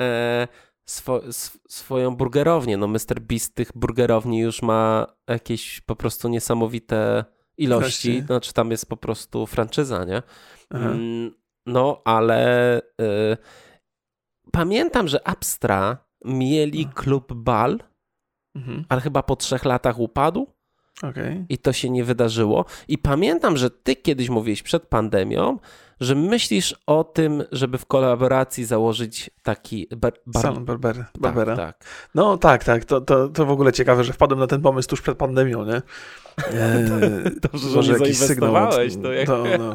e, 0.00 0.48
swo, 0.84 1.20
swoją 1.68 2.16
burgerownię. 2.16 2.76
No 2.76 2.88
Mr. 2.88 3.20
Beast 3.20 3.54
tych 3.54 3.70
burgerowni 3.74 4.38
już 4.38 4.62
ma 4.62 5.06
jakieś 5.28 5.80
po 5.80 5.96
prostu 5.96 6.28
niesamowite 6.28 7.24
ilości. 7.58 8.08
Właśnie. 8.08 8.26
Znaczy 8.26 8.52
tam 8.52 8.70
jest 8.70 8.88
po 8.88 8.96
prostu 8.96 9.46
franczyza, 9.46 10.04
nie? 10.04 10.22
Mm, 10.70 11.34
no, 11.66 12.02
ale 12.04 12.78
y, 12.78 13.36
pamiętam, 14.52 15.08
że 15.08 15.28
Abstra 15.28 15.98
mieli 16.24 16.86
no. 16.86 16.92
klub 16.92 17.32
bal, 17.32 17.78
mhm. 18.54 18.84
ale 18.88 19.00
chyba 19.00 19.22
po 19.22 19.36
trzech 19.36 19.64
latach 19.64 19.98
upadł. 19.98 20.46
Okay. 21.02 21.46
I 21.48 21.58
to 21.58 21.72
się 21.72 21.90
nie 21.90 22.04
wydarzyło. 22.04 22.64
I 22.88 22.98
pamiętam, 22.98 23.56
że 23.56 23.70
ty 23.70 23.96
kiedyś 23.96 24.28
mówiłeś 24.28 24.62
przed 24.62 24.86
pandemią, 24.86 25.58
że 26.02 26.14
myślisz 26.14 26.74
o 26.86 27.04
tym, 27.04 27.44
żeby 27.52 27.78
w 27.78 27.86
kolaboracji 27.86 28.64
założyć 28.64 29.30
taki 29.42 29.88
bar... 29.96 30.12
bar... 30.26 30.42
Salon 30.42 30.64
barber, 30.64 30.96
tak, 30.96 31.18
Barbera. 31.18 31.56
Tak, 31.56 31.78
tak. 31.78 31.88
No 32.14 32.38
tak, 32.38 32.64
tak. 32.64 32.84
To, 32.84 33.00
to, 33.00 33.28
to 33.28 33.46
w 33.46 33.50
ogóle 33.50 33.72
ciekawe, 33.72 34.04
że 34.04 34.12
wpadłem 34.12 34.40
na 34.40 34.46
ten 34.46 34.62
pomysł 34.62 34.88
tuż 34.88 35.00
przed 35.00 35.18
pandemią, 35.18 35.64
nie? 35.64 35.82
Dobrze, 37.42 37.68
że 37.68 37.76
może 37.76 37.92
jakiś 37.92 38.18
sygnał. 38.18 38.70
To 39.02 39.12
jak... 39.12 39.28
no, 39.28 39.44
no. 39.58 39.74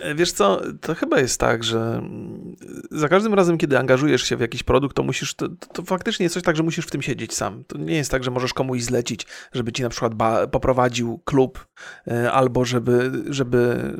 E, 0.00 0.14
wiesz 0.14 0.32
co, 0.32 0.60
to 0.80 0.94
chyba 0.94 1.20
jest 1.20 1.40
tak, 1.40 1.64
że 1.64 1.78
mm, 1.78 2.56
za 2.90 3.08
każdym 3.08 3.34
razem, 3.34 3.58
kiedy 3.58 3.78
angażujesz 3.78 4.22
się 4.22 4.36
w 4.36 4.40
jakiś 4.40 4.62
produkt, 4.62 4.96
to 4.96 5.02
musisz, 5.02 5.34
to, 5.34 5.48
to 5.72 5.82
faktycznie 5.82 6.24
jest 6.24 6.34
coś 6.34 6.42
tak, 6.42 6.56
że 6.56 6.62
musisz 6.62 6.86
w 6.86 6.90
tym 6.90 7.02
siedzieć 7.02 7.34
sam. 7.34 7.64
To 7.64 7.78
nie 7.78 7.96
jest 7.96 8.10
tak, 8.10 8.24
że 8.24 8.30
możesz 8.30 8.54
komuś 8.54 8.82
zlecić, 8.82 9.26
żeby 9.52 9.72
ci 9.72 9.82
na 9.82 9.88
przykład 9.88 10.12
poprowadził 10.50 11.20
klub, 11.24 11.66
e, 12.08 12.32
albo 12.32 12.64
żeby, 12.64 13.12
żeby 13.30 13.92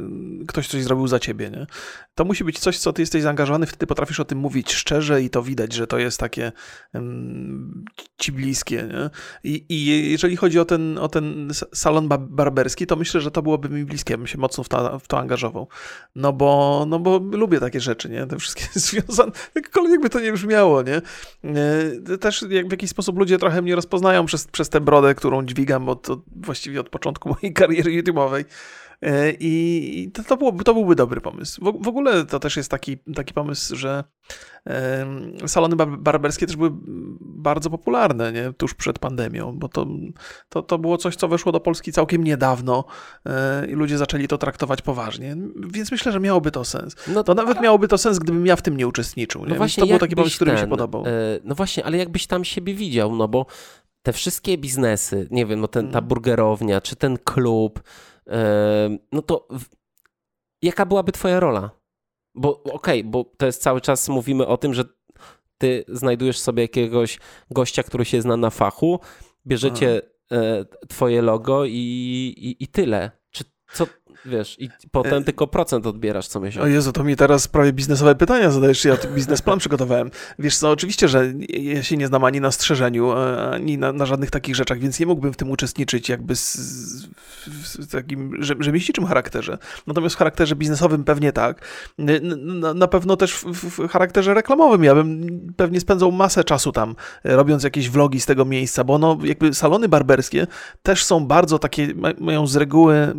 ktoś 0.48 0.68
coś 0.68 0.82
zrobił 0.82 1.01
za 1.08 1.18
ciebie, 1.18 1.50
nie? 1.50 1.66
To 2.14 2.24
musi 2.24 2.44
być 2.44 2.58
coś, 2.58 2.78
co 2.78 2.92
ty 2.92 3.02
jesteś 3.02 3.22
zaangażowany, 3.22 3.66
wtedy 3.66 3.86
potrafisz 3.86 4.20
o 4.20 4.24
tym 4.24 4.38
mówić 4.38 4.72
szczerze 4.72 5.22
i 5.22 5.30
to 5.30 5.42
widać, 5.42 5.72
że 5.72 5.86
to 5.86 5.98
jest 5.98 6.20
takie 6.20 6.52
um, 6.94 7.84
ci 8.18 8.32
bliskie, 8.32 8.76
nie? 8.76 9.10
I, 9.44 9.64
I 9.68 10.10
jeżeli 10.10 10.36
chodzi 10.36 10.58
o 10.58 10.64
ten, 10.64 10.98
o 10.98 11.08
ten 11.08 11.50
salon 11.74 12.08
barberski, 12.08 12.86
to 12.86 12.96
myślę, 12.96 13.20
że 13.20 13.30
to 13.30 13.42
byłoby 13.42 13.68
mi 13.68 13.84
bliskie, 13.84 14.18
bym 14.18 14.26
się 14.26 14.38
mocno 14.38 14.64
w 14.64 14.68
to, 14.68 14.98
w 14.98 15.08
to 15.08 15.18
angażował. 15.18 15.68
No 16.14 16.32
bo, 16.32 16.84
no 16.88 16.98
bo 16.98 17.18
lubię 17.18 17.60
takie 17.60 17.80
rzeczy, 17.80 18.08
nie? 18.08 18.26
Te 18.26 18.38
wszystkie 18.38 18.64
związane, 18.80 19.32
jakkolwiek 19.54 20.00
by 20.00 20.10
to 20.10 20.20
nie 20.20 20.32
brzmiało, 20.32 20.82
nie? 20.82 21.02
E, 22.14 22.18
też 22.18 22.44
jak 22.50 22.68
w 22.68 22.70
jakiś 22.70 22.90
sposób 22.90 23.18
ludzie 23.18 23.38
trochę 23.38 23.62
mnie 23.62 23.74
rozpoznają 23.74 24.26
przez, 24.26 24.46
przez 24.46 24.68
tę 24.68 24.80
brodę, 24.80 25.14
którą 25.14 25.46
dźwigam 25.46 25.88
od, 25.88 26.10
od 26.10 26.20
właściwie 26.36 26.80
od 26.80 26.88
początku 26.88 27.28
mojej 27.28 27.52
kariery 27.52 28.02
YouTube'owej. 28.02 28.44
E, 29.02 29.32
I 29.40 30.10
to, 30.14 30.24
to, 30.24 30.36
byłoby, 30.36 30.64
to 30.64 30.74
byłby 30.74 30.94
dobry 30.94 31.20
pomysł. 31.20 31.64
W, 31.64 31.84
w, 31.84 31.88
ogóle 31.88 32.24
to 32.24 32.40
też 32.40 32.56
jest 32.56 32.70
taki, 32.70 32.98
taki 33.14 33.34
pomysł, 33.34 33.76
że 33.76 34.04
salony 35.46 35.76
barberskie 35.86 36.46
też 36.46 36.56
były 36.56 36.70
bardzo 37.20 37.70
popularne 37.70 38.32
nie? 38.32 38.52
tuż 38.52 38.74
przed 38.74 38.98
pandemią, 38.98 39.58
bo 39.58 39.68
to, 39.68 39.86
to, 40.48 40.62
to 40.62 40.78
było 40.78 40.98
coś, 40.98 41.16
co 41.16 41.28
weszło 41.28 41.52
do 41.52 41.60
Polski 41.60 41.92
całkiem 41.92 42.24
niedawno 42.24 42.84
e, 43.26 43.66
i 43.66 43.72
ludzie 43.72 43.98
zaczęli 43.98 44.28
to 44.28 44.38
traktować 44.38 44.82
poważnie, 44.82 45.36
więc 45.56 45.92
myślę, 45.92 46.12
że 46.12 46.20
miałoby 46.20 46.50
to 46.50 46.64
sens. 46.64 46.96
No 47.08 47.24
to 47.24 47.34
nawet 47.34 47.60
miałoby 47.60 47.88
to 47.88 47.98
sens, 47.98 48.18
gdybym 48.18 48.46
ja 48.46 48.56
w 48.56 48.62
tym 48.62 48.76
nie 48.76 48.86
uczestniczył. 48.86 49.44
Nie? 49.44 49.50
No 49.50 49.54
właśnie, 49.54 49.80
to 49.80 49.86
był 49.86 49.98
taki 49.98 50.16
pomysł, 50.16 50.36
który 50.36 50.50
ten, 50.50 50.60
mi 50.60 50.64
się 50.64 50.70
podobał. 50.70 51.04
E, 51.06 51.10
no 51.44 51.54
właśnie, 51.54 51.84
ale 51.84 51.98
jakbyś 51.98 52.26
tam 52.26 52.44
siebie 52.44 52.74
widział, 52.74 53.16
no 53.16 53.28
bo 53.28 53.46
te 54.02 54.12
wszystkie 54.12 54.58
biznesy, 54.58 55.28
nie 55.30 55.46
wiem, 55.46 55.60
no 55.60 55.68
ten, 55.68 55.90
ta 55.90 55.98
mm. 55.98 56.08
burgerownia, 56.08 56.80
czy 56.80 56.96
ten 56.96 57.18
klub, 57.24 57.82
no 59.12 59.22
to 59.22 59.48
jaka 60.62 60.86
byłaby 60.86 61.12
twoja 61.12 61.40
rola? 61.40 61.70
Bo 62.34 62.62
okej, 62.62 63.00
okay, 63.00 63.10
bo 63.10 63.24
to 63.36 63.46
jest 63.46 63.62
cały 63.62 63.80
czas 63.80 64.08
mówimy 64.08 64.46
o 64.46 64.56
tym, 64.56 64.74
że 64.74 64.84
ty 65.58 65.84
znajdujesz 65.88 66.38
sobie 66.38 66.62
jakiegoś 66.62 67.18
gościa, 67.50 67.82
który 67.82 68.04
się 68.04 68.22
zna 68.22 68.36
na 68.36 68.50
fachu, 68.50 69.00
bierzecie 69.46 70.02
e, 70.32 70.64
twoje 70.88 71.22
logo 71.22 71.64
i, 71.64 71.70
i, 72.36 72.64
i 72.64 72.68
tyle. 72.68 73.10
Czy 73.30 73.44
co, 73.72 73.86
Wiesz, 74.24 74.56
i 74.60 74.68
potem 74.90 75.22
e, 75.22 75.24
tylko 75.24 75.46
procent 75.46 75.86
odbierasz 75.86 76.28
co 76.28 76.40
miesiąc. 76.40 76.64
O 76.64 76.68
Jezu, 76.68 76.92
to 76.92 77.04
mi 77.04 77.16
teraz 77.16 77.48
prawie 77.48 77.72
biznesowe 77.72 78.14
pytania 78.14 78.50
zadajesz, 78.50 78.84
ja 78.84 78.96
biznesplan 79.14 79.58
przygotowałem. 79.58 80.10
Wiesz 80.38 80.56
co, 80.56 80.70
oczywiście, 80.70 81.08
że 81.08 81.32
ja 81.48 81.82
się 81.82 81.96
nie 81.96 82.06
znam 82.06 82.24
ani 82.24 82.40
na 82.40 82.50
strzeżeniu, 82.50 83.12
e, 83.12 83.50
ani 83.50 83.78
na, 83.78 83.92
na 83.92 84.06
żadnych 84.06 84.30
takich 84.30 84.56
rzeczach, 84.56 84.78
więc 84.78 85.00
nie 85.00 85.06
mógłbym 85.06 85.32
w 85.32 85.36
tym 85.36 85.50
uczestniczyć 85.50 86.08
jakby 86.08 86.36
z, 86.36 86.56
z 87.62 87.90
takim 87.90 88.42
rzemieślniczym 88.42 89.06
charakterze. 89.06 89.58
Natomiast 89.86 90.14
w 90.14 90.18
charakterze 90.18 90.56
biznesowym 90.56 91.04
pewnie 91.04 91.32
tak. 91.32 91.66
Na, 91.98 92.74
na 92.74 92.88
pewno 92.88 93.16
też 93.16 93.34
w, 93.34 93.52
w, 93.52 93.88
charakterze 93.88 94.34
reklamowym 94.34 94.84
ja 94.84 94.94
bym 94.94 95.26
pewnie 95.56 95.80
spędzał 95.80 96.12
masę 96.12 96.44
czasu 96.44 96.72
tam, 96.72 96.94
robiąc 97.24 97.64
jakieś 97.64 97.90
vlogi 97.90 98.20
z 98.20 98.26
tego 98.26 98.44
miejsca, 98.44 98.84
bo 98.84 98.98
no 98.98 99.18
jakby 99.22 99.54
salony 99.54 99.88
barberskie 99.88 100.46
też 100.82 101.04
są 101.04 101.26
bardzo 101.26 101.58
takie, 101.58 101.88
mają 102.20 102.46
z 102.46 102.56
reguły 102.56 103.14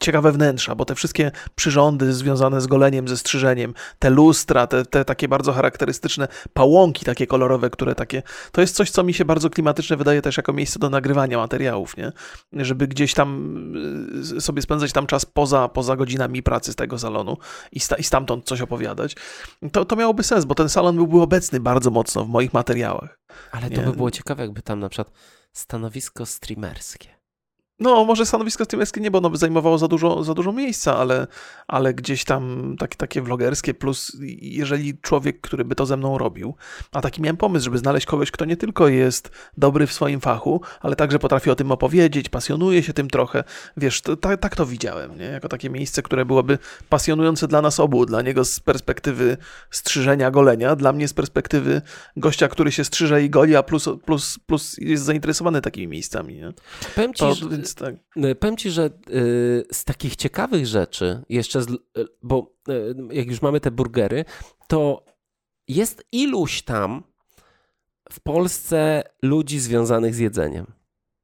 ciekawe 0.00 0.27
wnętrza, 0.32 0.74
bo 0.74 0.84
te 0.84 0.94
wszystkie 0.94 1.30
przyrządy 1.54 2.12
związane 2.12 2.60
z 2.60 2.66
goleniem, 2.66 3.08
ze 3.08 3.16
strzyżeniem, 3.16 3.74
te 3.98 4.10
lustra, 4.10 4.66
te, 4.66 4.84
te 4.84 5.04
takie 5.04 5.28
bardzo 5.28 5.52
charakterystyczne 5.52 6.28
pałąki 6.52 7.04
takie 7.04 7.26
kolorowe, 7.26 7.70
które 7.70 7.94
takie, 7.94 8.22
to 8.52 8.60
jest 8.60 8.76
coś, 8.76 8.90
co 8.90 9.04
mi 9.04 9.14
się 9.14 9.24
bardzo 9.24 9.50
klimatyczne 9.50 9.96
wydaje 9.96 10.22
też 10.22 10.36
jako 10.36 10.52
miejsce 10.52 10.78
do 10.78 10.90
nagrywania 10.90 11.38
materiałów, 11.38 11.96
nie? 11.96 12.12
Żeby 12.52 12.88
gdzieś 12.88 13.14
tam 13.14 13.28
y, 14.36 14.40
sobie 14.40 14.62
spędzać 14.62 14.92
tam 14.92 15.06
czas 15.06 15.24
poza, 15.26 15.68
poza 15.68 15.96
godzinami 15.96 16.42
pracy 16.42 16.72
z 16.72 16.76
tego 16.76 16.98
salonu 16.98 17.36
i, 17.72 17.80
sta, 17.80 17.96
i 17.96 18.04
stamtąd 18.04 18.44
coś 18.44 18.60
opowiadać, 18.60 19.16
to, 19.72 19.84
to 19.84 19.96
miałoby 19.96 20.22
sens, 20.22 20.44
bo 20.44 20.54
ten 20.54 20.68
salon 20.68 20.96
byłby 20.96 21.20
obecny 21.20 21.60
bardzo 21.60 21.90
mocno 21.90 22.24
w 22.24 22.28
moich 22.28 22.52
materiałach. 22.52 23.18
Ale 23.52 23.70
to 23.70 23.80
nie? 23.80 23.86
by 23.86 23.92
było 23.92 24.10
ciekawe, 24.10 24.42
jakby 24.42 24.62
tam 24.62 24.80
na 24.80 24.88
przykład 24.88 25.12
stanowisko 25.52 26.26
streamerskie. 26.26 27.17
No, 27.80 28.04
może 28.04 28.26
stanowisko 28.26 28.64
streamerskie 28.64 29.00
nie, 29.00 29.10
bo 29.10 29.18
ono 29.18 29.30
by 29.30 29.36
zajmowało 29.36 29.78
za 29.78 29.88
dużo, 29.88 30.24
za 30.24 30.34
dużo 30.34 30.52
miejsca, 30.52 30.96
ale, 30.96 31.26
ale 31.66 31.94
gdzieś 31.94 32.24
tam 32.24 32.74
tak, 32.78 32.96
takie 32.96 33.22
vlogerskie, 33.22 33.74
plus 33.74 34.16
jeżeli 34.40 34.98
człowiek, 34.98 35.40
który 35.40 35.64
by 35.64 35.74
to 35.74 35.86
ze 35.86 35.96
mną 35.96 36.18
robił, 36.18 36.54
a 36.92 37.00
taki 37.00 37.22
miałem 37.22 37.36
pomysł, 37.36 37.64
żeby 37.64 37.78
znaleźć 37.78 38.06
kogoś, 38.06 38.30
kto 38.30 38.44
nie 38.44 38.56
tylko 38.56 38.88
jest 38.88 39.30
dobry 39.56 39.86
w 39.86 39.92
swoim 39.92 40.20
fachu, 40.20 40.60
ale 40.80 40.96
także 40.96 41.18
potrafi 41.18 41.50
o 41.50 41.54
tym 41.54 41.72
opowiedzieć, 41.72 42.28
pasjonuje 42.28 42.82
się 42.82 42.92
tym 42.92 43.10
trochę, 43.10 43.44
wiesz, 43.76 44.00
to, 44.00 44.16
tak, 44.16 44.40
tak 44.40 44.56
to 44.56 44.66
widziałem, 44.66 45.18
nie? 45.18 45.24
Jako 45.24 45.48
takie 45.48 45.70
miejsce, 45.70 46.02
które 46.02 46.24
byłoby 46.24 46.58
pasjonujące 46.88 47.48
dla 47.48 47.62
nas 47.62 47.80
obu, 47.80 48.06
dla 48.06 48.22
niego 48.22 48.44
z 48.44 48.60
perspektywy 48.60 49.36
strzyżenia, 49.70 50.30
golenia, 50.30 50.76
dla 50.76 50.92
mnie 50.92 51.08
z 51.08 51.14
perspektywy 51.14 51.82
gościa, 52.16 52.48
który 52.48 52.72
się 52.72 52.84
strzyże 52.84 53.22
i 53.22 53.30
goli, 53.30 53.56
a 53.56 53.62
plus, 53.62 53.88
plus, 54.04 54.38
plus 54.46 54.76
jest 54.78 55.04
zainteresowany 55.04 55.60
takimi 55.60 55.88
miejscami, 55.88 56.34
nie? 56.34 56.52
Powiem 56.94 57.14
ci, 57.14 57.20
to, 57.20 57.34
że... 57.34 57.67
więc 57.68 57.74
tak. 57.74 58.24
Y, 58.24 58.34
powiem 58.34 58.56
ci, 58.56 58.70
że 58.70 58.90
y, 59.10 59.64
z 59.72 59.84
takich 59.84 60.16
ciekawych 60.16 60.66
rzeczy, 60.66 61.22
jeszcze, 61.28 61.62
z, 61.62 61.68
y, 61.70 61.76
bo 62.22 62.56
jak 63.10 63.26
już 63.26 63.42
mamy 63.42 63.60
te 63.60 63.70
burgery, 63.70 64.24
to 64.68 65.04
jest 65.68 66.04
iluś 66.12 66.62
tam 66.62 67.02
w 68.12 68.20
Polsce 68.20 69.02
ludzi 69.22 69.58
związanych 69.58 70.14
z 70.14 70.18
jedzeniem. 70.18 70.66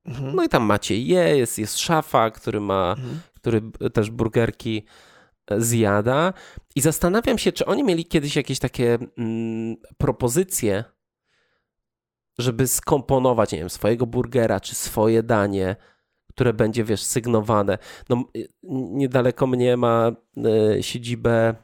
Mhm. 0.04 0.37
No 0.37 0.44
i 0.44 0.48
tam 0.48 0.62
macie 0.62 0.98
je, 0.98 1.37
jest, 1.37 1.59
jest 1.59 1.78
szafa, 1.78 2.30
który 2.30 2.61
ma, 2.61 2.90
mhm. 2.98 3.20
który 3.35 3.62
też 3.92 4.11
burgerki 4.11 4.85
e, 5.50 5.61
zjada. 5.61 6.33
I 6.74 6.80
zastanawiam 6.80 7.38
się, 7.38 7.52
czy 7.52 7.66
oni 7.66 7.85
mieli 7.85 8.04
kiedyś 8.04 8.37
jakieś 8.37 8.59
takie 8.59 8.98
mm, 9.18 9.76
propozycje, 9.98 10.85
żeby 12.38 12.66
skomponować, 12.66 13.52
nie 13.52 13.59
wiem, 13.59 13.70
swojego 13.70 14.07
burgera 14.07 14.61
czy 14.61 14.74
swoje 14.74 15.22
danie 15.22 15.76
które 16.35 16.53
będzie, 16.53 16.85
wiesz, 16.85 17.03
sygnowane. 17.03 17.79
No, 18.09 18.25
niedaleko 18.92 19.47
mnie 19.47 19.77
ma 19.77 20.12
e, 20.77 20.83
siedzibę, 20.83 21.55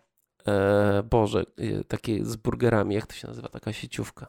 e, 0.47 1.03
Boże, 1.11 1.45
takie 1.89 2.25
z 2.25 2.37
burgerami, 2.37 2.95
jak 2.95 3.07
to 3.07 3.15
się 3.15 3.29
nazywa, 3.29 3.49
taka 3.49 3.73
sieciówka. 3.73 4.27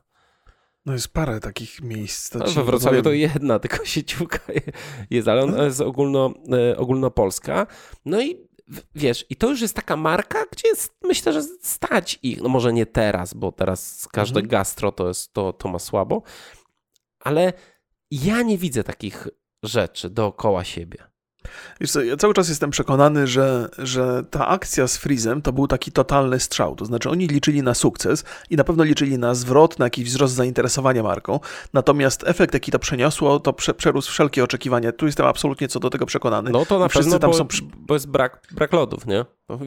No 0.85 0.93
jest 0.93 1.07
parę 1.07 1.39
takich 1.39 1.81
miejsc. 1.81 2.33
No, 2.33 2.45
we 2.45 2.63
Wrocławiu 2.63 3.01
to 3.01 3.11
jedna 3.11 3.59
tylko 3.59 3.85
sieciówka 3.95 4.39
jest, 5.09 5.27
ale 5.27 5.43
ona 5.43 5.63
jest 5.63 5.81
ogólno, 5.81 6.33
e, 6.51 6.77
ogólnopolska. 6.77 7.67
No 8.05 8.21
i 8.21 8.47
wiesz, 8.95 9.25
i 9.29 9.35
to 9.35 9.49
już 9.49 9.61
jest 9.61 9.75
taka 9.75 9.95
marka, 9.95 10.45
gdzie 10.51 10.67
jest, 10.67 10.95
myślę, 11.03 11.33
że 11.33 11.43
stać 11.61 12.19
ich, 12.23 12.41
no 12.41 12.49
może 12.49 12.73
nie 12.73 12.85
teraz, 12.85 13.33
bo 13.33 13.51
teraz 13.51 14.07
każde 14.11 14.39
mhm. 14.39 14.49
gastro 14.49 14.91
to, 14.91 15.07
jest, 15.07 15.33
to, 15.33 15.53
to 15.53 15.69
ma 15.69 15.79
słabo, 15.79 16.21
ale 17.19 17.53
ja 18.11 18.41
nie 18.41 18.57
widzę 18.57 18.83
takich 18.83 19.27
rzeczy 19.63 20.09
dookoła 20.09 20.63
siebie. 20.63 20.97
Wiesz 21.81 21.91
co, 21.91 22.01
ja 22.01 22.17
cały 22.17 22.33
czas 22.33 22.49
jestem 22.49 22.69
przekonany, 22.69 23.27
że, 23.27 23.69
że 23.77 24.23
ta 24.31 24.47
akcja 24.47 24.87
z 24.87 24.97
Freezem 24.97 25.41
to 25.41 25.53
był 25.53 25.67
taki 25.67 25.91
totalny 25.91 26.39
strzał. 26.39 26.75
To 26.75 26.85
znaczy 26.85 27.09
oni 27.09 27.27
liczyli 27.27 27.63
na 27.63 27.73
sukces 27.73 28.23
i 28.49 28.55
na 28.55 28.63
pewno 28.63 28.83
liczyli 28.83 29.17
na 29.17 29.35
zwrot, 29.35 29.79
na 29.79 29.85
jakiś 29.85 30.05
wzrost 30.05 30.33
zainteresowania 30.33 31.03
marką. 31.03 31.39
Natomiast 31.73 32.23
efekt, 32.27 32.53
jaki 32.53 32.71
to 32.71 32.79
przeniosło, 32.79 33.39
to 33.39 33.53
prze, 33.53 33.73
przerósł 33.73 34.11
wszelkie 34.11 34.43
oczekiwania. 34.43 34.91
Tu 34.91 35.05
jestem 35.05 35.25
absolutnie 35.25 35.67
co 35.67 35.79
do 35.79 35.89
tego 35.89 36.05
przekonany. 36.05 36.51
No 36.51 36.65
to 36.65 36.79
na 36.79 36.89
pewno, 36.89 37.19
tam 37.19 37.31
bo, 37.31 37.37
są... 37.37 37.47
bo 37.77 37.93
jest 37.93 38.07
brak, 38.07 38.41
brak 38.51 38.73
lodów, 38.73 39.05
nie? 39.05 39.25
No. 39.49 39.59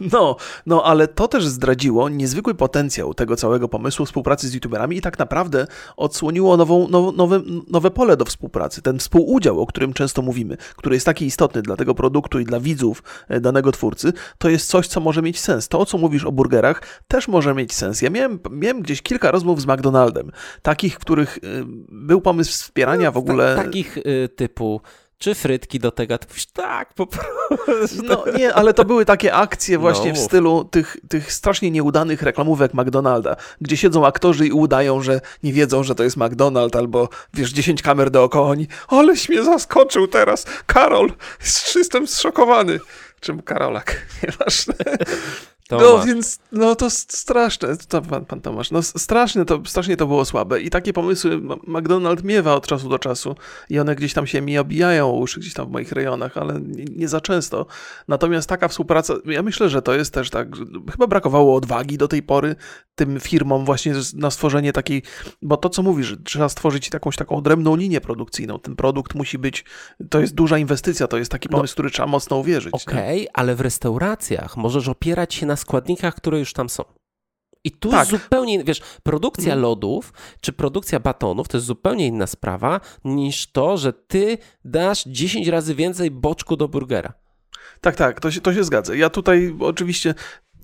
No, 0.00 0.36
no, 0.66 0.84
ale 0.84 1.08
to 1.08 1.28
też 1.28 1.46
zdradziło 1.46 2.08
niezwykły 2.08 2.54
potencjał 2.54 3.14
tego 3.14 3.36
całego 3.36 3.68
pomysłu 3.68 4.06
współpracy 4.06 4.48
z 4.48 4.54
youtuberami 4.54 4.96
i 4.96 5.00
tak 5.00 5.18
naprawdę 5.18 5.66
odsłoniło 5.96 6.56
nową, 6.56 6.88
now, 6.88 7.16
nowe, 7.16 7.42
nowe 7.68 7.90
pole 7.90 8.16
do 8.16 8.24
współpracy. 8.24 8.82
Ten 8.82 8.98
współudział, 8.98 9.60
o 9.60 9.66
którym 9.66 9.92
często 9.92 10.22
mówimy, 10.22 10.56
który 10.76 10.96
jest 10.96 11.06
taki 11.06 11.26
istotny 11.26 11.62
dla 11.62 11.76
tego 11.76 11.94
produktu 11.94 12.40
i 12.40 12.44
dla 12.44 12.60
widzów 12.60 13.02
e, 13.28 13.40
danego 13.40 13.72
twórcy, 13.72 14.12
to 14.38 14.48
jest 14.48 14.68
coś, 14.68 14.86
co 14.86 15.00
może 15.00 15.22
mieć 15.22 15.40
sens. 15.40 15.68
To, 15.68 15.80
o 15.80 15.86
co 15.86 15.98
mówisz 15.98 16.24
o 16.24 16.32
burgerach, 16.32 16.82
też 17.08 17.28
może 17.28 17.54
mieć 17.54 17.74
sens. 17.74 18.02
Ja 18.02 18.10
miałem, 18.10 18.38
miałem 18.50 18.82
gdzieś 18.82 19.02
kilka 19.02 19.30
rozmów 19.30 19.60
z 19.60 19.66
McDonaldem, 19.66 20.30
takich, 20.62 20.94
w 20.94 20.98
których 20.98 21.38
e, 21.38 21.40
był 21.88 22.20
pomysł 22.20 22.52
wspierania 22.52 23.10
w 23.10 23.16
ogóle... 23.16 23.56
takich 23.56 23.96
y, 23.96 24.28
typu 24.36 24.80
czy 25.18 25.34
frytki 25.34 25.78
do 25.78 25.90
tego? 25.90 26.18
Mówisz, 26.28 26.46
tak, 26.46 26.94
po 26.94 27.06
prostu. 27.06 28.02
No 28.02 28.24
nie, 28.38 28.54
ale 28.54 28.74
to 28.74 28.84
były 28.84 29.04
takie 29.04 29.34
akcje 29.34 29.78
właśnie 29.78 30.12
No, 30.12 30.14
w 30.14 30.18
stylu 30.18 30.64
tych, 30.64 30.96
tych 31.08 31.32
strasznie 31.32 31.70
nieudanych 31.70 32.22
reklamówek 32.22 32.74
McDonalda, 32.74 33.36
gdzie 33.60 33.76
siedzą 33.76 34.06
aktorzy 34.06 34.46
i 34.46 34.52
udają, 34.52 35.02
że 35.02 35.20
nie 35.42 35.52
wiedzą, 35.52 35.82
że 35.82 35.94
to 35.94 36.02
jest 36.02 36.16
McDonald, 36.16 36.76
albo 36.76 37.08
wiesz, 37.34 37.50
10 37.50 37.82
kamer 37.82 38.10
dookoła, 38.10 38.48
oni, 38.48 38.66
aleś 38.88 39.28
mnie 39.28 39.44
zaskoczył 39.44 40.08
teraz, 40.08 40.46
Karol, 40.66 41.12
jestem 41.76 42.06
zszokowany. 42.06 42.80
Czym 43.20 43.42
Karolak, 43.42 43.96
nieważne. 44.22 44.74
No 45.70 45.78
Tomasz. 45.78 46.06
więc, 46.06 46.38
no 46.52 46.74
to 46.74 46.90
straszne, 46.90 47.76
to 47.76 48.02
pan, 48.02 48.24
pan 48.24 48.40
Tomasz, 48.40 48.70
no 48.70 48.82
straszne 48.82 49.44
to, 49.44 49.62
strasznie 49.66 49.96
to 49.96 50.06
było 50.06 50.24
słabe 50.24 50.60
i 50.60 50.70
takie 50.70 50.92
pomysły 50.92 51.40
McDonald 51.66 52.24
miewa 52.24 52.54
od 52.54 52.66
czasu 52.66 52.88
do 52.88 52.98
czasu 52.98 53.36
i 53.70 53.78
one 53.78 53.94
gdzieś 53.96 54.12
tam 54.14 54.26
się 54.26 54.40
mi 54.40 54.58
obijają 54.58 55.06
o 55.10 55.12
uszy 55.12 55.40
gdzieś 55.40 55.54
tam 55.54 55.66
w 55.66 55.70
moich 55.70 55.92
rejonach, 55.92 56.36
ale 56.36 56.60
nie, 56.60 56.84
nie 56.84 57.08
za 57.08 57.20
często. 57.20 57.66
Natomiast 58.08 58.48
taka 58.48 58.68
współpraca, 58.68 59.14
ja 59.24 59.42
myślę, 59.42 59.68
że 59.68 59.82
to 59.82 59.94
jest 59.94 60.14
też 60.14 60.30
tak, 60.30 60.48
chyba 60.92 61.06
brakowało 61.06 61.54
odwagi 61.56 61.98
do 61.98 62.08
tej 62.08 62.22
pory 62.22 62.56
tym 62.94 63.20
firmom 63.20 63.64
właśnie 63.64 63.94
na 64.14 64.30
stworzenie 64.30 64.72
takiej, 64.72 65.02
bo 65.42 65.56
to 65.56 65.68
co 65.68 65.82
mówisz, 65.82 66.16
trzeba 66.24 66.48
stworzyć 66.48 66.90
jakąś 66.92 67.16
taką 67.16 67.36
odrębną 67.36 67.76
linię 67.76 68.00
produkcyjną, 68.00 68.58
ten 68.58 68.76
produkt 68.76 69.14
musi 69.14 69.38
być, 69.38 69.64
to 70.10 70.20
jest 70.20 70.34
duża 70.34 70.58
inwestycja, 70.58 71.06
to 71.06 71.16
jest 71.16 71.30
taki 71.30 71.48
No. 71.50 71.56
pomysł, 71.56 71.74
który 71.74 71.90
trzeba 71.90 72.08
mocno 72.08 72.36
uwierzyć. 72.36 72.74
Okej, 72.74 73.28
ale 73.34 73.54
w 73.54 73.60
restauracjach 73.60 74.56
możesz 74.56 74.88
opierać 74.88 75.34
się 75.34 75.46
na 75.46 75.55
składnikach, 75.56 76.14
które 76.14 76.38
już 76.38 76.52
tam 76.52 76.68
są. 76.68 76.84
I 77.64 77.70
tu 77.70 77.90
Tak. 77.90 78.08
zupełnie, 78.08 78.64
wiesz, 78.64 78.80
produkcja 79.02 79.44
Mhm. 79.52 79.62
lodów 79.62 80.12
czy 80.40 80.52
produkcja 80.52 81.00
batonów 81.00 81.48
to 81.48 81.56
jest 81.56 81.66
zupełnie 81.66 82.06
inna 82.06 82.26
sprawa 82.26 82.80
niż 83.04 83.52
to, 83.52 83.76
że 83.76 83.92
ty 83.92 84.38
dasz 84.64 85.04
10 85.06 85.48
razy 85.48 85.74
więcej 85.74 86.10
boczku 86.10 86.56
do 86.56 86.68
burgera. 86.68 87.12
Tak, 87.80 87.96
tak, 87.96 88.20
to 88.20 88.30
się, 88.30 88.40
to 88.40 88.54
się 88.54 88.64
zgadza. 88.64 88.94
Ja 88.94 89.10
tutaj 89.10 89.56
oczywiście 89.60 90.14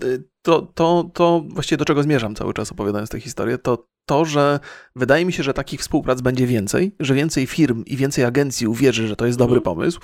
y, 0.02 0.24
to, 0.42 0.62
to, 0.62 1.10
to 1.14 1.42
właściwie 1.48 1.76
do 1.76 1.84
czego 1.84 2.02
zmierzam 2.02 2.34
cały 2.34 2.54
czas 2.54 2.72
opowiadając 2.72 3.10
tę 3.10 3.20
historię, 3.20 3.58
to 3.58 3.86
to, 4.06 4.24
że 4.24 4.60
wydaje 4.96 5.24
mi 5.24 5.32
się, 5.32 5.42
że 5.42 5.54
takich 5.54 5.80
współprac 5.80 6.20
będzie 6.20 6.46
więcej, 6.46 6.94
że 7.00 7.14
więcej 7.14 7.46
firm 7.46 7.84
i 7.86 7.96
więcej 7.96 8.24
agencji 8.24 8.66
uwierzy, 8.66 9.08
że 9.08 9.16
to 9.16 9.26
jest 9.26 9.38
dobry 9.38 9.56
Mhm. 9.58 9.76
pomysł 9.76 10.00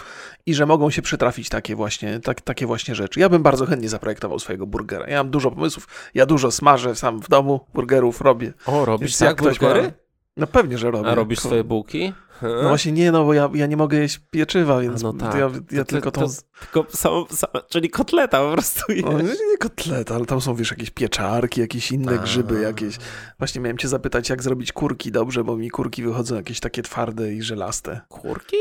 i 0.46 0.54
że 0.54 0.66
mogą 0.66 0.90
się 0.90 1.02
przytrafić 1.02 1.48
takie 1.48 1.76
właśnie, 1.76 2.20
tak, 2.20 2.40
takie 2.40 2.66
właśnie 2.66 2.94
rzeczy. 2.94 3.20
Ja 3.20 3.28
bym 3.28 3.42
bardzo 3.42 3.66
chętnie 3.66 3.88
zaprojektował 3.88 4.38
swojego 4.38 4.66
burgera. 4.66 5.06
Ja 5.06 5.16
mam 5.22 5.30
dużo 5.30 5.50
pomysłów, 5.50 5.88
ja 6.14 6.26
dużo 6.26 6.50
smażę 6.50 6.94
sam 6.96 7.20
w 7.20 7.28
domu, 7.28 7.60
burgerów 7.74 8.20
robię. 8.20 8.52
O, 8.66 8.84
robisz 8.84 9.10
Więc 9.10 9.20
jak 9.20 9.36
ktoś 9.36 9.58
burgery? 9.58 9.82
ma- 9.82 9.90
No 10.36 10.46
pewnie, 10.46 10.78
że 10.78 10.90
robię. 10.90 11.08
A 11.10 11.14
robisz 11.14 11.38
swoje 11.38 11.64
bułki? 11.64 12.12
No 12.42 12.68
właśnie 12.68 12.92
nie, 12.92 13.12
no 13.12 13.24
bo 13.24 13.34
ja, 13.34 13.50
ja 13.54 13.66
nie 13.66 13.76
mogę 13.76 13.98
jeść 13.98 14.20
pieczywa, 14.30 14.80
więc 14.80 15.02
no 15.02 15.12
to 15.12 15.18
tak. 15.18 15.34
ja, 15.34 15.40
ja 15.40 15.48
To 15.48 15.84
ty- 15.84 15.84
tylko 15.84 16.10
tą... 16.10 16.20
to- 16.20 16.28
Tylko 16.60 16.96
samą, 16.96 17.26
samą, 17.26 17.52
czyli 17.70 17.90
kotleta 17.90 18.40
po 18.44 18.52
prostu 18.52 18.92
jesz. 18.92 19.04
nie 19.50 19.58
kotleta, 19.58 20.14
ale 20.14 20.26
tam 20.26 20.40
są, 20.40 20.54
wiesz, 20.54 20.70
jakieś 20.70 20.90
pieczarki, 20.90 21.60
jakieś 21.60 21.92
inne 21.92 22.12
A. 22.14 22.22
grzyby 22.22 22.60
jakieś. 22.60 22.96
Właśnie 23.38 23.60
miałem 23.60 23.78
cię 23.78 23.88
zapytać, 23.88 24.28
jak 24.28 24.42
zrobić 24.42 24.72
kurki 24.72 25.12
dobrze, 25.12 25.44
bo 25.44 25.56
mi 25.56 25.70
kurki 25.70 26.02
wychodzą 26.02 26.34
jakieś 26.36 26.60
takie 26.60 26.82
twarde 26.82 27.32
i 27.34 27.42
żelaste. 27.42 28.00
Kurki? 28.08 28.56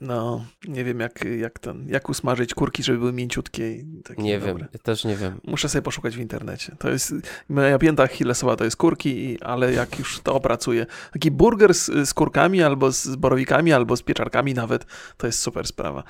No, 0.00 0.44
nie 0.68 0.84
wiem 0.84 1.00
jak, 1.00 1.24
jak 1.38 1.58
ten, 1.58 1.88
jak 1.88 2.08
usmażyć 2.08 2.54
kurki, 2.54 2.82
żeby 2.82 2.98
były 2.98 3.12
mięciutkie 3.12 3.72
i 3.72 4.02
takie 4.04 4.22
Nie 4.22 4.38
dobre. 4.38 4.54
wiem, 4.54 4.68
ja 4.72 4.78
też 4.78 5.04
nie 5.04 5.16
wiem. 5.16 5.40
Muszę 5.44 5.68
sobie 5.68 5.82
poszukać 5.82 6.16
w 6.16 6.20
internecie. 6.20 6.76
To 6.78 6.90
jest, 6.90 7.14
moja 7.48 7.78
pięta 7.78 8.02
achillesowa 8.02 8.56
to 8.56 8.64
jest 8.64 8.76
kurki, 8.76 9.38
ale 9.42 9.72
jak 9.72 9.98
już 9.98 10.20
to 10.20 10.34
opracuję, 10.34 10.86
taki 11.12 11.30
burger 11.30 11.74
z, 11.74 12.08
z 12.08 12.14
kurkami, 12.14 12.62
albo 12.62 12.92
z 12.92 13.16
borowikami, 13.16 13.72
albo 13.72 13.96
z 13.96 14.02
pieczarkami 14.02 14.54
nawet, 14.54 14.86
to 15.16 15.26
jest 15.26 15.38
super 15.38 15.66
sprawa. 15.66 16.02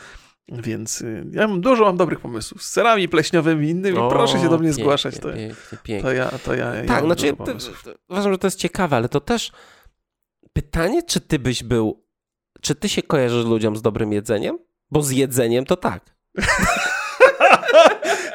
Więc 0.49 1.01
y, 1.01 1.27
ja 1.33 1.49
mam 1.49 1.61
dużo 1.61 1.85
mam 1.85 1.97
dobrych 1.97 2.21
pomysłów. 2.21 2.63
Z 2.63 2.71
serami 2.71 3.09
pleśniowymi 3.09 3.69
innymi, 3.69 3.99
O, 3.99 4.09
proszę 4.09 4.39
się 4.39 4.45
do 4.49 4.59
mnie 4.59 4.69
pięknie, 4.69 4.73
zgłaszać. 4.73 5.19
To, 5.19 5.33
Pięknie, 5.33 5.55
pięknie. 5.83 6.03
to 6.03 6.13
ja, 6.13 6.29
to 6.45 6.55
ja, 6.55 6.75
ja 6.75 6.81
Tak, 6.85 6.89
mam 6.91 7.05
znaczy 7.07 7.37
to, 7.37 7.45
to, 7.45 7.55
uważam, 8.09 8.33
że 8.33 8.39
to 8.39 8.47
jest 8.47 8.59
ciekawe, 8.59 8.97
ale 8.97 9.09
to 9.09 9.21
też 9.21 9.53
pytanie, 10.53 11.03
czy 11.03 11.21
ty 11.21 11.39
byś 11.39 11.63
był, 11.63 12.06
czy 12.61 12.75
ty 12.75 12.89
się 12.89 13.03
kojarzysz 13.03 13.45
ludziom 13.45 13.77
z 13.77 13.83
dobrym 13.83 14.13
jedzeniem? 14.13 14.59
Bo 14.91 15.03
z 15.03 15.11
jedzeniem 15.11 15.65
to 15.65 15.77
tak. 15.77 16.17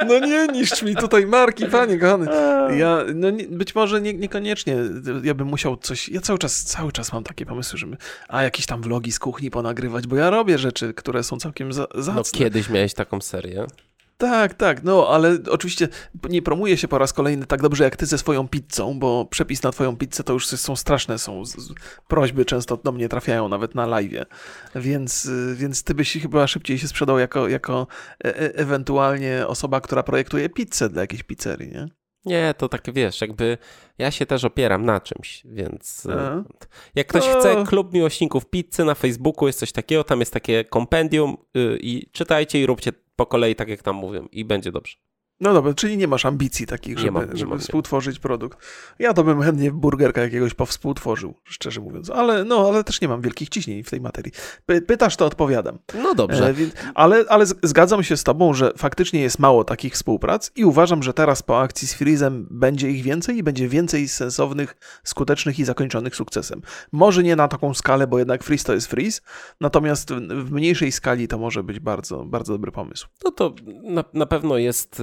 No 0.08 0.20
nie 0.20 0.48
niszcz 0.48 0.82
mi 0.84 0.96
tutaj 0.96 1.26
marki, 1.28 1.66
panie 1.66 1.98
kochany. 2.00 2.26
Ja, 2.78 3.04
no 3.16 3.30
nie, 3.30 3.48
być 3.48 3.76
może 3.76 4.02
nie, 4.02 4.14
niekoniecznie. 4.14 4.76
Ja 5.24 5.34
bym 5.34 5.48
musiał 5.48 5.78
coś. 5.78 6.10
Ja 6.10 6.22
cały 6.22 6.40
czas, 6.40 6.64
cały 6.64 6.92
czas 6.92 7.14
mam 7.14 7.24
takie 7.24 7.46
pomysły, 7.46 7.80
żeby. 7.80 7.98
A 8.28 8.44
jakieś 8.44 8.66
tam 8.66 8.82
vlogi 8.82 9.12
z 9.12 9.20
kuchni 9.20 9.52
ponagrywać, 9.52 10.08
bo 10.08 10.16
ja 10.16 10.30
robię 10.30 10.58
rzeczy, 10.58 10.94
które 10.94 11.24
są 11.24 11.38
całkiem 11.38 11.74
za, 11.74 11.88
No 11.96 12.02
zacne. 12.02 12.40
kiedyś 12.40 12.70
miałeś 12.70 12.94
taką 12.94 13.22
serię. 13.22 13.66
Tak, 14.22 14.54
tak, 14.54 14.84
no 14.84 15.08
ale 15.10 15.38
oczywiście 15.50 15.88
nie 16.30 16.42
promuję 16.42 16.78
się 16.78 16.88
po 16.88 16.98
raz 16.98 17.14
kolejny 17.14 17.46
tak 17.46 17.62
dobrze 17.62 17.84
jak 17.84 17.96
ty 17.96 18.06
ze 18.06 18.18
swoją 18.18 18.48
pizzą, 18.48 19.00
bo 19.00 19.26
przepis 19.26 19.64
na 19.64 19.72
twoją 19.72 19.98
pizzę 19.98 20.24
to 20.24 20.34
już 20.34 20.48
są 20.48 20.76
straszne, 20.76 21.20
są 21.20 21.46
z, 21.46 21.56
z, 21.56 21.74
prośby 22.08 22.46
często 22.46 22.78
do 22.78 22.92
mnie 22.92 23.10
trafiają 23.10 23.50
nawet 23.50 23.76
na 23.76 23.86
live, 23.86 24.26
więc, 24.76 25.26
y, 25.26 25.56
więc 25.56 25.84
ty 25.84 25.94
byś 25.94 26.18
chyba 26.22 26.48
szybciej 26.48 26.80
się 26.80 26.88
sprzedał 26.88 27.20
jako, 27.20 27.48
jako 27.48 27.88
e, 28.24 28.28
e, 28.28 28.56
ewentualnie 28.56 29.48
osoba, 29.48 29.82
która 29.82 30.04
projektuje 30.04 30.50
pizzę 30.50 30.90
dla 30.90 31.02
jakiejś 31.02 31.24
pizzerii, 31.24 31.72
nie? 31.72 32.01
Nie, 32.26 32.54
to 32.58 32.70
tak 32.70 32.94
wiesz, 32.94 33.22
jakby 33.22 33.58
ja 33.98 34.12
się 34.12 34.26
też 34.26 34.44
opieram 34.44 34.86
na 34.86 35.00
czymś, 35.00 35.44
więc 35.46 36.06
e, 36.06 36.20
A. 36.20 36.44
jak 36.96 37.08
ktoś 37.08 37.28
O. 37.28 37.40
chce 37.40 37.64
klub 37.68 37.94
miłośników 37.94 38.46
pizzy 38.46 38.86
na 38.86 38.96
Facebooku, 38.96 39.48
jest 39.48 39.60
coś 39.60 39.72
takiego, 39.72 40.04
tam 40.04 40.20
jest 40.20 40.34
takie 40.34 40.66
kompendium 40.66 41.38
y, 41.58 41.78
i 41.82 42.10
czytajcie 42.12 42.62
i 42.62 42.66
róbcie 42.66 42.92
po 43.16 43.26
kolei 43.26 43.56
tak 43.56 43.70
jak 43.70 43.82
tam 43.82 43.96
mówią 43.96 44.28
i 44.32 44.46
będzie 44.46 44.72
dobrze. 44.72 44.98
No 45.42 45.54
dobra, 45.54 45.74
czyli 45.74 45.98
nie 45.98 46.08
masz 46.08 46.26
ambicji 46.26 46.68
takich, 46.68 46.96
Nie 46.96 47.02
żeby, 47.02 47.12
mam, 47.12 47.30
nie 47.30 47.38
żeby 47.38 47.50
mam, 47.50 47.58
nie. 47.60 47.64
współtworzyć 47.64 48.20
produkt. 48.20 48.60
Ja 49.00 49.14
to 49.14 49.24
bym 49.24 49.42
chętnie 49.42 49.72
burgerka 49.72 50.22
jakiegoś 50.22 50.54
powspółtworzył, 50.54 51.34
szczerze 51.44 51.82
mówiąc, 51.82 52.10
ale 52.10 52.44
no, 52.44 52.68
ale 52.68 52.84
też 52.84 53.02
nie 53.02 53.08
mam 53.08 53.22
wielkich 53.22 53.50
ciśnień 53.50 53.84
w 53.84 53.90
tej 53.90 54.02
materii. 54.02 54.32
Py, 54.66 54.82
pytasz, 54.82 55.16
to 55.16 55.26
odpowiadam. 55.26 55.78
No 56.04 56.16
dobrze. 56.16 56.48
E, 56.50 56.54
więc, 56.54 56.74
ale, 56.96 57.26
ale 57.30 57.46
zgadzam 57.46 58.04
się 58.04 58.18
z 58.18 58.24
tobą, 58.24 58.54
że 58.54 58.74
faktycznie 58.78 59.22
jest 59.22 59.40
mało 59.40 59.64
takich 59.64 59.94
współprac 59.94 60.52
i 60.56 60.66
uważam, 60.66 61.04
że 61.04 61.14
teraz 61.14 61.44
po 61.44 61.62
akcji 61.62 61.88
z 61.88 61.94
Freezem 61.94 62.48
będzie 62.52 62.90
ich 62.90 63.04
więcej 63.04 63.38
i 63.38 63.44
będzie 63.44 63.68
więcej 63.68 64.08
sensownych, 64.08 64.76
skutecznych 65.04 65.60
i 65.60 65.64
zakończonych 65.66 66.16
sukcesem. 66.16 66.62
Może 66.92 67.24
nie 67.24 67.36
na 67.36 67.48
taką 67.48 67.74
skalę, 67.74 68.08
bo 68.08 68.20
jednak 68.20 68.44
Freeze 68.44 68.66
to 68.66 68.74
jest 68.74 68.88
Freeze, 68.88 69.22
natomiast 69.62 70.12
w, 70.14 70.20
w 70.46 70.52
mniejszej 70.52 70.92
skali 70.92 71.28
to 71.28 71.38
może 71.38 71.64
być 71.64 71.80
bardzo, 71.80 72.26
bardzo 72.26 72.54
dobry 72.54 72.72
pomysł. 72.72 73.08
No 73.24 73.32
to 73.32 73.56
na, 73.84 74.04
na 74.14 74.26
pewno 74.26 74.58
jest. 74.58 75.02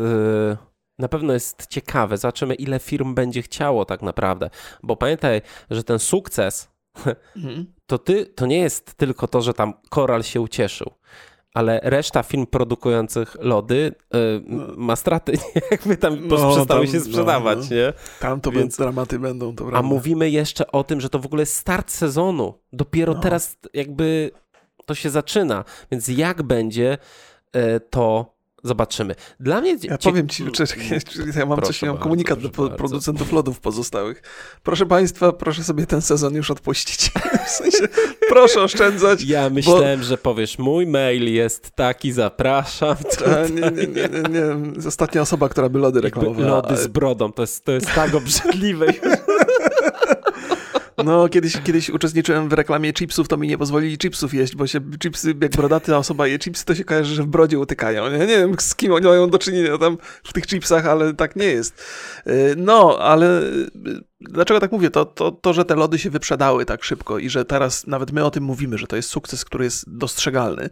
Na 0.98 1.08
pewno 1.08 1.32
jest 1.32 1.66
ciekawe. 1.66 2.16
Zobaczymy, 2.16 2.54
ile 2.54 2.78
firm 2.78 3.14
będzie 3.14 3.42
chciało 3.42 3.84
tak 3.84 4.02
naprawdę. 4.02 4.50
Bo 4.82 4.96
pamiętaj, 4.96 5.42
że 5.70 5.84
ten 5.84 5.98
sukces 5.98 6.68
Mhm. 7.36 7.66
to, 7.86 7.98
ty, 7.98 8.26
to 8.26 8.46
nie 8.46 8.58
jest 8.58 8.94
tylko 8.94 9.28
to, 9.28 9.42
że 9.42 9.54
tam 9.54 9.72
Koral 9.90 10.22
się 10.22 10.40
ucieszył, 10.40 10.90
ale 11.54 11.80
reszta 11.82 12.22
firm 12.22 12.46
produkujących 12.46 13.36
lody 13.40 13.94
e, 14.14 14.18
m- 14.36 14.74
ma 14.76 14.96
straty, 14.96 15.32
nie? 15.54 15.62
jakby 15.70 15.96
tam 15.96 16.28
No, 16.28 16.36
przestały 16.54 16.84
tam, 16.86 16.92
się 16.92 16.98
no, 16.98 17.04
sprzedawać, 17.04 17.58
no. 17.70 17.76
nie? 17.76 17.92
Tam 18.20 18.40
to 18.40 18.50
Więc- 18.50 18.76
dramaty 18.76 19.18
będą, 19.18 19.54
to 19.56 19.70
A 19.74 19.82
mówimy 19.82 20.30
jeszcze 20.30 20.72
o 20.72 20.84
tym, 20.84 21.00
że 21.00 21.08
to 21.10 21.18
w 21.18 21.26
ogóle 21.26 21.42
jest 21.42 21.54
start 21.56 21.90
sezonu. 21.90 22.54
Dopiero 22.72 23.14
No. 23.14 23.20
teraz 23.20 23.56
jakby 23.74 24.30
to 24.86 24.94
się 24.94 25.10
zaczyna. 25.10 25.64
Więc 25.90 26.08
jak 26.08 26.42
będzie, 26.42 26.98
e, 27.52 27.80
to 27.80 28.34
zobaczymy. 28.68 29.14
Dla 29.40 29.60
mnie. 29.60 29.70
Ja 29.82 29.98
cie- 29.98 30.10
powiem 30.10 30.28
ci, 30.28 30.50
czekaj, 30.52 31.00
ja 31.36 31.46
mam 31.46 31.56
Proszę 31.56 31.72
coś, 31.72 31.82
ja 31.82 31.88
mam 31.88 31.98
komunikat 32.02 32.40
do 32.40 32.48
po- 32.50 32.62
bardzo. 32.62 32.76
producentów 32.76 33.32
lodów 33.32 33.60
pozostałych. 33.60 34.22
Proszę 34.62 34.86
państwa, 34.86 35.32
proszę 35.32 35.64
sobie 35.64 35.86
ten 35.86 36.02
sezon 36.02 36.34
już 36.34 36.50
odpuścić. 36.50 37.10
W 37.46 37.50
sensie, 37.50 37.88
proszę 38.28 38.62
oszczędzać. 38.62 39.22
Ja 39.22 39.50
myślałem, 39.50 40.02
że 40.02 40.18
powiesz, 40.18 40.58
mój 40.58 40.86
mail 40.86 41.32
jest 41.34 41.70
taki, 41.70 42.12
zapraszam. 42.12 42.96
A, 43.26 43.48
nie, 43.48 43.60
nie, 43.60 43.86
nie, 43.86 44.08
nie, 44.08 44.22
nie. 44.30 44.86
Ostatnia 44.88 45.22
osoba, 45.22 45.48
która 45.48 45.68
by 45.68 45.78
lody 45.78 46.00
reklamowała. 46.00 46.48
Lody 46.48 46.76
z 46.76 46.86
brodą, 46.86 47.32
to 47.32 47.42
jest, 47.42 47.64
to 47.64 47.72
jest 47.72 47.94
tak 47.94 48.14
obrzydliwe. 48.14 48.86
No, 51.04 51.28
kiedyś, 51.28 51.60
kiedyś 51.64 51.90
uczestniczyłem 51.90 52.48
w 52.48 52.52
reklamie 52.52 52.92
chipsów, 52.92 53.28
to 53.28 53.36
mi 53.36 53.48
nie 53.48 53.58
pozwolili 53.58 53.98
chipsów 53.98 54.34
jeść, 54.34 54.56
bo 54.56 54.66
się 54.66 54.80
chipsy, 54.98 55.34
jak 55.42 55.50
brodaty 55.50 55.96
osoba 55.96 56.26
je 56.26 56.38
chipsy, 56.38 56.64
to 56.64 56.74
się 56.74 56.84
kojarzy, 56.84 57.14
że 57.14 57.22
w 57.22 57.26
brodzie 57.26 57.58
utykają. 57.58 58.10
Nie, 58.10 58.18
nie 58.18 58.26
wiem, 58.26 58.54
z 58.58 58.74
kim 58.74 58.92
oni 58.92 59.06
mają 59.06 59.30
do 59.30 59.38
czynienia 59.38 59.78
tam 59.78 59.98
w 60.24 60.32
tych 60.32 60.46
chipsach, 60.46 60.86
ale 60.86 61.14
tak 61.14 61.36
nie 61.36 61.46
jest. 61.46 61.84
Y, 62.26 62.54
No, 62.56 62.98
ale 62.98 63.42
y, 63.42 63.68
dlaczego 64.20 64.60
tak 64.60 64.72
mówię? 64.72 64.90
To, 64.90 65.04
to, 65.04 65.32
to, 65.32 65.52
że 65.52 65.64
te 65.64 65.74
lody 65.74 65.98
się 65.98 66.10
wyprzedały 66.10 66.64
tak 66.64 66.84
szybko 66.84 67.18
i 67.18 67.30
że 67.30 67.44
teraz 67.44 67.86
nawet 67.86 68.12
my 68.12 68.24
o 68.24 68.30
tym 68.30 68.44
mówimy, 68.44 68.78
że 68.78 68.86
to 68.86 68.96
jest 68.96 69.08
sukces, 69.08 69.44
który 69.44 69.64
jest 69.64 69.96
dostrzegalny, 69.96 70.70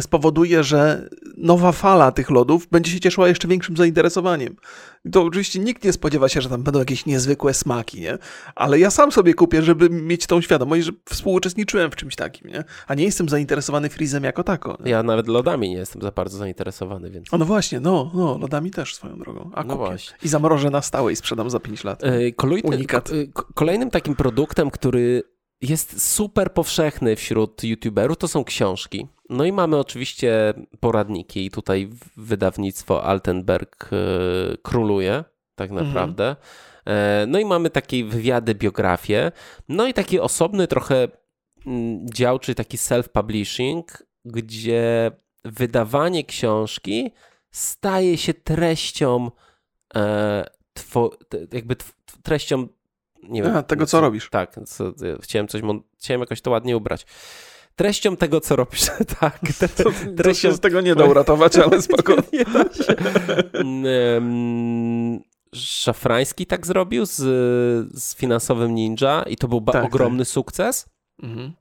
spowoduje, 0.00 0.64
że 0.64 1.08
nowa 1.36 1.72
fala 1.72 2.12
tych 2.12 2.30
lodów 2.30 2.66
będzie 2.70 2.92
się 2.92 3.00
cieszyła 3.00 3.28
jeszcze 3.28 3.48
większym 3.48 3.76
zainteresowaniem. 3.76 4.56
I 5.04 5.10
to 5.10 5.22
oczywiście 5.22 5.58
nikt 5.58 5.84
nie 5.84 5.92
spodziewa 5.92 6.28
się, 6.28 6.40
że 6.40 6.48
tam 6.48 6.62
będą 6.62 6.78
jakieś 6.78 7.06
niezwykłe 7.06 7.54
smaki, 7.54 8.00
nie? 8.00 8.18
Ale 8.54 8.78
ja 8.78 8.90
sam 8.90 9.12
sobie 9.12 9.34
kupię, 9.34 9.62
żeby 9.62 9.90
mieć 9.90 10.26
tą 10.26 10.40
świadomość, 10.40 10.84
że 10.84 10.92
współuczestniczyłem 11.04 11.90
w 11.90 11.96
czymś 11.96 12.16
takim, 12.16 12.50
nie? 12.50 12.64
A 12.86 12.94
nie 12.94 13.04
jestem 13.04 13.28
zainteresowany 13.28 13.88
frizem 13.88 14.24
jako 14.24 14.44
tako. 14.44 14.78
Nie? 14.84 14.90
Ja 14.90 15.02
nawet 15.02 15.28
lodami 15.28 15.70
nie 15.70 15.76
jestem 15.76 16.02
za 16.02 16.10
bardzo 16.10 16.38
zainteresowany, 16.38 17.10
więc... 17.10 17.34
O, 17.34 17.38
no 17.38 17.44
właśnie, 17.44 17.80
no, 17.80 18.10
no, 18.14 18.38
lodami 18.38 18.70
też 18.70 18.94
swoją 18.94 19.18
drogą. 19.18 19.50
A 19.54 19.64
no 19.64 19.76
właśnie. 19.76 20.16
I 20.22 20.28
zamrożę 20.28 20.70
na 20.70 20.82
stałe 20.82 21.12
i 21.12 21.16
sprzedam 21.16 21.50
za 21.50 21.60
5 21.60 21.84
lat. 21.84 22.02
Yy, 22.02 22.32
Unikat. 22.74 23.10
Kolejnym 23.54 23.90
takim 23.90 24.16
produktem, 24.16 24.70
który 24.70 25.22
jest 25.60 26.12
super 26.12 26.52
powszechny 26.52 27.16
wśród 27.16 27.64
youtuberów, 27.64 28.18
to 28.18 28.28
są 28.28 28.44
książki. 28.44 29.08
No 29.30 29.44
i 29.44 29.52
mamy 29.52 29.76
oczywiście 29.78 30.54
poradniki 30.80 31.46
i 31.46 31.50
tutaj 31.50 31.90
wydawnictwo 32.16 33.04
Altenberg 33.04 33.90
e, 33.92 33.96
króluje 34.56 35.24
tak 35.54 35.70
mhm. 35.70 35.86
naprawdę. 35.86 36.28
Mhm. 36.28 37.30
No 37.30 37.38
i 37.38 37.44
mamy 37.44 37.70
takie 37.70 38.04
wywiady, 38.04 38.54
biografie. 38.54 39.32
No 39.68 39.86
i 39.86 39.94
taki 39.94 40.20
osobny 40.20 40.66
trochę 40.66 41.08
mm, 41.66 42.06
dział, 42.08 42.38
czyli 42.38 42.54
taki 42.54 42.76
self-publishing, 42.76 43.82
gdzie 44.24 45.10
wydawanie 45.44 46.24
książki 46.24 47.12
staje 47.50 48.16
się 48.16 48.34
treścią 48.34 49.30
e, 51.34 51.38
jakby 51.52 51.76
treścią 52.22 52.68
nie 53.28 53.42
wiem. 53.42 53.56
A, 53.56 53.62
tego, 53.62 53.86
co, 53.86 54.00
robisz. 54.00 54.30
Tak, 54.30 54.60
co, 54.66 54.92
chciałem 55.20 55.48
coś, 55.48 55.62
chciałem 55.98 56.20
jakoś 56.20 56.40
to 56.40 56.50
ładnie 56.50 56.76
ubrać. 56.76 57.06
Treścią 57.76 58.16
tego, 58.16 58.40
co 58.40 58.56
robisz, 58.56 58.86
tak. 59.20 59.40
Tre, 59.58 59.68
to, 59.68 59.90
to 60.22 60.34
się 60.34 60.52
z 60.52 60.60
tego 60.60 60.80
nie 60.80 60.94
da 60.94 61.04
uratować, 61.04 61.56
ale 61.56 61.82
spokojnie. 61.82 62.22
nie 62.32 62.44
da 62.44 62.64
się. 62.64 62.96
Szafrański 65.54 66.46
tak 66.46 66.66
zrobił 66.66 67.06
z, 67.06 67.16
z 68.02 68.14
finansowym 68.16 68.74
ninja 68.74 69.22
i 69.22 69.36
to 69.36 69.48
był 69.48 69.60
tak, 69.60 69.84
ogromny 69.84 70.24
tak. 70.24 70.28
sukces. 70.28 70.86
Mhm. 71.22 71.52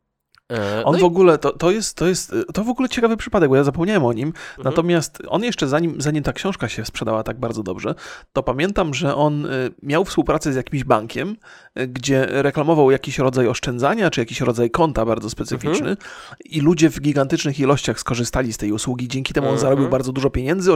E, 0.52 0.86
on 0.86 0.94
no 0.94 1.00
w 1.00 1.04
ogóle, 1.04 1.38
to, 1.38 1.52
to, 1.52 1.72
jest, 1.72 1.98
to 1.98 2.08
jest 2.08 2.36
to 2.54 2.64
w 2.64 2.70
ogóle 2.70 2.90
ciekawy 2.90 3.18
przypadek, 3.18 3.50
bo 3.50 3.56
ja 3.56 3.64
zapomniałem 3.64 4.06
o 4.06 4.14
nim. 4.14 4.28
Mhm. 4.28 4.64
Natomiast 4.64 5.24
on 5.28 5.44
jeszcze 5.44 5.68
zanim, 5.68 6.02
zanim 6.02 6.24
ta 6.24 6.34
książka 6.34 6.70
się 6.70 6.86
sprzedała 6.86 7.24
tak 7.24 7.40
bardzo 7.40 7.64
dobrze, 7.64 7.96
to 8.34 8.44
pamiętam, 8.44 8.94
że 8.94 9.16
on 9.16 9.46
y, 9.46 9.50
miał 9.84 10.06
współpracę 10.06 10.54
z 10.54 10.56
jakimś 10.56 10.84
bankiem, 10.84 11.36
y, 11.80 11.88
gdzie 11.88 12.26
reklamował 12.30 12.92
jakiś 12.92 13.20
rodzaj 13.20 13.48
oszczędzania, 13.48 14.10
czy 14.10 14.22
jakiś 14.22 14.42
rodzaj 14.42 14.72
konta 14.72 15.06
bardzo 15.06 15.30
specyficzny 15.30 15.90
mhm. 15.90 15.98
i 16.46 16.62
ludzie 16.62 16.90
w 16.90 17.02
gigantycznych 17.02 17.60
ilościach 17.60 18.00
skorzystali 18.00 18.54
z 18.54 18.58
tej 18.58 18.72
usługi. 18.72 19.08
Dzięki 19.08 19.34
temu 19.34 19.48
on 19.48 19.54
mhm. 19.54 19.62
zarobił 19.62 19.90
bardzo 19.90 20.12
dużo 20.12 20.30
pieniędzy, 20.30 20.72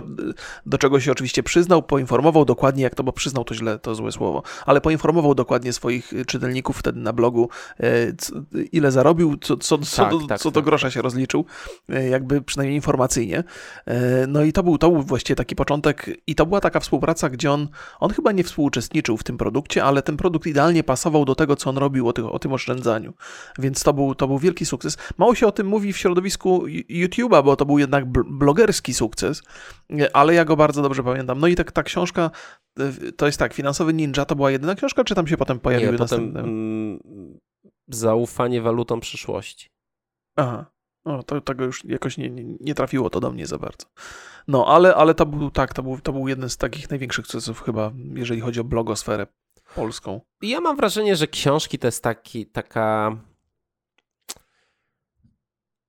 do 0.65 0.78
czego 0.78 0.99
się 0.99 1.11
oczywiście 1.11 1.43
przyznał, 1.43 1.84
poinformował 1.84 2.45
dokładnie, 2.45 2.84
jak 2.84 2.95
to, 2.95 3.03
bo 3.03 3.13
przyznał 3.13 3.43
to 3.43 3.55
źle, 3.55 3.80
to 3.80 3.95
złe 3.95 4.11
słowo, 4.11 4.43
ale 4.65 4.82
poinformował 4.82 5.36
dokładnie 5.36 5.74
swoich 5.74 6.13
czytelników 6.28 6.78
wtedy 6.78 6.99
na 6.99 7.13
blogu, 7.13 7.49
ile 8.72 8.91
zarobił, 8.91 9.38
co, 9.38 9.57
co, 9.58 9.78
co, 9.78 10.03
tak, 10.03 10.12
do, 10.12 10.28
tak, 10.28 10.39
co 10.39 10.51
do 10.51 10.62
tak. 10.62 10.66
grosza 10.66 10.91
się 10.91 11.01
rozliczył, 11.01 11.45
e, 11.89 12.08
jakby 12.08 12.41
przynajmniej 12.41 12.76
informacyjnie. 12.76 13.43
E, 13.86 14.28
no 14.28 14.43
i 14.43 14.53
to 14.53 14.64
był, 14.64 14.78
to 14.78 14.91
był 14.91 15.01
właściwie 15.01 15.36
taki 15.36 15.55
początek 15.55 16.10
i 16.28 16.36
to 16.36 16.45
była 16.45 16.62
taka 16.62 16.80
współpraca, 16.80 17.30
gdzie 17.30 17.51
on, 17.51 17.68
on 17.99 18.12
chyba 18.12 18.32
nie 18.32 18.43
współuczestniczył 18.43 19.18
w 19.18 19.24
tym 19.24 19.38
produkcie, 19.38 19.84
ale 19.84 20.01
ten 20.01 20.18
produkt 20.18 20.47
idealnie 20.47 20.84
pasował 20.84 21.26
do 21.26 21.36
tego, 21.36 21.55
co 21.55 21.70
on 21.70 21.78
robił 21.78 22.08
o, 22.08 22.14
tych, 22.14 22.26
o 22.26 22.39
tym 22.39 22.53
oszczędzaniu. 22.53 23.14
Więc 23.60 23.84
to 23.84 23.93
był, 23.93 24.16
to 24.16 24.28
był 24.28 24.38
wielki 24.38 24.66
sukces. 24.66 24.97
Mało 25.18 25.36
się 25.36 25.47
o 25.47 25.51
tym 25.51 25.68
mówi 25.68 25.93
w 25.93 25.97
środowisku 25.97 26.66
YouTube'a, 26.89 27.43
bo 27.43 27.55
to 27.55 27.66
był 27.66 27.80
jednak 27.80 28.05
blogerski 28.26 28.93
sukces, 28.93 29.43
e, 29.99 30.16
ale 30.16 30.34
ja 30.34 30.45
go 30.45 30.55
bardzo 30.55 30.82
dobrze 30.82 31.03
pamiętam. 31.03 31.39
No 31.39 31.47
i 31.47 31.55
tak 31.55 31.72
ta 31.72 31.84
książka, 31.84 32.32
to 33.18 33.26
jest 33.26 33.39
tak, 33.39 33.53
Finansowy 33.53 33.93
Ninja 33.93 34.26
to 34.26 34.36
była 34.36 34.51
jedyna 34.51 34.76
książka, 34.76 35.03
czy 35.03 35.16
tam 35.16 35.28
się 35.28 35.38
potem 35.38 35.60
pojawiły 35.60 35.91
nie, 35.91 35.97
następne? 35.97 36.39
Potem, 36.39 36.49
mm, 36.49 37.39
zaufanie 37.88 38.61
walutom 38.61 38.99
przyszłości. 38.99 39.69
Aha. 40.35 40.65
O, 41.05 41.23
to, 41.23 41.41
tego 41.41 41.65
już 41.65 41.85
jakoś 41.85 42.17
nie, 42.17 42.29
nie, 42.29 42.43
nie, 42.59 42.75
trafiło 42.75 43.09
to 43.09 43.19
do 43.19 43.31
mnie 43.31 43.47
za 43.47 43.57
bardzo. 43.57 43.88
No, 44.47 44.67
ale, 44.67 44.95
ale 44.95 45.15
to 45.15 45.25
był 45.25 45.51
tak, 45.51 45.73
to 45.73 45.83
był, 45.83 45.99
to 45.99 46.13
był 46.13 46.27
jeden 46.27 46.49
z 46.49 46.57
takich 46.57 46.89
największych 46.89 47.27
sukcesów 47.27 47.61
chyba, 47.61 47.91
jeżeli 48.13 48.41
chodzi 48.41 48.59
o 48.59 48.63
blogosferę 48.63 49.27
polską. 49.75 50.21
Ja 50.41 50.61
mam 50.61 50.77
wrażenie, 50.77 51.15
że 51.15 51.27
książki 51.27 51.79
to 51.79 51.88
jest 51.88 52.03
taki, 52.03 52.45
taka... 52.45 53.17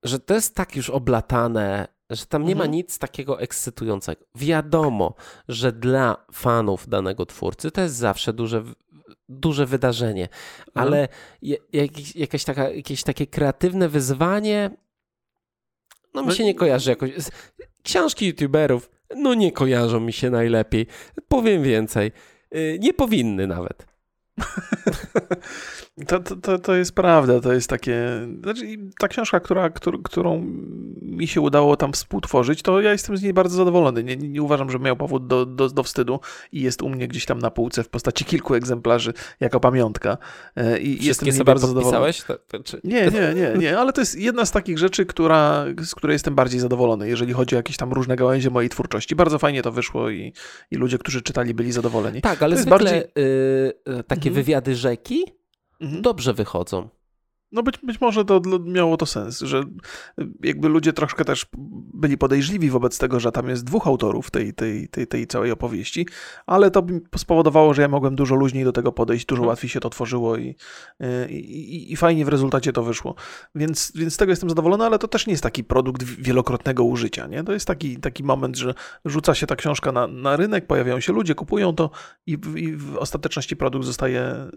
że 0.03 0.19
to 0.19 0.35
jest 0.35 0.55
tak 0.55 0.77
już 0.77 0.91
oblatane, 0.91 1.89
że 2.11 2.27
tam 2.27 2.45
nie 2.45 2.53
mhm. 2.53 2.71
ma 2.71 2.77
nic 2.77 2.99
takiego 2.99 3.41
ekscytującego. 3.41 4.25
Wiadomo, 4.35 5.15
że 5.49 5.73
dla 5.73 6.27
fanów 6.33 6.89
danego 6.89 7.27
twórcy 7.27 7.71
to 7.71 7.81
jest 7.81 7.95
zawsze 7.95 8.33
duże 8.33 8.65
duże 9.29 9.67
wydarzenie, 9.67 10.29
mhm. 10.69 10.87
ale 10.87 11.09
jakieś, 11.73 12.17
jakaś 12.17 12.45
taka, 12.45 12.71
jakieś 12.71 13.03
takie 13.03 13.27
kreatywne 13.27 13.89
wyzwanie, 13.89 14.71
no 16.15 16.23
mi 16.23 16.29
no 16.29 16.35
się 16.35 16.45
nie 16.45 16.55
kojarzy 16.55 16.91
jakoś. 16.91 17.11
Książki 17.83 18.27
youtuberów, 18.27 18.91
no 19.17 19.35
nie 19.35 19.53
kojarzą 19.53 20.01
mi 20.01 20.13
się 20.13 20.31
najlepiej. 20.31 20.87
Powiem 21.29 21.63
więcej. 21.63 22.13
Y, 22.55 22.79
nie 22.81 22.95
powinny 22.95 23.47
nawet. 23.47 23.87
To, 26.07 26.21
to, 26.21 26.59
to 26.59 26.75
jest 26.75 26.93
prawda, 26.93 27.41
to 27.41 27.53
jest 27.53 27.71
takie. 27.71 28.27
Znaczy, 28.43 28.65
ta 28.99 29.09
książka, 29.09 29.41
która, 29.41 29.71
któr, 29.71 30.03
którą 30.03 30.47
mi 31.03 31.27
się 31.27 31.41
udało 31.41 31.77
tam 31.77 31.93
współtworzyć, 31.93 32.63
to 32.63 32.81
ja 32.81 32.93
jestem 32.93 33.17
z 33.17 33.23
niej 33.23 33.33
bardzo 33.33 33.57
zadowolony. 33.57 34.05
Nie, 34.05 34.17
nie 34.17 34.43
uważam, 34.43 34.71
że 34.71 34.79
miał 34.79 34.97
powód 34.97 35.27
do, 35.27 35.47
do, 35.47 35.69
do, 35.69 35.83
wstydu 35.83 36.21
i 36.53 36.61
jest 36.61 36.83
u 36.83 36.89
mnie 36.89 37.09
gdzieś 37.09 37.27
tam 37.27 37.39
na 37.39 37.51
półce 37.51 37.85
w 37.85 37.89
postaci 37.89 38.25
kilku 38.25 38.55
egzemplarzy 38.55 39.13
jako 39.41 39.61
pamiątka. 39.61 40.19
E, 40.57 40.81
I 40.81 41.05
jestem 41.05 41.33
z 41.33 41.37
niej 41.37 41.45
bardzo 41.45 41.67
zadowolony. 41.67 42.13
To, 42.49 42.63
czy... 42.63 42.81
Nie, 42.85 43.07
nie, 43.07 43.35
nie, 43.35 43.55
nie, 43.59 43.79
ale 43.79 43.93
to 43.93 44.01
jest 44.01 44.19
jedna 44.19 44.45
z 44.45 44.51
takich 44.51 44.79
rzeczy, 44.79 45.07
która, 45.07 45.65
z 45.85 45.95
której 45.95 46.15
jestem 46.15 46.35
bardziej 46.35 46.61
zadowolony, 46.61 47.09
jeżeli 47.09 47.33
chodzi 47.33 47.55
o 47.55 47.59
jakieś 47.59 47.77
tam 47.77 47.93
różne 47.93 48.17
gałęzie 48.17 48.51
mojej 48.51 48.71
twórczości. 48.71 49.17
Bardzo 49.17 49.39
fajnie 49.39 49.63
to 49.63 49.73
wyszło 49.73 50.11
i, 50.11 50.33
i 50.71 50.77
ludzie, 50.77 50.99
którzy 50.99 51.23
czytali, 51.23 51.55
byli 51.55 51.73
zadowoleni. 51.73 52.21
Tak, 52.21 52.43
ale 52.43 52.57
zwykle 52.57 52.79
bardziej... 52.79 53.03
yy, 53.87 54.03
takie 54.03 54.28
mhm. 54.29 54.45
wywiady 54.45 54.77
rzeki 54.77 55.25
mhm. 55.81 56.03
dobrze 56.03 56.35
wychodzą. 56.35 56.89
No 57.53 57.63
być, 57.63 57.79
być 57.83 58.01
może 58.01 58.25
to 58.25 58.41
miało 58.65 58.97
to 58.97 59.07
sens, 59.07 59.41
że 59.41 59.63
jakby 60.43 60.69
ludzie 60.69 60.93
troszkę 60.93 61.25
też 61.25 61.47
byli 61.95 62.19
podejrzliwi 62.19 62.71
wobec 62.71 62.99
tego, 62.99 63.21
że 63.21 63.33
tam 63.33 63.49
jest 63.49 63.65
dwóch 63.65 63.87
autorów 63.87 64.31
tej, 64.31 64.55
tej, 64.55 64.89
tej, 64.89 65.07
tej 65.07 65.27
całej 65.27 65.51
opowieści, 65.51 66.07
ale 66.47 66.71
to 66.71 66.87
spowodowało, 67.17 67.75
że 67.75 67.83
ja 67.83 67.89
mogłem 67.89 68.17
dużo 68.17 68.35
luźniej 68.35 68.65
do 68.65 68.73
tego 68.73 68.93
podejść, 68.93 69.27
dużo 69.27 69.41
hmm. 69.41 69.49
łatwiej 69.49 69.71
się 69.71 69.81
to 69.81 69.91
tworzyło 69.91 70.37
i, 70.37 70.57
i, 71.29 71.35
i, 71.35 71.93
i, 71.93 71.97
fajnie 71.97 72.25
w 72.25 72.29
rezultacie 72.29 72.73
to 72.73 72.83
wyszło. 72.83 73.15
Więc, 73.55 73.93
więc 73.95 74.15
z 74.15 74.17
tego 74.17 74.33
jestem 74.33 74.49
zadowolony, 74.49 74.85
ale 74.85 74.99
to 74.99 75.09
też 75.09 75.27
nie 75.27 75.33
jest 75.33 75.43
taki 75.43 75.65
produkt 75.65 76.03
wielokrotnego 76.03 76.85
użycia. 76.85 77.27
Nie? 77.27 77.45
To 77.45 77.53
jest 77.53 77.67
taki, 77.67 77.97
taki 77.97 78.25
moment, 78.25 78.57
że 78.57 78.75
rzuca 79.05 79.35
się 79.35 79.47
ta 79.47 79.57
książka 79.57 79.93
na, 79.93 80.07
na 80.07 80.37
rynek, 80.37 80.67
pojawiają 80.67 81.01
się 81.01 81.13
ludzie, 81.13 81.35
kupują 81.35 81.75
to 81.75 81.91
i, 82.27 82.39
i 82.57 82.77
w 82.77 82.97
ostateczności 82.97 83.57
produkt 83.57 83.87
zostaje 83.87 84.51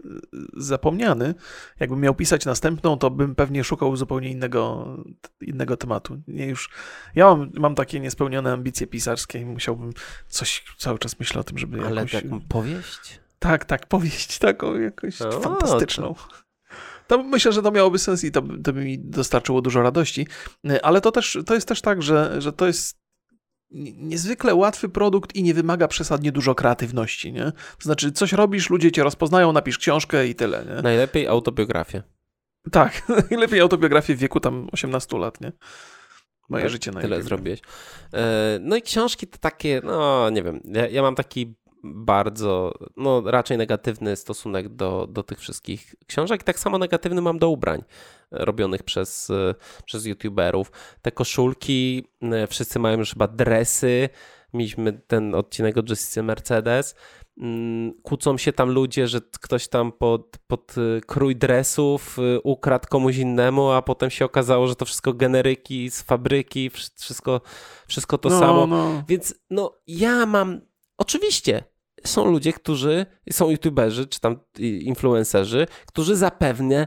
zapomniany. 0.56 1.34
Jakbym 1.80 2.00
miał 2.00 2.14
pisać 2.14 2.46
następny 2.46 2.81
to 2.82 3.10
bym 3.10 3.34
pewnie 3.34 3.64
szukał 3.64 3.96
zupełnie 3.96 4.30
innego, 4.30 4.96
innego 5.40 5.76
tematu. 5.76 6.22
Nie 6.28 6.46
już, 6.46 6.70
ja 7.14 7.26
mam, 7.26 7.50
mam 7.54 7.74
takie 7.74 8.00
niespełnione 8.00 8.52
ambicje 8.52 8.86
pisarskie 8.86 9.38
i 9.38 9.44
musiałbym 9.44 9.92
coś, 10.28 10.64
cały 10.78 10.98
czas 10.98 11.18
myślę 11.18 11.40
o 11.40 11.44
tym, 11.44 11.58
żeby 11.58 11.86
Ale 11.86 12.00
jakoś... 12.00 12.14
Ale 12.14 12.40
powieść? 12.48 13.20
Tak, 13.38 13.64
tak, 13.64 13.86
powieść 13.86 14.38
taką 14.38 14.78
jakoś 14.78 15.22
o, 15.22 15.40
fantastyczną. 15.40 16.14
To... 16.14 16.42
To 17.06 17.22
myślę, 17.22 17.52
że 17.52 17.62
to 17.62 17.70
miałoby 17.70 17.98
sens 17.98 18.24
i 18.24 18.32
to, 18.32 18.42
to 18.64 18.72
by 18.72 18.84
mi 18.84 18.98
dostarczyło 18.98 19.62
dużo 19.62 19.82
radości. 19.82 20.26
Ale 20.82 21.00
to 21.00 21.12
też 21.12 21.38
to 21.46 21.54
jest 21.54 21.68
też 21.68 21.82
tak, 21.82 22.02
że, 22.02 22.42
że 22.42 22.52
to 22.52 22.66
jest 22.66 23.02
niezwykle 23.96 24.54
łatwy 24.54 24.88
produkt 24.88 25.36
i 25.36 25.42
nie 25.42 25.54
wymaga 25.54 25.88
przesadnie 25.88 26.32
dużo 26.32 26.54
kreatywności, 26.54 27.32
nie? 27.32 27.44
To 27.52 27.82
znaczy, 27.82 28.12
coś 28.12 28.32
robisz, 28.32 28.70
ludzie 28.70 28.92
cię 28.92 29.02
rozpoznają, 29.02 29.52
napisz 29.52 29.78
książkę 29.78 30.28
i 30.28 30.34
tyle, 30.34 30.64
nie? 30.64 30.82
Najlepiej 30.82 31.26
autobiografię. 31.26 32.02
Tak, 32.70 33.02
lepiej 33.30 33.60
autobiografię 33.60 34.14
w 34.14 34.18
wieku 34.18 34.40
tam 34.40 34.68
18 34.72 35.18
lat, 35.18 35.40
nie? 35.40 35.52
Moje 36.48 36.64
tak, 36.64 36.72
życie 36.72 36.90
na 36.90 37.00
Tyle 37.00 37.22
zrobiłeś. 37.22 37.60
E, 38.14 38.58
no 38.60 38.76
i 38.76 38.82
książki 38.82 39.26
to 39.26 39.38
takie, 39.38 39.80
no 39.84 40.30
nie 40.30 40.42
wiem, 40.42 40.60
ja, 40.64 40.88
ja, 40.88 41.02
mam 41.02 41.14
taki 41.14 41.54
bardzo, 41.84 42.74
no 42.96 43.22
raczej 43.26 43.58
negatywny 43.58 44.16
stosunek 44.16 44.68
do, 44.68 45.06
do 45.06 45.22
tych 45.22 45.38
wszystkich 45.38 45.94
książek. 46.06 46.42
Tak 46.42 46.58
samo 46.58 46.78
negatywny 46.78 47.20
mam 47.20 47.38
do 47.38 47.48
ubrań 47.48 47.82
robionych 48.30 48.82
przez, 48.82 49.32
przez 49.84 50.06
youtuberów. 50.06 50.72
Te 51.02 51.12
koszulki, 51.12 52.08
e, 52.22 52.46
wszyscy 52.46 52.78
mają 52.78 52.98
już 52.98 53.10
chyba 53.10 53.28
dresy. 53.28 54.08
Mieliśmy 54.54 54.92
ten 54.92 55.34
odcinek 55.34 55.78
o 55.78 55.82
Jessica 55.88 56.22
Mercedes. 56.22 56.94
Mm, 57.42 57.92
kłócą 58.02 58.38
się 58.38 58.52
tam 58.52 58.70
ludzie, 58.70 59.08
że 59.08 59.20
ktoś 59.40 59.68
tam 59.68 59.92
pod, 59.92 60.38
pod 60.46 60.78
y, 60.78 61.00
krój 61.06 61.36
dresów 61.36 62.18
y, 62.18 62.40
ukradł 62.40 62.88
komuś 62.88 63.16
innemu, 63.16 63.70
a 63.70 63.82
potem 63.82 64.10
się 64.10 64.24
okazało, 64.24 64.68
że 64.68 64.76
to 64.76 64.84
wszystko 64.84 65.12
generyki 65.12 65.90
z 65.90 66.02
fabryki, 66.02 66.70
wszystko, 66.70 67.40
wszystko 67.86 68.18
to 68.18 68.28
no, 68.28 68.38
samo. 68.38 68.66
No. 68.66 69.04
Więc 69.08 69.34
no 69.50 69.78
ja 69.86 70.26
mam, 70.26 70.60
oczywiście 70.98 71.64
są 72.04 72.30
ludzie, 72.30 72.52
którzy 72.52 73.06
są 73.30 73.50
youtuberzy, 73.50 74.06
czy 74.06 74.20
tam 74.20 74.40
influencerzy, 74.58 75.66
którzy 75.86 76.16
zapewne 76.16 76.86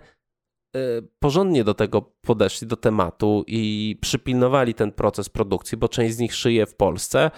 y, 0.75 0.79
porządnie 1.19 1.63
do 1.63 1.73
tego 1.73 2.01
podeszli, 2.01 2.67
do 2.67 2.75
tematu 2.75 3.43
i 3.47 3.97
przypilnowali 4.01 4.73
ten 4.73 4.91
proces 4.91 5.29
produkcji, 5.29 5.77
bo 5.77 5.89
część 5.89 6.15
z 6.15 6.19
nich 6.19 6.35
szyje 6.35 6.65
w 6.65 6.75
Polsce. 6.75 7.31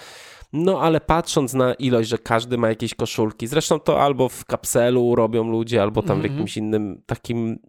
No 0.53 0.81
ale 0.81 1.01
patrząc 1.01 1.53
na 1.53 1.73
ilość, 1.73 2.09
że 2.09 2.17
każdy 2.17 2.57
ma 2.57 2.69
jakieś 2.69 2.95
koszulki, 2.95 3.47
zresztą 3.47 3.79
to 3.79 4.01
albo 4.01 4.29
w 4.29 4.45
kapselu 4.45 5.15
robią 5.15 5.51
ludzie, 5.51 5.81
albo 5.81 6.01
tam 6.01 6.17
w 6.17 6.19
mhm. 6.19 6.33
jakimś 6.33 6.57
innym 6.57 7.03
takim 7.05 7.59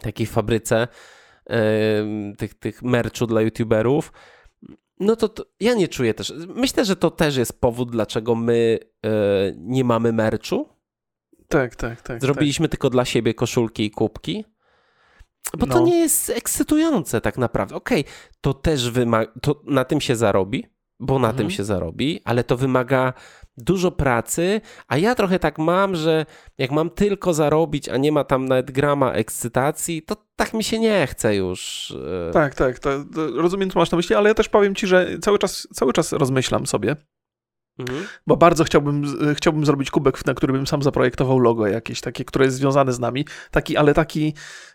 takiej 0.00 0.26
fabryce 0.26 0.88
yy, 1.50 1.56
tych, 2.38 2.54
tych 2.54 2.82
merchu 2.82 3.26
dla 3.26 3.40
youtuberów, 3.40 4.12
no 5.02 5.16
to, 5.16 5.28
to, 5.28 5.44
ja 5.60 5.74
nie 5.74 5.88
czuję 5.88 6.14
też. 6.14 6.32
Myślę, 6.54 6.84
że 6.84 6.96
to 6.96 7.10
też 7.10 7.36
jest 7.36 7.60
powód, 7.60 7.90
dlaczego 7.90 8.34
my 8.34 8.78
yy, 9.02 9.10
nie 9.58 9.84
mamy 9.84 10.12
merchu. 10.12 10.68
Tak, 11.48 11.76
tak, 11.76 12.02
tak. 12.02 12.20
Zrobiliśmy 12.20 12.68
tak. 12.68 12.70
tylko 12.70 12.90
dla 12.90 13.04
siebie 13.04 13.34
koszulki 13.34 13.84
i 13.84 13.90
kubki. 13.90 14.44
Bo 15.58 15.66
no. 15.66 15.74
to 15.74 15.80
nie 15.80 15.98
jest 15.98 16.30
ekscytujące 16.30 17.20
tak 17.20 17.38
naprawdę. 17.38 17.74
Okej, 17.74 18.00
okay, 18.00 18.12
to 18.40 18.54
też 18.54 18.90
wymaga, 18.90 19.32
to 19.42 19.62
na 19.66 19.84
tym 19.84 20.00
się 20.00 20.16
zarobi, 20.16 20.66
bo 21.02 21.18
na 21.18 21.28
mhm. 21.28 21.36
tym 21.36 21.50
się 21.50 21.64
zarobi, 21.64 22.20
ale 22.24 22.44
to 22.44 22.56
wymaga 22.56 23.12
dużo 23.56 23.90
pracy, 23.90 24.60
a 24.88 24.96
ja 24.96 25.14
trochę 25.14 25.38
tak 25.38 25.58
mam, 25.58 25.96
że 25.96 26.26
jak 26.58 26.70
mam 26.70 26.90
tylko 26.90 27.34
zarobić, 27.34 27.88
a 27.88 27.96
nie 27.96 28.12
ma 28.12 28.24
tam 28.24 28.48
nawet 28.48 28.70
grama 28.70 29.12
ekscytacji, 29.12 30.02
to 30.02 30.16
tak 30.36 30.54
mi 30.54 30.64
się 30.64 30.78
nie 30.78 31.06
chce 31.06 31.36
już. 31.36 31.90
E. 32.28 32.32
Tak, 32.32 32.54
tak, 32.54 32.78
to, 32.78 32.90
to 33.14 33.26
rozumiem, 33.30 33.70
co 33.70 33.78
masz 33.78 33.90
na 33.90 33.96
myśli, 33.96 34.16
ale 34.16 34.28
ja 34.28 34.34
też 34.34 34.48
powiem 34.48 34.74
ci, 34.74 34.86
że 34.86 35.18
cały 35.22 35.38
czas, 35.38 35.68
cały 35.74 35.92
czas 35.92 36.12
rozmyślam 36.12 36.66
sobie, 36.66 36.96
Mhm. 37.78 38.04
Bo 38.26 38.36
bardzo 38.36 38.64
chciałbym, 38.64 39.04
chciałbym 39.34 39.66
zrobić 39.66 39.90
kubek, 39.90 40.26
na 40.26 40.34
który 40.34 40.52
bym 40.52 40.66
sam 40.66 40.82
zaprojektował 40.82 41.38
logo 41.38 41.66
jakieś 41.66 42.00
takie, 42.00 42.24
które 42.24 42.44
jest 42.44 42.56
związane 42.56 42.92
z 42.92 42.98
nami. 42.98 43.26
Taki, 43.50 43.76
ale 43.76 43.94
taki, 43.94 44.34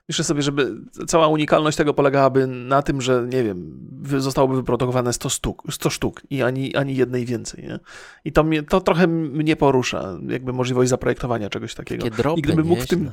myślę 0.09 0.25
sobie, 0.25 0.41
żeby 0.41 0.75
cała 1.07 1.27
unikalność 1.27 1.77
tego 1.77 1.93
polegałaby 1.93 2.47
na 2.47 2.81
tym, 2.81 3.01
że 3.01 3.27
nie 3.29 3.43
wiem, 3.43 3.79
zostałoby 4.17 4.55
wyprodukowane 4.55 5.13
100 5.13 5.29
sztuk, 5.29 5.63
100 5.71 5.89
sztuk 5.89 6.21
i 6.29 6.43
ani, 6.43 6.75
ani 6.75 6.95
jednej 6.95 7.25
więcej. 7.25 7.63
Nie? 7.63 7.79
I 8.25 8.31
to, 8.31 8.43
mnie, 8.43 8.63
to 8.63 8.81
trochę 8.81 9.07
mnie 9.07 9.55
porusza, 9.55 10.17
jakby 10.27 10.53
możliwość 10.53 10.89
zaprojektowania 10.89 11.49
czegoś 11.49 11.75
takiego. 11.75 12.03
Takie 12.03 12.15
drobne, 12.15 12.39
I 12.39 12.41
gdybym 12.41 12.67
mógł 12.67 12.81
w 12.81 12.87
tym 12.87 13.11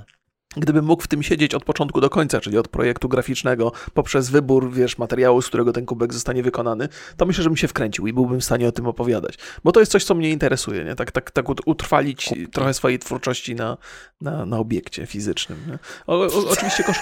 Gdybym 0.56 0.84
mógł 0.84 1.02
w 1.02 1.08
tym 1.08 1.22
siedzieć 1.22 1.54
od 1.54 1.64
początku 1.64 2.00
do 2.00 2.10
końca, 2.10 2.40
czyli 2.40 2.58
od 2.58 2.68
projektu 2.68 3.08
graficznego, 3.08 3.72
poprzez 3.94 4.30
wybór, 4.30 4.72
wiesz, 4.72 4.98
materiału, 4.98 5.42
z 5.42 5.48
którego 5.48 5.72
ten 5.72 5.86
kubek 5.86 6.12
zostanie 6.12 6.42
wykonany, 6.42 6.88
to 7.16 7.26
myślę, 7.26 7.44
że 7.44 7.50
bym 7.50 7.56
się 7.56 7.68
wkręcił 7.68 8.06
i 8.06 8.12
byłbym 8.12 8.40
w 8.40 8.44
stanie 8.44 8.68
o 8.68 8.72
tym 8.72 8.86
opowiadać. 8.86 9.38
Bo 9.64 9.72
to 9.72 9.80
jest 9.80 9.92
coś, 9.92 10.04
co 10.04 10.14
mnie 10.14 10.30
interesuje, 10.30 10.84
nie? 10.84 10.94
Tak, 10.94 11.12
tak, 11.12 11.30
tak 11.30 11.46
utrwalić 11.66 12.30
trochę 12.52 12.74
swojej 12.74 12.98
twórczości 12.98 13.54
na, 13.54 13.76
na, 14.20 14.46
na 14.46 14.58
obiekcie 14.58 15.06
fizycznym. 15.06 15.78
O, 16.06 16.20
o, 16.20 16.48
oczywiście 16.48 16.84
kosz... 16.84 16.98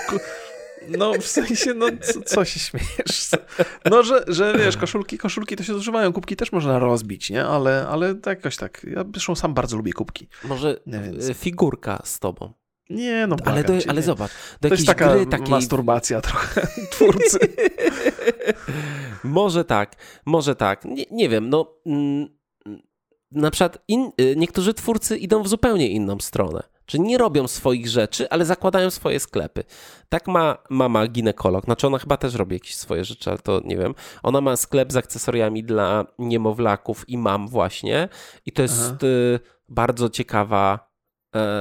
No, 0.88 1.12
w 1.12 1.26
sensie, 1.26 1.74
no, 1.74 1.86
co, 2.00 2.22
co, 2.22 2.44
się 2.44 2.60
śmiejesz? 2.60 3.30
No, 3.90 4.02
że, 4.02 4.24
że 4.28 4.58
wiesz, 4.58 4.76
koszulki, 4.76 5.18
koszulki 5.18 5.56
to 5.56 5.64
się 5.64 5.74
zużywają, 5.74 6.12
kubki 6.12 6.36
też 6.36 6.52
można 6.52 6.78
rozbić, 6.78 7.30
nie? 7.30 7.44
Ale, 7.44 7.88
ale 7.88 8.14
jakoś 8.26 8.56
tak. 8.56 8.86
Ja 8.90 9.04
zresztą 9.12 9.34
sam 9.34 9.54
bardzo 9.54 9.76
lubię 9.76 9.92
kubki. 9.92 10.28
Może 10.44 10.80
nie, 10.86 11.34
figurka 11.34 12.02
z 12.04 12.18
tobą. 12.18 12.52
Nie, 12.90 13.26
no 13.26 13.36
ale, 13.44 13.64
do, 13.64 13.72
ale 13.88 14.02
zobacz, 14.02 14.30
do 14.60 14.68
to 14.68 14.74
jest 14.74 14.86
taka 14.86 15.14
gry 15.14 15.26
takiej... 15.26 15.48
masturbacja 15.48 16.20
trochę 16.20 16.66
twórcy. 16.92 17.38
może 19.24 19.64
tak, 19.64 19.96
może 20.26 20.56
tak. 20.56 20.84
Nie, 20.84 21.04
nie 21.10 21.28
wiem, 21.28 21.48
no 21.48 21.74
mm, 21.86 22.28
na 23.30 23.50
przykład 23.50 23.78
in, 23.88 24.12
y, 24.20 24.34
niektórzy 24.36 24.74
twórcy 24.74 25.16
idą 25.16 25.42
w 25.42 25.48
zupełnie 25.48 25.88
inną 25.88 26.20
stronę. 26.20 26.62
Czyli 26.86 27.02
nie 27.02 27.18
robią 27.18 27.48
swoich 27.48 27.88
rzeczy, 27.88 28.30
ale 28.30 28.44
zakładają 28.44 28.90
swoje 28.90 29.20
sklepy. 29.20 29.64
Tak 30.08 30.28
ma 30.28 30.58
mama 30.70 31.06
ginekolog. 31.06 31.64
Znaczy 31.64 31.86
ona 31.86 31.98
chyba 31.98 32.16
też 32.16 32.34
robi 32.34 32.56
jakieś 32.56 32.74
swoje 32.74 33.04
rzeczy, 33.04 33.30
ale 33.30 33.38
to 33.38 33.60
nie 33.64 33.76
wiem. 33.76 33.94
Ona 34.22 34.40
ma 34.40 34.56
sklep 34.56 34.92
z 34.92 34.96
akcesoriami 34.96 35.64
dla 35.64 36.06
niemowlaków 36.18 37.08
i 37.08 37.18
mam 37.18 37.48
właśnie. 37.48 38.08
I 38.46 38.52
to 38.52 38.62
jest 38.62 38.82
Aha. 38.82 39.06
Y, 39.06 39.40
bardzo 39.68 40.08
ciekawa 40.08 40.91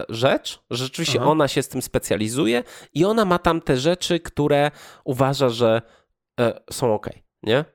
rzecz, 0.09 0.59
że 0.69 0.83
rzeczywiście 0.83 1.19
Aha. 1.21 1.29
ona 1.29 1.47
się 1.47 1.63
z 1.63 1.67
tym 1.67 1.81
specjalizuje 1.81 2.63
i 2.93 3.05
ona 3.05 3.25
ma 3.25 3.39
tam 3.39 3.61
te 3.61 3.77
rzeczy, 3.77 4.19
które 4.19 4.71
uważa, 5.05 5.49
że 5.49 5.81
e, 6.39 6.59
są 6.71 6.93
ok, 6.93 7.09
nie? 7.43 7.65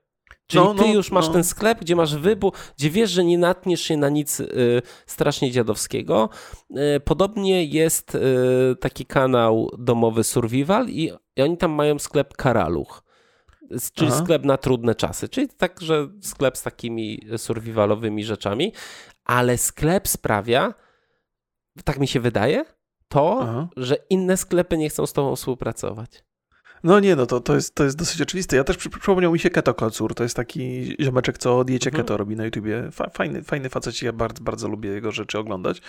Czyli 0.46 0.64
no, 0.64 0.74
ty 0.74 0.80
no, 0.80 0.94
już 0.94 1.10
masz 1.10 1.26
no. 1.26 1.32
ten 1.32 1.44
sklep, 1.44 1.80
gdzie 1.80 1.96
masz 1.96 2.16
wybór, 2.16 2.52
gdzie 2.78 2.90
wiesz, 2.90 3.10
że 3.10 3.24
nie 3.24 3.38
natniesz 3.38 3.80
się 3.80 3.96
na 3.96 4.08
nic 4.08 4.40
y, 4.40 4.82
strasznie 5.06 5.50
dziadowskiego. 5.50 6.28
Y, 6.70 7.00
podobnie 7.00 7.64
jest 7.64 8.14
y, 8.14 8.20
taki 8.80 9.06
kanał 9.06 9.70
domowy 9.78 10.24
Survival 10.24 10.88
i, 10.88 11.12
i, 11.36 11.42
oni 11.42 11.56
tam 11.56 11.70
mają 11.70 11.98
sklep 11.98 12.36
Karaluch, 12.36 13.02
czyli 13.92 14.10
Aha. 14.10 14.24
sklep 14.24 14.44
na 14.44 14.56
trudne 14.56 14.94
czasy, 14.94 15.28
czyli 15.28 15.48
także 15.48 16.08
sklep 16.22 16.56
z 16.56 16.62
takimi 16.62 17.20
survivalowymi 17.36 18.24
rzeczami, 18.24 18.72
ale 19.24 19.58
sklep 19.58 20.08
sprawia, 20.08 20.74
tak 21.84 21.98
mi 21.98 22.08
się 22.08 22.20
wydaje, 22.20 22.64
to, 23.08 23.38
Aha. 23.42 23.68
że 23.76 23.96
inne 24.10 24.36
sklepy 24.36 24.78
nie 24.78 24.88
chcą 24.88 25.06
z 25.06 25.12
tobą 25.12 25.36
współpracować. 25.36 26.24
No 26.84 27.00
nie, 27.00 27.16
no 27.16 27.26
to, 27.26 27.40
to, 27.40 27.54
jest, 27.54 27.74
to 27.74 27.84
jest 27.84 27.98
dosyć 27.98 28.20
oczywiste. 28.20 28.56
Ja 28.56 28.64
też 28.64 28.76
przypomniał 28.76 29.32
mi 29.32 29.38
się 29.38 29.50
Keto 29.50 29.74
Kocur, 29.74 30.14
to 30.14 30.22
jest 30.22 30.36
taki 30.36 30.96
ziomeczek, 31.00 31.38
co 31.38 31.64
diecie 31.64 31.90
mhm. 31.90 32.04
keto 32.04 32.16
robi 32.16 32.36
na 32.36 32.44
YouTubie. 32.44 32.90
Fajny, 33.12 33.42
fajny 33.42 33.68
facet, 33.68 34.02
ja 34.02 34.12
bardzo, 34.12 34.42
bardzo 34.42 34.68
lubię 34.68 34.90
jego 34.90 35.12
rzeczy 35.12 35.38
oglądać. 35.38 35.82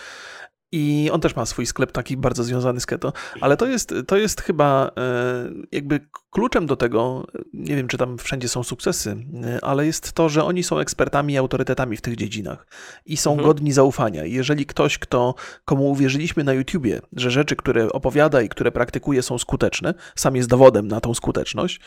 I 0.72 1.10
on 1.14 1.22
też 1.22 1.36
ma 1.36 1.46
swój 1.46 1.66
sklep 1.66 1.92
taki 1.92 2.18
bardzo 2.18 2.44
związany 2.44 2.80
z 2.80 2.86
keto, 2.86 3.14
ale 3.42 3.58
to 3.58 3.66
jest, 3.66 3.94
to 4.08 4.18
jest 4.18 4.42
chyba 4.42 4.92
e, 4.98 5.50
jakby 5.72 6.00
kluczem 6.30 6.66
do 6.66 6.76
tego, 6.76 7.28
nie 7.54 7.76
wiem 7.76 7.88
czy 7.88 7.98
tam 7.98 8.18
wszędzie 8.18 8.50
są 8.50 8.64
sukcesy, 8.64 9.18
e, 9.44 9.66
ale 9.66 9.86
jest 9.86 10.14
to, 10.14 10.30
że 10.30 10.44
oni 10.44 10.64
są 10.64 10.80
ekspertami 10.80 11.34
i 11.34 11.38
autorytetami 11.38 11.98
w 11.98 12.02
tych 12.02 12.16
dziedzinach 12.16 12.68
i 13.06 13.18
są 13.18 13.32
mhm. 13.32 13.48
godni 13.48 13.72
zaufania. 13.72 14.26
jeżeli 14.26 14.66
ktoś, 14.66 14.98
kto, 14.98 15.36
komu 15.66 15.92
uwierzyliśmy 15.92 16.44
na 16.44 16.54
YouTubie, 16.54 17.02
że 17.14 17.32
rzeczy, 17.32 17.56
które 17.56 17.92
opowiada 17.92 18.42
i 18.42 18.50
które 18.50 18.72
praktykuje 18.72 19.22
są 19.22 19.38
skuteczne, 19.38 19.94
sam 20.16 20.36
jest 20.36 20.50
dowodem 20.50 20.88
na 20.88 21.02
tą 21.02 21.14
skuteczność, 21.14 21.80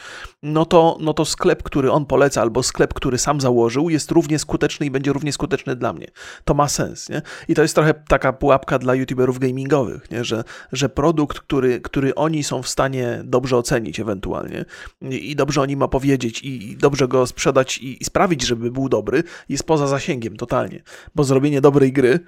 no 0.43 0.64
to, 0.64 0.99
no 1.01 1.14
to 1.14 1.24
sklep, 1.24 1.62
który 1.62 1.93
on 1.93 2.07
poleca, 2.07 2.41
albo 2.41 2.62
sklep, 2.62 2.95
który 2.95 3.18
sam 3.18 3.41
założył, 3.41 3.91
jest 3.91 4.11
równie 4.11 4.39
skuteczny 4.39 4.87
i 4.87 4.91
będzie 4.91 5.12
równie 5.12 5.33
skuteczny 5.33 5.76
dla 5.76 5.93
mnie. 5.93 6.07
To 6.45 6.55
ma 6.55 6.68
sens, 6.68 7.09
nie? 7.09 7.22
I 7.49 7.55
to 7.55 7.62
jest 7.62 7.74
trochę 7.74 7.95
taka 7.95 8.33
pułapka 8.33 8.70
dla 8.79 8.95
YouTuberów 8.95 9.39
gamingowych, 9.39 10.11
nie? 10.11 10.25
Że, 10.25 10.45
że 10.73 10.89
produkt, 10.89 11.41
który, 11.41 11.81
który 11.81 12.14
oni 12.14 12.45
są 12.45 12.62
w 12.62 12.68
stanie 12.68 13.21
dobrze 13.25 13.57
ocenić 13.57 14.01
ewentualnie 14.01 14.64
i 15.01 15.37
dobrze 15.37 15.61
o 15.61 15.66
nim 15.66 15.83
opowiedzieć 15.83 16.43
i 16.43 16.77
dobrze 16.77 17.09
go 17.09 17.27
sprzedać 17.27 17.79
i, 17.79 18.03
i 18.03 18.05
sprawić, 18.05 18.47
żeby 18.47 18.71
był 18.71 18.89
dobry, 18.89 19.23
jest 19.49 19.64
poza 19.64 19.87
zasięgiem 19.87 20.37
totalnie. 20.37 20.83
Bo 21.14 21.25
zrobienie 21.25 21.61
dobrej 21.61 21.93
gry, 21.93 22.21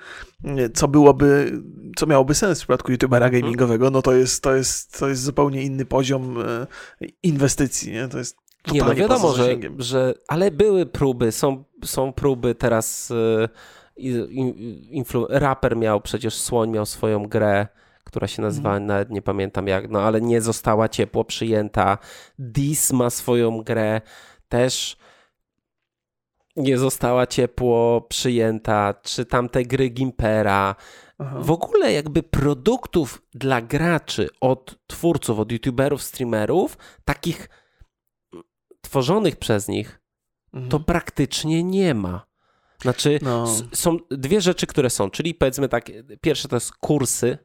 co 0.74 0.88
byłoby, 0.88 1.62
co 1.97 2.07
miałoby 2.07 2.34
sens 2.34 2.59
w 2.59 2.61
przypadku 2.61 2.93
YouTubera 2.93 3.26
mhm. 3.26 3.43
gamingowego, 3.43 3.90
no 3.90 4.03
to 4.03 4.12
jest, 4.12 4.43
to 4.43 4.55
jest, 4.55 4.99
to 4.99 5.09
jest 5.09 5.22
zupełnie 5.22 5.62
inny 5.62 5.84
poziom 5.84 6.40
e, 6.40 6.66
inwestycji, 7.22 7.93
nie? 7.93 8.09
To 8.09 8.18
jest 8.18 8.36
nie, 8.72 8.80
no 8.80 8.95
wiadomo, 8.95 9.32
że, 9.32 9.57
że, 9.78 10.14
ale 10.28 10.51
były 10.51 10.86
próby, 10.86 11.32
są, 11.32 11.64
są 11.84 12.12
próby 12.12 12.55
teraz. 12.55 13.11
Yy 13.11 13.49
influ- 13.99 15.26
raper 15.28 15.76
miał 15.76 16.01
przecież 16.01 16.34
Słoń 16.34 16.70
miał 16.70 16.86
swoją 16.86 17.28
grę, 17.28 17.66
która 18.05 18.26
się 18.26 18.43
nazywa, 18.43 18.70
mm. 18.70 18.86
nawet 18.86 19.11
nie 19.11 19.22
pamiętam 19.22 19.66
jak, 19.66 19.90
no 19.90 20.03
ale 20.03 20.20
nie 20.20 20.40
została 20.40 20.88
ciepło 20.88 21.24
przyjęta. 21.24 21.99
Dis 22.38 22.93
ma 22.93 23.11
swoją 23.11 23.62
grę, 23.62 24.01
też 24.49 24.97
nie 26.57 26.78
została 26.78 27.26
ciepło 27.26 28.01
przyjęta, 28.01 28.95
czy 29.03 29.26
tamte 29.26 29.62
gry 29.62 29.88
Gimpera. 29.88 30.76
Aha. 31.18 31.38
W 31.40 31.51
ogóle 31.51 31.93
jakby 31.93 32.22
produktów 32.22 33.22
dla 33.34 33.61
graczy 33.61 34.28
od 34.40 34.78
twórców, 34.86 35.38
od 35.38 35.53
youtuberów, 35.53 36.03
streamerów, 36.03 36.78
takich 37.05 37.49
tworzonych 38.80 39.36
przez 39.36 39.68
nich, 39.68 40.01
mhm. 40.53 40.70
to 40.70 40.80
praktycznie 40.80 41.64
nie 41.64 41.95
ma. 41.95 42.32
Znaczy, 42.83 43.18
no. 43.22 43.47
są 43.72 43.97
dwie 44.11 44.41
rzeczy, 44.41 44.66
które 44.66 44.91
są, 44.91 45.11
czyli 45.11 45.35
powiedzmy 45.35 45.68
tak, 45.68 45.91
pierwsze 46.20 46.49
to 46.49 46.57
jest 46.57 46.72
kursy, 46.72 47.39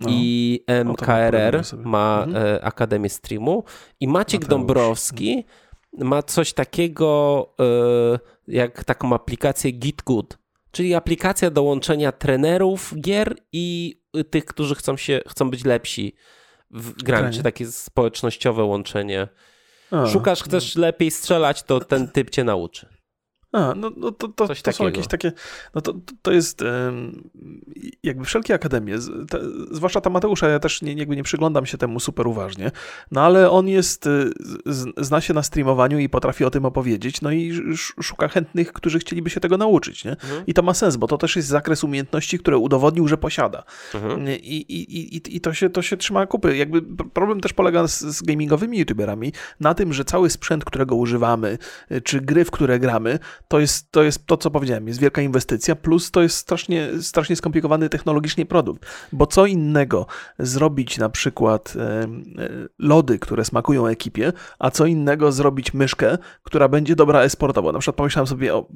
no. 0.00 0.08
i 0.10 0.64
MKRR 0.84 1.62
ma 1.84 2.24
mhm. 2.26 2.46
E, 2.46 2.64
Akademię 2.64 3.08
Streamu 3.08 3.64
i 4.00 4.08
Maciek 4.08 4.40
Mateusz. 4.40 4.50
Dąbrowski 4.50 5.44
ma 5.98 6.22
coś 6.22 6.52
takiego 6.52 7.54
e, 7.60 8.18
jak 8.48 8.84
taką 8.84 9.12
aplikację 9.12 9.70
GitGood, 9.70 10.38
Czyli 10.70 10.94
aplikacja 10.94 11.50
do 11.50 11.62
łączenia 11.62 12.12
trenerów 12.12 12.94
gier 13.00 13.36
i 13.52 13.98
tych, 14.30 14.44
którzy 14.44 14.74
chcą, 14.74 14.96
się, 14.96 15.20
chcą 15.28 15.50
być 15.50 15.64
lepsi 15.64 16.14
w 16.70 17.02
graniu, 17.02 17.32
czy 17.32 17.42
takie 17.42 17.66
społecznościowe 17.66 18.64
łączenie. 18.64 19.28
A, 19.90 20.06
Szukasz, 20.06 20.42
chcesz 20.42 20.76
no. 20.76 20.82
lepiej 20.82 21.10
strzelać, 21.10 21.62
to 21.62 21.80
ten 21.80 22.08
typ 22.08 22.30
cię 22.30 22.44
nauczy. 22.44 22.97
A, 23.52 23.74
no, 23.76 23.90
no 23.96 24.12
to, 24.12 24.28
to, 24.28 24.48
to 24.62 24.72
są 24.72 24.84
jakieś 24.84 25.06
takie, 25.06 25.32
no 25.74 25.80
to, 25.80 25.94
to 26.22 26.32
jest 26.32 26.62
um, 26.62 27.30
jakby 28.02 28.24
wszelkie 28.24 28.54
akademie, 28.54 28.94
te, 29.30 29.40
zwłaszcza 29.70 30.00
ta 30.00 30.10
Mateusza, 30.10 30.48
ja 30.48 30.58
też 30.58 30.82
nie, 30.82 30.92
jakby 30.92 31.16
nie 31.16 31.22
przyglądam 31.22 31.66
się 31.66 31.78
temu 31.78 32.00
super 32.00 32.26
uważnie, 32.26 32.70
no 33.10 33.20
ale 33.20 33.50
on 33.50 33.68
jest, 33.68 34.06
y, 34.06 34.30
zna 34.96 35.20
się 35.20 35.34
na 35.34 35.42
streamowaniu 35.42 35.98
i 35.98 36.08
potrafi 36.08 36.44
o 36.44 36.50
tym 36.50 36.64
opowiedzieć, 36.64 37.20
no 37.22 37.32
i 37.32 37.52
szuka 38.02 38.28
chętnych, 38.28 38.72
którzy 38.72 38.98
chcieliby 38.98 39.30
się 39.30 39.40
tego 39.40 39.56
nauczyć, 39.56 40.04
nie? 40.04 40.10
Mhm. 40.10 40.46
I 40.46 40.54
to 40.54 40.62
ma 40.62 40.74
sens, 40.74 40.96
bo 40.96 41.06
to 41.06 41.18
też 41.18 41.36
jest 41.36 41.48
zakres 41.48 41.84
umiejętności, 41.84 42.38
które 42.38 42.58
udowodnił, 42.58 43.08
że 43.08 43.18
posiada. 43.18 43.64
Mhm. 43.94 44.28
I, 44.28 44.56
i, 44.68 45.16
i, 45.16 45.36
I 45.36 45.40
to 45.40 45.54
się, 45.54 45.70
to 45.70 45.82
się 45.82 45.96
trzyma 45.96 46.26
kupy. 46.26 46.56
Jakby 46.56 46.82
problem 47.12 47.40
też 47.40 47.52
polega 47.52 47.86
z, 47.86 48.00
z 48.00 48.22
gamingowymi 48.22 48.78
youtuberami 48.78 49.32
na 49.60 49.74
tym, 49.74 49.92
że 49.92 50.04
cały 50.04 50.30
sprzęt, 50.30 50.64
którego 50.64 50.96
używamy, 50.96 51.58
y, 51.92 52.00
czy 52.00 52.20
gry, 52.20 52.44
w 52.44 52.50
które 52.50 52.78
gramy, 52.78 53.18
to 53.48 53.60
jest, 53.60 53.92
to 53.92 54.02
jest 54.02 54.26
to, 54.26 54.36
co 54.36 54.50
powiedziałem, 54.50 54.88
jest 54.88 55.00
wielka 55.00 55.22
inwestycja, 55.22 55.76
plus 55.76 56.10
to 56.10 56.22
jest 56.22 56.36
strasznie, 56.36 56.88
strasznie 57.00 57.36
skomplikowany 57.36 57.88
technologicznie 57.88 58.46
produkt, 58.46 58.86
bo 59.12 59.26
co 59.26 59.46
innego 59.46 60.06
zrobić 60.38 60.98
na 60.98 61.08
przykład 61.08 61.74
e, 61.76 62.06
lody, 62.78 63.18
które 63.18 63.44
smakują 63.44 63.86
ekipie, 63.86 64.32
a 64.58 64.70
co 64.70 64.86
innego 64.86 65.32
zrobić 65.32 65.74
myszkę, 65.74 66.18
która 66.42 66.68
będzie 66.68 66.96
dobra 66.96 67.22
esportowo. 67.22 67.72
Na 67.72 67.78
przykład 67.78 67.96
pomyślałem 67.96 68.26
sobie 68.26 68.54
o 68.54 68.68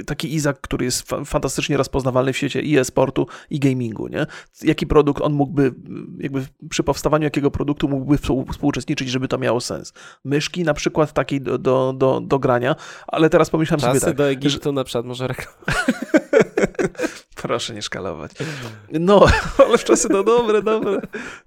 e, 0.00 0.04
taki 0.04 0.34
Izak, 0.34 0.60
który 0.60 0.84
jest 0.84 1.08
fa 1.08 1.24
fantastycznie 1.24 1.76
rozpoznawalny 1.76 2.32
w 2.32 2.36
świecie 2.36 2.60
i 2.60 2.78
e-sportu, 2.78 3.26
i 3.50 3.58
gamingu, 3.58 4.08
nie? 4.08 4.26
Jaki 4.62 4.86
produkt 4.86 5.22
on 5.22 5.32
mógłby, 5.32 5.74
jakby 6.18 6.46
przy 6.70 6.82
powstawaniu 6.82 7.24
jakiego 7.24 7.50
produktu 7.50 7.88
mógłby 7.88 8.18
współuczestniczyć, 8.52 9.08
żeby 9.08 9.28
to 9.28 9.38
miało 9.38 9.60
sens. 9.60 9.92
Myszki 10.24 10.64
na 10.64 10.74
przykład 10.74 11.12
takiej 11.12 11.40
do, 11.40 11.58
do, 11.58 11.94
do, 11.96 12.20
do 12.20 12.38
grania, 12.38 12.76
ale 13.06 13.30
teraz 13.30 13.50
pomyślałem 13.50 13.80
Czasy 13.80 13.89
sobie 13.89 13.89
tak. 13.98 14.16
do 14.16 14.30
Egiptu 14.30 14.68
że... 14.68 14.72
na 14.72 14.84
przykład 14.84 15.06
może 15.06 15.26
reklamować. 15.26 15.74
Proszę 17.42 17.74
nie 17.74 17.82
szkalować. 17.82 18.32
No, 18.92 19.26
ale 19.66 19.78
w 19.78 19.84
czasy 19.84 20.08
no 20.10 20.22
dobre, 20.22 20.62
dobre. 20.62 21.00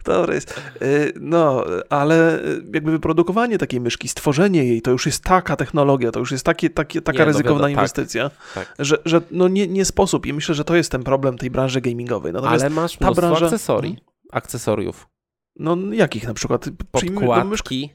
Dobre 0.06 0.36
jest. 0.36 0.62
Y, 0.82 1.14
no, 1.20 1.64
ale 1.90 2.40
jakby 2.74 2.92
wyprodukowanie 2.92 3.58
takiej 3.58 3.82
myszki, 3.82 4.08
stworzenie 4.08 4.66
jej, 4.66 4.82
to 4.82 4.92
już 4.92 5.06
jest 5.06 5.24
taka 5.24 5.56
technologia, 5.56 6.12
to 6.12 6.20
już 6.20 6.32
jest 6.32 6.46
takie, 6.46 6.70
takie, 6.70 7.02
taka 7.02 7.20
nie, 7.20 7.26
no 7.26 7.32
ryzykowna 7.32 7.62
no 7.62 7.68
inwestycja, 7.68 8.30
tak, 8.30 8.76
tak. 8.76 8.86
że, 8.86 8.98
że 9.06 9.22
no 9.32 9.48
nie, 9.48 9.68
nie 9.68 9.86
sposób. 9.86 10.26
I 10.26 10.34
myślę, 10.34 10.56
że 10.56 10.64
to 10.64 10.76
jest 10.76 10.92
ten 10.92 11.04
problem 11.04 11.38
tej 11.38 11.52
branży 11.52 11.82
gamingowej. 11.82 12.34
Natomiast 12.34 12.64
ale 12.64 12.70
masz 12.70 12.98
ta 12.98 13.12
branża... 13.12 13.46
akcesorii, 13.46 13.98
akcesoriów. 14.32 15.08
No 15.56 15.78
jakich 15.92 16.28
na 16.28 16.34
przykład? 16.34 16.66
Podkładki. 16.92 17.90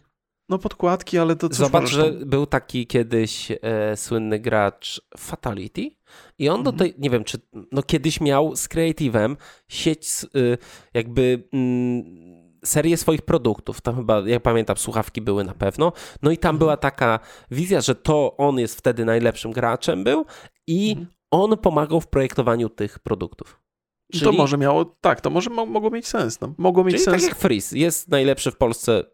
No 0.49 0.59
podkładki, 0.59 1.19
ale 1.19 1.37
to 1.37 1.49
co 1.49 1.55
Zobacz, 1.55 1.89
że 1.89 2.13
był 2.13 2.47
taki 2.47 2.87
kiedyś 2.87 3.51
e, 3.51 3.97
słynny 3.97 4.39
gracz 4.39 5.03
Fatality 5.17 5.91
i 6.39 6.49
on 6.49 6.59
mhm. 6.59 6.65
do 6.65 6.85
tej, 6.85 6.95
nie 6.99 7.11
wiem, 7.11 7.25
czy 7.25 7.39
no 7.73 7.83
kiedyś 7.83 8.21
miał 8.21 8.57
z 8.57 8.69
Creative'em 8.69 9.37
sieć 9.69 10.09
y, 10.37 10.59
jakby 10.95 11.49
y, 11.55 12.67
serię 12.67 12.97
swoich 12.97 13.23
produktów. 13.23 13.81
Tam 13.81 13.97
chyba, 13.97 14.21
jak 14.27 14.43
pamiętam, 14.43 14.77
słuchawki 14.77 15.21
były 15.21 15.45
na 15.45 15.55
pewno. 15.55 15.93
No 16.23 16.31
i 16.31 16.39
tam 16.39 16.49
mhm. 16.49 16.59
była 16.59 16.77
taka 16.77 17.21
wizja, 17.51 17.81
że 17.81 17.95
to 17.95 18.37
on 18.37 18.59
jest 18.59 18.79
wtedy 18.79 19.05
najlepszym 19.05 19.53
graczem 19.53 20.05
był 20.05 20.27
i 20.67 20.91
mhm. 20.91 21.09
on 21.31 21.59
pomagał 21.59 22.01
w 22.01 22.07
projektowaniu 22.07 22.69
tych 22.69 22.99
produktów. 22.99 23.61
Czyli, 24.13 24.25
to 24.25 24.33
może 24.33 24.59
miało, 24.59 24.85
tak, 24.85 25.21
to 25.21 25.31
może 25.31 25.51
mogło 25.51 25.91
mieć 25.91 26.07
sens. 26.07 26.41
No. 26.41 26.55
Mogło 26.59 26.85
mieć 26.85 26.95
czyli 26.95 27.05
sens. 27.05 27.23
tak 27.23 27.31
jak 27.31 27.39
Freeze, 27.39 27.79
jest 27.79 28.09
najlepszy 28.09 28.51
w 28.51 28.57
Polsce 28.57 29.05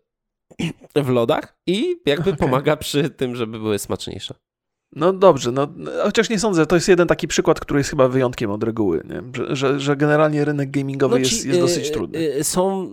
w 0.97 1.09
lodach 1.09 1.57
i 1.67 1.97
jakby 2.07 2.31
okay. 2.31 2.37
pomaga 2.37 2.77
przy 2.77 3.11
tym, 3.11 3.37
żeby 3.37 3.59
były 3.59 3.79
smaczniejsze. 3.79 4.35
No 4.97 5.13
dobrze, 5.13 5.53
no, 5.53 5.69
chociaż 6.03 6.31
nie 6.31 6.39
sądzę, 6.39 6.67
to 6.67 6.75
jest 6.75 6.89
jeden 6.89 7.09
taki 7.09 7.29
przykład, 7.29 7.61
który 7.61 7.81
jest 7.81 7.91
chyba 7.91 8.09
wyjątkiem 8.09 8.51
od 8.51 8.63
reguły, 8.63 9.03
nie? 9.05 9.23
Że, 9.35 9.57
że, 9.57 9.81
że 9.81 9.97
generalnie 9.97 10.45
rynek 10.45 10.71
gamingowy 10.71 11.19
no 11.19 11.25
ci, 11.25 11.35
jest, 11.35 11.47
jest 11.47 11.61
dosyć 11.61 11.91
trudny. 11.91 12.19
Y, 12.19 12.45
są 12.45 12.91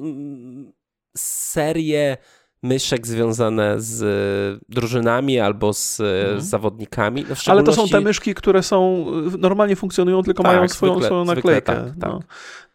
serie 1.18 2.18
myszek 2.64 3.08
związane 3.08 3.82
z 3.82 4.02
e, 4.04 4.66
drużynami 4.70 5.40
albo 5.40 5.74
z 5.74 6.00
e, 6.00 6.22
mhm. 6.22 6.42
zawodnikami. 6.42 7.26
No 7.30 7.36
Ale 7.48 7.64
to 7.64 7.74
są 7.74 7.88
te 7.88 8.02
myszki, 8.02 8.34
które 8.34 8.64
są 8.64 9.06
e, 9.34 9.38
normalnie 9.38 9.76
funkcjonują, 9.76 10.24
tylko 10.24 10.44
tak, 10.44 10.56
mają 10.56 10.68
swoją, 10.68 10.92
zwykle, 10.94 11.08
swoją 11.08 11.26
naklejkę. 11.26 11.76
Tak, 11.76 11.86
tak. 11.86 11.96
No. 12.12 12.20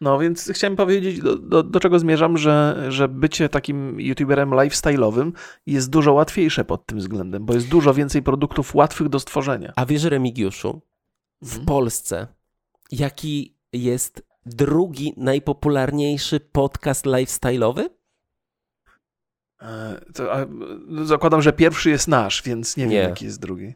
no. 0.01 0.19
więc 0.19 0.51
chciałem 0.53 0.75
powiedzieć, 0.75 1.19
do, 1.19 1.35
do, 1.35 1.63
do, 1.63 1.79
czego 1.79 1.99
zmierzam, 1.99 2.37
że, 2.37 2.85
że 2.89 3.07
bycie 3.07 3.49
takim 3.49 4.01
youtuberem 4.01 4.49
lifestyle'owym 4.49 5.31
jest 5.65 5.89
dużo 5.89 6.13
łatwiejsze 6.13 6.65
pod 6.65 6.85
tym 6.85 6.97
względem, 6.97 7.45
bo 7.45 7.53
jest 7.53 7.67
dużo 7.67 7.93
więcej 7.93 8.23
produktów 8.23 8.75
łatwych 8.75 9.09
do 9.09 9.19
stworzenia. 9.19 9.73
A 9.75 9.85
wiesz, 9.85 10.03
Remigiuszu, 10.03 10.81
w 11.41 11.49
mhm. 11.49 11.65
Polsce 11.65 12.27
jaki 12.91 13.57
jest 13.73 14.27
drugi 14.45 15.13
najpopularniejszy 15.17 16.39
podcast 16.39 17.05
lifestyle'owy? 17.05 17.96
E, 19.61 20.01
to, 20.13 20.33
a, 20.33 20.45
no, 20.87 21.05
zakładam, 21.05 21.41
że 21.41 21.53
pierwszy 21.53 21.89
jest 21.89 22.07
nasz, 22.07 22.43
więc 22.43 22.77
nie, 22.77 22.85
nie. 22.87 22.95
wiem, 22.95 23.09
jaki 23.09 23.25
jest 23.25 23.39
drugi. 23.39 23.73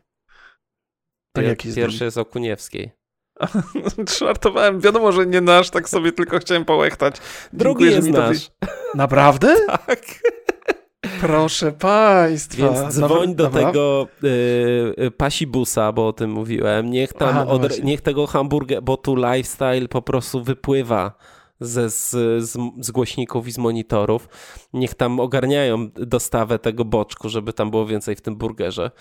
To 1.35 1.41
jaki 1.41 1.67
jest 1.67 1.75
pierwszy 1.75 1.97
drugi? 1.97 2.05
jest 2.05 2.17
Okuniewskiej. 2.17 2.91
Żartowałem, 4.19 4.79
wiadomo, 4.79 5.11
że 5.11 5.25
nie 5.25 5.41
nasz, 5.41 5.69
tak 5.69 5.89
sobie 5.89 6.11
tylko 6.11 6.39
chciałem 6.39 6.65
połechtać. 6.65 7.15
Drugi 7.53 7.85
Dziękuję, 7.89 7.91
jest 7.91 8.09
nasz. 8.09 8.69
Naprawdę? 8.95 9.55
tak. 9.87 9.99
Proszę 11.21 11.71
państwa. 11.71 12.69
Więc 12.69 12.95
dzwoń 12.95 13.35
do 13.35 13.49
tego 13.49 14.07
y, 14.23 15.11
pasibusa, 15.11 15.91
bo 15.91 16.07
o 16.07 16.13
tym 16.13 16.31
mówiłem. 16.31 16.89
Niech 16.89 17.13
tam, 17.13 17.29
Aha, 17.29 17.45
no 17.47 17.59
niech 17.83 18.01
tego 18.01 18.27
hamburger, 18.27 18.83
bo 18.83 18.97
tu 18.97 19.15
lifestyle 19.15 19.87
po 19.87 20.01
prostu 20.01 20.43
wypływa 20.43 21.13
ze, 21.61 21.89
z, 21.89 22.09
z, 22.43 22.57
z, 22.79 22.91
głośników 22.91 23.47
i 23.47 23.51
z 23.51 23.57
monitorów. 23.57 24.27
Niech 24.73 24.93
tam 24.93 25.19
ogarniają 25.19 25.89
dostawę 25.93 26.59
tego 26.59 26.85
boczku, 26.85 27.29
żeby 27.29 27.53
tam 27.53 27.71
było 27.71 27.85
więcej 27.85 28.15
w 28.15 28.21
tym 28.21 28.35
burgerze. 28.35 28.91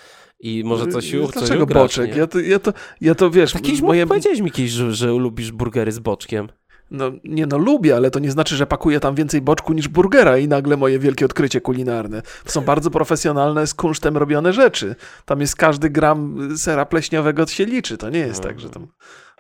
I 0.41 0.63
może 0.65 0.87
coś 0.87 1.11
już 1.11 1.31
Dlaczego 1.31 1.67
coś 1.67 1.75
boczek? 1.75 2.17
Ja 2.17 2.27
to, 2.27 2.41
ja, 2.41 2.59
to, 2.59 2.73
ja 3.01 3.15
to 3.15 3.31
wiesz... 3.31 3.55
Jakiś, 3.55 3.81
moje... 3.81 4.07
Powiedziałeś 4.07 4.41
mi 4.41 4.51
kiedyś, 4.51 4.71
że, 4.71 4.95
że 4.95 5.07
lubisz 5.07 5.53
burgery 5.53 5.93
z 5.93 5.99
boczkiem. 5.99 6.49
No 6.91 7.13
nie 7.25 7.47
no, 7.47 7.59
lubię, 7.59 7.97
ale 7.97 8.11
to 8.11 8.19
nie 8.19 8.31
znaczy, 8.31 8.57
że 8.57 8.67
pakuję 8.67 9.01
tam 9.01 9.15
więcej 9.15 9.41
boczku 9.41 9.73
niż 9.73 9.89
burgera 9.89 10.39
i 10.39 10.49
nagle 10.49 10.77
moje 10.77 10.99
wielkie 10.99 11.25
odkrycie 11.25 11.61
kulinarne. 11.61 12.23
To 12.45 12.53
są 12.53 12.61
bardzo 12.61 12.91
profesjonalne, 12.91 13.67
z 13.67 13.75
kunsztem 13.75 14.17
robione 14.17 14.53
rzeczy. 14.53 14.95
Tam 15.25 15.41
jest 15.41 15.57
każdy 15.57 15.91
gram 15.91 16.49
sera 16.57 16.87
pleśniowego 16.87 17.47
się 17.47 17.65
liczy. 17.65 17.99
To 17.99 18.11
nie 18.11 18.19
jest 18.19 18.43
tak, 18.43 18.61
że 18.61 18.71
tam 18.71 18.89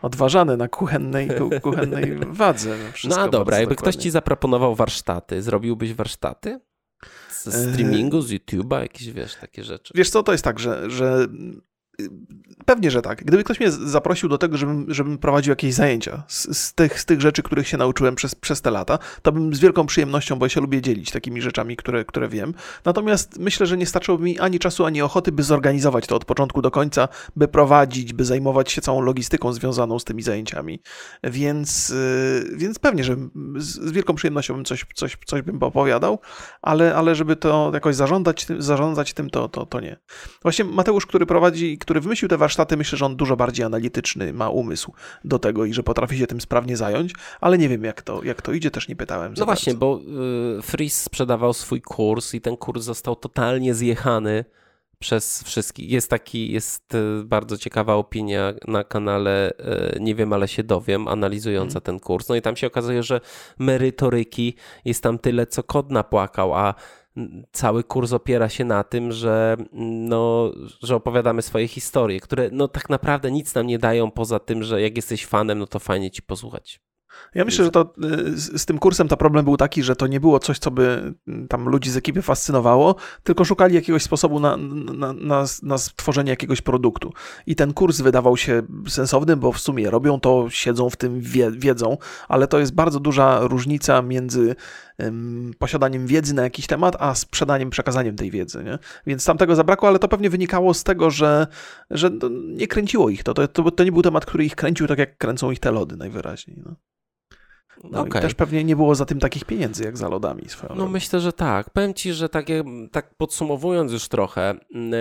odważane 0.02 0.56
na 0.56 0.68
kuchennej, 0.68 1.28
kuchennej 1.62 2.18
wadze. 2.26 2.76
No, 3.04 3.16
no 3.16 3.28
dobra, 3.28 3.58
jakby 3.58 3.76
ktoś 3.76 3.96
ci 3.96 4.10
zaproponował 4.10 4.74
warsztaty, 4.74 5.42
zrobiłbyś 5.42 5.94
warsztaty? 5.94 6.60
Z 7.28 7.70
streamingu, 7.70 8.22
z 8.22 8.30
YouTube'a, 8.32 8.80
jakieś, 8.80 9.10
wiesz, 9.10 9.34
takie 9.34 9.64
rzeczy. 9.64 9.92
Wiesz 9.96 10.10
co, 10.10 10.22
to 10.22 10.32
jest 10.32 10.44
tak, 10.44 10.58
że, 10.58 10.90
że 10.90 11.26
Pewnie, 12.66 12.90
że 12.90 13.02
tak. 13.02 13.24
Gdyby 13.24 13.44
ktoś 13.44 13.60
mnie 13.60 13.70
zaprosił 13.70 14.28
do 14.28 14.38
tego, 14.38 14.56
żebym, 14.56 14.86
żebym 14.88 15.18
prowadził 15.18 15.50
jakieś 15.50 15.74
zajęcia 15.74 16.22
z, 16.28 16.58
z, 16.58 16.74
tych, 16.74 17.00
z 17.00 17.04
tych 17.04 17.20
rzeczy, 17.20 17.42
których 17.42 17.68
się 17.68 17.76
nauczyłem 17.76 18.14
przez, 18.14 18.34
przez 18.34 18.60
te 18.60 18.70
lata, 18.70 18.98
to 19.22 19.32
bym 19.32 19.54
z 19.54 19.60
wielką 19.60 19.86
przyjemnością, 19.86 20.36
bo 20.36 20.46
ja 20.46 20.50
się 20.50 20.60
lubię 20.60 20.82
dzielić 20.82 21.10
takimi 21.10 21.42
rzeczami, 21.42 21.76
które, 21.76 22.04
które 22.04 22.28
wiem. 22.28 22.54
Natomiast 22.84 23.38
myślę, 23.38 23.66
że 23.66 23.76
nie 23.76 23.86
starczyłoby 23.86 24.24
mi 24.24 24.38
ani 24.38 24.58
czasu, 24.58 24.84
ani 24.84 25.02
ochoty, 25.02 25.32
by 25.32 25.42
zorganizować 25.42 26.06
to 26.06 26.16
od 26.16 26.24
początku 26.24 26.62
do 26.62 26.70
końca, 26.70 27.08
by 27.36 27.48
prowadzić, 27.48 28.12
by 28.12 28.24
zajmować 28.24 28.72
się 28.72 28.80
całą 28.80 29.00
logistyką 29.00 29.52
związaną 29.52 29.98
z 29.98 30.04
tymi 30.04 30.22
zajęciami. 30.22 30.82
Więc, 31.24 31.88
yy, 31.88 32.56
więc 32.56 32.78
pewnie, 32.78 33.04
że 33.04 33.16
z, 33.56 33.92
wielką 33.92 34.14
przyjemnością 34.14 34.54
bym 34.54 34.64
coś, 34.64 34.86
coś, 34.94 35.18
coś 35.26 35.42
bym 35.42 35.62
opowiadał, 35.62 36.18
ale, 36.62 36.94
ale 36.94 37.14
żeby 37.14 37.36
to 37.36 37.70
jakoś 37.74 37.96
zarządzać, 37.96 38.46
zarządzać 38.58 39.14
tym, 39.14 39.30
to, 39.30 39.48
to, 39.48 39.66
to 39.66 39.80
nie. 39.80 39.96
Właśnie 40.42 40.64
Mateusz, 40.64 41.06
który 41.06 41.26
prowadzi, 41.26 41.78
który 41.90 42.00
wymyślił 42.00 42.28
te 42.28 42.36
warsztaty, 42.38 42.76
myślę, 42.76 42.98
że 42.98 43.06
on 43.06 43.16
dużo 43.16 43.36
bardziej 43.36 43.66
analityczny 43.66 44.32
ma 44.32 44.48
umysł 44.50 44.92
do 45.24 45.38
tego 45.38 45.64
i 45.64 45.74
że 45.74 45.82
potrafi 45.82 46.18
się 46.18 46.26
tym 46.26 46.40
sprawnie 46.40 46.76
zająć, 46.76 47.12
ale 47.40 47.58
nie 47.58 47.68
wiem 47.68 47.84
jak 47.84 48.02
to, 48.02 48.24
jak 48.24 48.42
to 48.42 48.52
idzie, 48.52 48.70
też 48.70 48.88
nie 48.88 48.96
pytałem. 48.96 49.34
No 49.38 49.44
właśnie, 49.44 49.74
bo 49.74 50.00
y, 50.58 50.62
Freeze 50.62 51.04
sprzedawał 51.04 51.52
swój 51.52 51.82
kurs 51.82 52.34
i 52.34 52.40
ten 52.40 52.56
kurs 52.56 52.84
został 52.84 53.16
totalnie 53.16 53.74
zjechany 53.74 54.44
przez 54.98 55.42
wszystkich. 55.42 55.90
Jest 55.90 56.10
taki, 56.10 56.52
jest 56.52 56.94
y, 56.94 57.24
bardzo 57.24 57.58
ciekawa 57.58 57.94
opinia 57.94 58.54
na 58.68 58.84
kanale 58.84 59.50
y, 59.96 60.00
Nie 60.00 60.14
wiem, 60.14 60.32
ale 60.32 60.48
się 60.48 60.62
dowiem, 60.62 61.08
analizująca 61.08 61.72
hmm. 61.72 61.82
ten 61.82 62.00
kurs. 62.00 62.28
No 62.28 62.34
i 62.34 62.42
tam 62.42 62.56
się 62.56 62.66
okazuje, 62.66 63.02
że 63.02 63.20
merytoryki 63.58 64.54
jest 64.84 65.02
tam 65.02 65.18
tyle, 65.18 65.46
co 65.46 65.62
kod 65.62 65.90
napłakał, 65.90 66.54
a 66.54 66.74
cały 67.52 67.84
kurs 67.84 68.12
opiera 68.12 68.48
się 68.48 68.64
na 68.64 68.84
tym, 68.84 69.12
że, 69.12 69.56
no, 69.72 70.52
że 70.82 70.96
opowiadamy 70.96 71.42
swoje 71.42 71.68
historie, 71.68 72.20
które 72.20 72.48
no, 72.52 72.68
tak 72.68 72.90
naprawdę 72.90 73.30
nic 73.30 73.54
nam 73.54 73.66
nie 73.66 73.78
dają 73.78 74.10
poza 74.10 74.38
tym, 74.38 74.62
że 74.62 74.82
jak 74.82 74.96
jesteś 74.96 75.26
fanem, 75.26 75.58
no 75.58 75.66
to 75.66 75.78
fajnie 75.78 76.10
ci 76.10 76.22
posłuchać. 76.22 76.80
Ja 77.34 77.44
myślę, 77.44 77.64
że 77.64 77.70
to 77.70 77.92
y, 78.04 78.38
z, 78.38 78.62
z, 78.62 78.66
tym 78.66 78.78
kursem 78.78 79.08
ta 79.08 79.16
problem 79.16 79.44
był 79.44 79.56
taki, 79.56 79.82
że 79.82 79.96
to 79.96 80.06
nie 80.06 80.20
było 80.20 80.38
coś, 80.38 80.58
co 80.58 80.70
by 80.70 81.14
mm, 81.28 81.48
tam 81.48 81.68
ludzi 81.68 81.90
z 81.90 81.96
ekipy 81.96 82.22
fascynowało, 82.22 82.94
tylko 83.22 83.44
szukali 83.44 83.74
jakiegoś 83.74 84.02
sposobu 84.02 84.40
na, 84.40 84.56
na, 84.56 85.12
na, 85.12 85.44
na 85.62 85.78
stworzenie 85.78 86.30
jakiegoś 86.30 86.60
produktu. 86.60 87.12
I 87.46 87.56
ten 87.56 87.72
kurs 87.72 88.00
wydawał 88.00 88.36
się 88.36 88.62
sensowny, 88.88 89.36
bo 89.36 89.52
w 89.52 89.60
sumie 89.60 89.90
robią 89.90 90.20
to, 90.20 90.46
siedzą 90.50 90.90
w 90.90 90.96
tym, 90.96 91.20
wie, 91.20 91.50
wiedzą, 91.50 91.96
ale 92.28 92.46
to 92.46 92.58
jest 92.58 92.74
bardzo 92.74 93.00
duża 93.00 93.40
różnica 93.42 94.02
między 94.02 94.56
posiadaniem 95.58 96.06
wiedzy 96.06 96.34
na 96.34 96.42
jakiś 96.42 96.66
temat, 96.66 96.96
a 96.98 97.14
sprzedaniem, 97.14 97.70
przekazaniem 97.70 98.16
tej 98.16 98.30
wiedzy. 98.30 98.64
Nie? 98.64 98.78
Więc 99.06 99.24
tam 99.24 99.38
tego 99.38 99.56
zabrakło, 99.56 99.88
ale 99.88 99.98
to 99.98 100.08
pewnie 100.08 100.30
wynikało 100.30 100.74
z 100.74 100.84
tego, 100.84 101.10
że, 101.10 101.46
że 101.90 102.10
nie 102.46 102.66
kręciło 102.66 103.10
ich 103.10 103.22
to. 103.22 103.34
To, 103.34 103.48
to. 103.48 103.70
to 103.70 103.84
nie 103.84 103.92
był 103.92 104.02
temat, 104.02 104.26
który 104.26 104.44
ich 104.44 104.56
kręcił 104.56 104.86
tak, 104.86 104.98
jak 104.98 105.18
kręcą 105.18 105.50
ich 105.50 105.58
te 105.58 105.70
lody 105.70 105.96
najwyraźniej. 105.96 106.62
No. 106.66 106.89
No 107.84 108.00
okay. 108.00 108.20
i 108.20 108.22
też 108.22 108.34
pewnie 108.34 108.64
nie 108.64 108.76
było 108.76 108.94
za 108.94 109.06
tym 109.06 109.20
takich 109.20 109.44
pieniędzy 109.44 109.84
jak 109.84 109.96
za 109.96 110.08
lodami 110.08 110.48
swoją. 110.48 110.74
No 110.74 110.88
myślę, 110.88 111.20
że 111.20 111.32
tak. 111.32 111.70
Powiem 111.70 111.94
ci, 111.94 112.12
że 112.12 112.28
takie, 112.28 112.64
tak 112.92 113.14
podsumowując 113.14 113.92
już 113.92 114.08
trochę, 114.08 114.54
mm, 114.74 114.92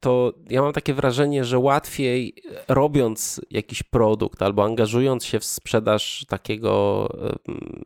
to 0.00 0.32
ja 0.50 0.62
mam 0.62 0.72
takie 0.72 0.94
wrażenie, 0.94 1.44
że 1.44 1.58
łatwiej 1.58 2.34
robiąc 2.68 3.40
jakiś 3.50 3.82
produkt 3.82 4.42
albo 4.42 4.64
angażując 4.64 5.24
się 5.24 5.40
w 5.40 5.44
sprzedaż 5.44 6.24
takiego, 6.28 7.08
mm, 7.48 7.84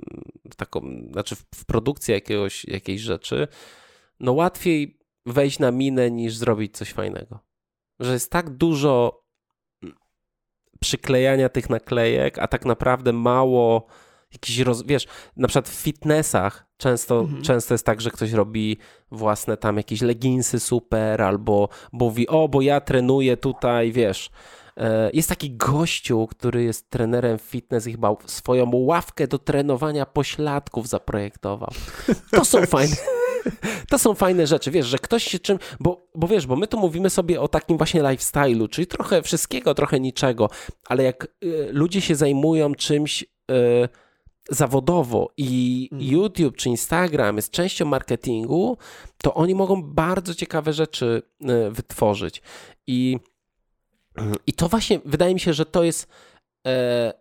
taką, 0.57 0.81
znaczy 1.13 1.37
w 1.55 1.65
produkcję 1.67 2.15
jakiegoś, 2.15 2.65
jakiejś 2.65 3.01
rzeczy, 3.01 3.49
no 4.21 4.33
łatwiej 4.33 4.99
wejść 5.27 5.59
na 5.59 5.71
minę 5.71 6.11
niż 6.11 6.37
zrobić 6.37 6.77
coś 6.77 6.93
fajnego. 6.93 7.39
Że 8.01 8.13
jest 8.13 8.31
tak 8.31 8.51
dużo 8.51 9.25
przyklejania 10.81 11.49
tych 11.49 11.71
naklejek, 11.71 12.39
a 12.39 12.49
tak 12.49 12.65
naprawdę 12.65 13.13
mało 13.13 13.87
jakiś, 14.35 14.59
roz, 14.59 14.83
wiesz, 14.83 15.07
na 15.37 15.49
przykład 15.49 15.69
w 15.69 15.75
fitnessach 15.75 16.67
często, 16.77 17.21
mhm. 17.21 17.43
często 17.43 17.75
jest 17.75 17.87
tak, 17.87 18.01
że 18.01 18.11
ktoś 18.11 18.33
robi 18.33 18.79
własne 19.11 19.57
tam 19.57 19.77
jakieś 19.77 20.01
leginsy 20.01 20.61
super, 20.61 21.23
albo 21.23 21.69
mówi, 21.93 22.29
o, 22.29 22.49
bo 22.49 22.63
ja 22.63 22.81
trenuję 22.81 23.37
tutaj, 23.37 23.93
wiesz, 23.93 24.31
e, 24.77 25.11
jest 25.13 25.29
taki 25.29 25.57
gościu, 25.57 26.27
który 26.31 26.65
jest 26.65 26.91
trenerem 26.91 27.39
fitness 27.39 27.87
i 27.87 27.93
chyba 27.93 28.17
swoją 28.27 28.71
ławkę 28.73 29.29
do 29.29 29.39
trenowania 29.39 30.07
pośladków 30.07 30.89
zaprojektował. 30.89 31.71
To 32.31 32.45
są 32.45 32.67
fajne. 32.77 32.97
To 33.89 33.99
są 33.99 34.15
fajne 34.15 34.47
rzeczy, 34.47 34.71
wiesz, 34.71 34.87
że 34.87 34.99
ktoś 34.99 35.25
się 35.25 35.39
czym. 35.39 35.59
Bo, 35.81 36.07
bo 36.15 36.29
wiesz, 36.29 36.47
bo 36.47 36.57
my 36.57 36.67
tu 36.67 36.79
mówimy 36.79 37.11
sobie 37.11 37.41
o 37.41 37.49
takim 37.49 37.77
właśnie 37.77 38.03
lifestyle'u, 38.03 38.69
czyli 38.69 38.87
trochę 38.87 39.23
wszystkiego, 39.23 39.75
trochę 39.75 40.01
niczego, 40.01 40.51
ale 40.89 41.03
jak 41.03 41.29
y, 41.45 41.69
ludzie 41.73 42.01
się 42.01 42.15
zajmują 42.15 42.75
czymś. 42.75 43.23
Y, 43.23 43.89
zawodowo 44.51 45.33
i 45.37 45.89
mhm. 45.93 46.13
YouTube 46.13 46.57
czy 46.57 46.69
Instagram 46.69 47.37
jest 47.37 47.51
częścią 47.51 47.85
marketingu, 47.85 48.79
to 49.23 49.35
oni 49.35 49.55
mogą 49.55 49.83
bardzo 49.83 50.35
ciekawe 50.35 50.73
rzeczy 50.73 51.23
e, 51.41 51.71
wytworzyć. 51.71 52.43
I, 52.87 53.19
i 54.47 54.53
to 54.53 54.69
właśnie 54.69 55.01
wydaje 55.05 55.35
mi 55.35 55.41
się, 55.41 55.53
że 55.53 55.67
to 55.67 55.83
jest 55.83 56.09
e, 56.67 57.13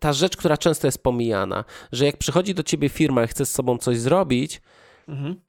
ta 0.00 0.12
rzecz, 0.12 0.36
która 0.36 0.56
często 0.56 0.86
jest 0.86 1.02
pomijana, 1.02 1.64
że 1.92 2.06
jak 2.06 2.16
przychodzi 2.16 2.54
do 2.54 2.62
ciebie 2.62 2.88
firma 2.88 3.24
i 3.24 3.26
chce 3.26 3.46
z 3.46 3.54
sobą 3.54 3.78
coś 3.78 3.98
zrobić, 3.98 4.60
mhm. 5.08 5.40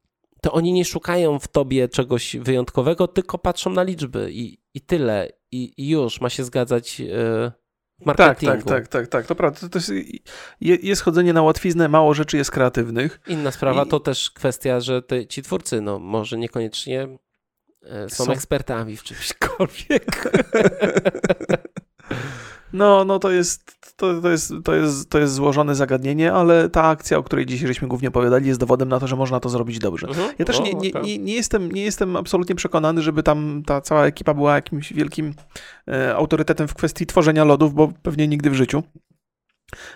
to 0.42 0.52
oni 0.52 0.74
nie 0.74 0.86
szukają 0.86 1.40
w 1.40 1.48
tobie 1.48 1.90
czegoś 1.90 2.36
wyjątkowego, 2.36 3.08
tylko 3.08 3.38
patrzą 3.38 3.70
na 3.70 3.84
liczby 3.84 4.30
i, 4.32 4.58
i 4.74 4.82
tyle. 4.82 5.32
I, 5.52 5.74
i 5.78 5.90
już 5.90 6.22
ma 6.22 6.30
się 6.30 6.44
zgadzać. 6.44 7.02
E, 7.02 7.67
marketingu. 8.06 8.56
Tak, 8.56 8.64
tak, 8.64 8.88
tak, 8.88 8.88
tak, 8.88 9.08
tak, 9.08 9.26
to 9.26 9.36
prawda. 9.36 9.70
To 9.70 9.78
jest, 9.78 9.92
jest 10.62 11.02
chodzenie 11.02 11.34
na 11.34 11.42
łatwiznę, 11.42 11.88
mało 11.88 12.14
rzeczy 12.14 12.38
jest 12.38 12.52
kreatywnych. 12.52 13.20
Inna 13.28 13.52
sprawa 13.52 13.84
I... 13.84 13.88
to 13.88 14.00
też 14.00 14.32
kwestia, 14.32 14.80
że 14.80 15.02
te, 15.02 15.26
ci 15.26 15.44
twórcy, 15.44 15.82
no 15.82 16.00
może 16.00 16.38
niekoniecznie 16.38 17.08
e, 17.84 18.10
są, 18.10 18.26
są... 18.26 18.32
ekspertami 18.32 18.98
w 18.98 19.04
czymśkolwiek. 19.04 20.06
No, 22.74 23.06
no 23.06 23.20
to 23.20 23.32
jest, 23.32 23.77
to, 23.98 24.22
to, 24.22 24.30
jest, 24.30 24.54
to, 24.64 24.76
jest, 24.76 25.10
to 25.10 25.20
jest 25.20 25.34
złożone 25.34 25.76
zagadnienie, 25.76 26.34
ale 26.34 26.70
ta 26.70 26.84
akcja, 26.84 27.18
o 27.18 27.24
której 27.24 27.46
dzisiaj 27.46 27.68
żeśmy 27.68 27.88
głównie 27.88 28.08
opowiadali, 28.08 28.48
jest 28.48 28.60
dowodem 28.60 28.90
na 28.90 29.00
to, 29.00 29.08
że 29.08 29.16
można 29.16 29.40
to 29.40 29.50
zrobić 29.50 29.80
dobrze. 29.80 30.08
Mhm. 30.08 30.30
Ja 30.40 30.46
też 30.46 30.60
nie, 30.60 30.74
nie, 30.74 30.92
nie, 31.04 31.18
nie, 31.18 31.34
jestem, 31.34 31.72
nie 31.72 31.84
jestem 31.84 32.16
absolutnie 32.16 32.56
przekonany, 32.56 33.02
żeby 33.02 33.24
tam 33.24 33.64
ta 33.66 33.82
cała 33.82 34.06
ekipa 34.06 34.34
była 34.34 34.56
jakimś 34.56 34.94
wielkim 34.94 35.34
e, 35.88 36.16
autorytetem 36.16 36.68
w 36.68 36.74
kwestii 36.74 37.06
tworzenia 37.06 37.44
lodów, 37.44 37.74
bo 37.74 37.92
pewnie 38.04 38.28
nigdy 38.28 38.50
w 38.50 38.54
życiu. 38.54 38.84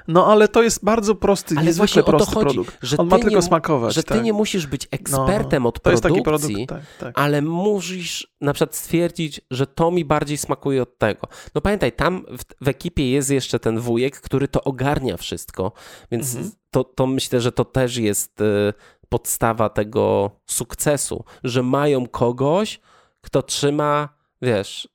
No 0.07 0.27
ale 0.27 0.47
to 0.47 0.63
jest 0.63 0.85
bardzo 0.85 1.15
prosty, 1.15 1.55
ale 1.57 1.65
niezwykle 1.65 2.03
prosty 2.03 2.35
chodzi, 2.35 2.45
produkt. 2.45 2.77
Że 2.81 2.97
On 2.97 3.07
ma 3.07 3.19
tylko 3.19 3.35
nie, 3.35 3.41
smakować. 3.41 3.93
Że 3.95 4.03
ty 4.03 4.13
tak. 4.13 4.23
nie 4.23 4.33
musisz 4.33 4.67
być 4.67 4.87
ekspertem 4.91 5.63
no, 5.63 5.69
od 5.69 5.79
produkcji, 5.79 6.23
produkt, 6.23 6.69
tak, 6.69 6.81
tak. 6.99 7.19
ale 7.19 7.41
musisz 7.41 8.27
na 8.41 8.53
przykład 8.53 8.75
stwierdzić, 8.75 9.41
że 9.51 9.67
to 9.67 9.91
mi 9.91 10.05
bardziej 10.05 10.37
smakuje 10.37 10.81
od 10.81 10.97
tego. 10.97 11.27
No 11.55 11.61
pamiętaj, 11.61 11.91
tam 11.91 12.25
w, 12.37 12.65
w 12.65 12.67
ekipie 12.67 13.11
jest 13.11 13.29
jeszcze 13.29 13.59
ten 13.59 13.79
wujek, 13.79 14.21
który 14.21 14.47
to 14.47 14.63
ogarnia 14.63 15.17
wszystko, 15.17 15.71
więc 16.11 16.35
mhm. 16.35 16.51
to, 16.71 16.83
to 16.83 17.07
myślę, 17.07 17.41
że 17.41 17.51
to 17.51 17.65
też 17.65 17.97
jest 17.97 18.41
y, 18.41 18.73
podstawa 19.09 19.69
tego 19.69 20.31
sukcesu, 20.45 21.23
że 21.43 21.63
mają 21.63 22.07
kogoś, 22.07 22.79
kto 23.21 23.43
trzyma, 23.43 24.09
wiesz, 24.41 24.87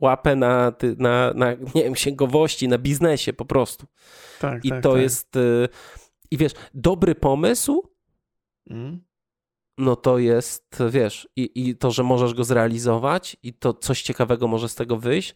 łapę 0.00 0.36
na, 0.36 0.72
na, 0.98 1.32
na 1.34 1.52
nie 1.74 1.84
wiem, 1.84 1.92
księgowości, 1.92 2.68
na 2.68 2.78
biznesie 2.78 3.32
po 3.32 3.44
prostu. 3.44 3.86
Tak, 4.40 4.64
I 4.64 4.70
tak, 4.70 4.82
to 4.82 4.92
tak. 4.92 5.02
jest. 5.02 5.36
Y, 5.36 5.68
I 6.30 6.36
wiesz, 6.36 6.52
dobry 6.74 7.14
pomysł. 7.14 7.88
Mm. 8.70 9.06
No 9.78 9.96
to 9.96 10.18
jest, 10.18 10.82
wiesz, 10.90 11.28
i, 11.36 11.68
i 11.68 11.76
to, 11.76 11.90
że 11.90 12.02
możesz 12.02 12.34
go 12.34 12.44
zrealizować, 12.44 13.36
i 13.42 13.54
to 13.54 13.74
coś 13.74 14.02
ciekawego 14.02 14.48
może 14.48 14.68
z 14.68 14.74
tego 14.74 14.96
wyjść, 14.96 15.34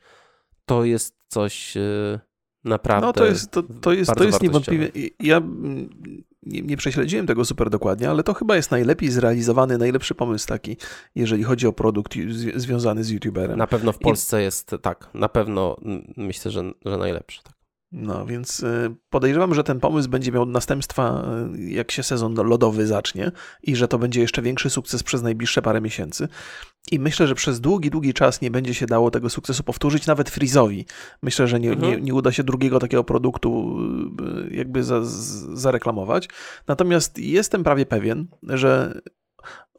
to 0.65 0.85
jest 0.85 1.17
coś 1.29 1.77
y, 1.77 2.21
naprawdę. 2.65 3.07
No 3.07 3.13
to 3.13 3.27
jest, 3.27 3.51
to, 3.51 3.63
to 3.63 3.93
jest, 3.93 4.15
to 4.15 4.25
jest 4.25 4.43
niewątpliwie. 4.43 4.91
Ja 5.21 5.43
nie, 6.51 6.63
nie 6.63 6.77
prześledziłem 6.77 7.27
tego 7.27 7.45
super 7.45 7.71
dokładnie, 7.71 8.11
ale 8.11 8.23
to 8.23 8.35
chyba 8.35 8.57
jest 8.57 8.71
najlepiej 8.71 9.11
zrealizowany, 9.11 9.79
najlepszy 9.79 10.15
pomysł 10.15 10.47
taki, 10.47 10.77
jeżeli 11.15 11.43
chodzi 11.43 11.67
o 11.67 11.73
produkt 11.73 12.15
związany 12.55 13.05
z 13.05 13.11
YouTuberem. 13.11 13.59
Na 13.59 13.67
pewno 13.67 13.93
w 13.93 13.99
Polsce 13.99 14.41
I... 14.41 14.45
jest 14.45 14.71
tak, 14.83 15.11
na 15.15 15.29
pewno 15.29 15.77
myślę, 16.17 16.51
że, 16.51 16.73
że 16.85 16.99
najlepszy. 16.99 17.43
Tak. 17.43 17.60
No, 17.93 18.27
więc 18.27 18.61
y, 18.61 18.97
podejrzewam, 19.11 19.55
że 19.55 19.65
ten 19.65 19.81
pomysł 19.81 20.09
będzie 20.09 20.33
miał 20.33 20.47
następstwa, 20.47 21.25
y, 21.55 21.71
jak 21.71 21.91
się 21.91 22.03
sezon 22.03 22.35
lodowy 22.35 22.87
zacznie 22.87 23.33
i 23.63 23.77
że 23.77 23.89
to 23.89 23.99
będzie 23.99 24.21
jeszcze 24.21 24.43
większy 24.43 24.71
sukces 24.71 25.03
przez 25.03 25.23
najbliższe 25.23 25.63
parę 25.63 25.81
miesięcy. 25.81 26.29
I 26.93 26.99
myślę, 26.99 27.27
że 27.27 27.35
przez 27.35 27.61
długi, 27.61 27.91
długi 27.91 28.15
czas 28.15 28.41
nie 28.41 28.51
będzie 28.51 28.75
się 28.75 28.87
dało 28.87 29.11
tego 29.11 29.31
sukcesu 29.31 29.63
powtórzyć, 29.63 30.07
nawet 30.07 30.31
Freeze'owi. 30.31 30.85
Myślę, 31.23 31.49
że 31.49 31.61
nie, 31.61 31.73
mhm. 31.73 31.93
nie, 31.93 32.01
nie, 32.01 32.15
uda 32.15 32.33
się 32.33 32.45
drugiego 32.45 32.79
takiego 32.79 33.05
produktu 33.05 33.79
y, 34.51 34.55
jakby 34.57 34.85
za, 34.85 35.01
zareklamować. 35.53 36.29
Natomiast 36.67 37.19
jestem 37.19 37.65
prawie 37.65 37.87
pewien, 37.87 38.27
że 38.43 39.01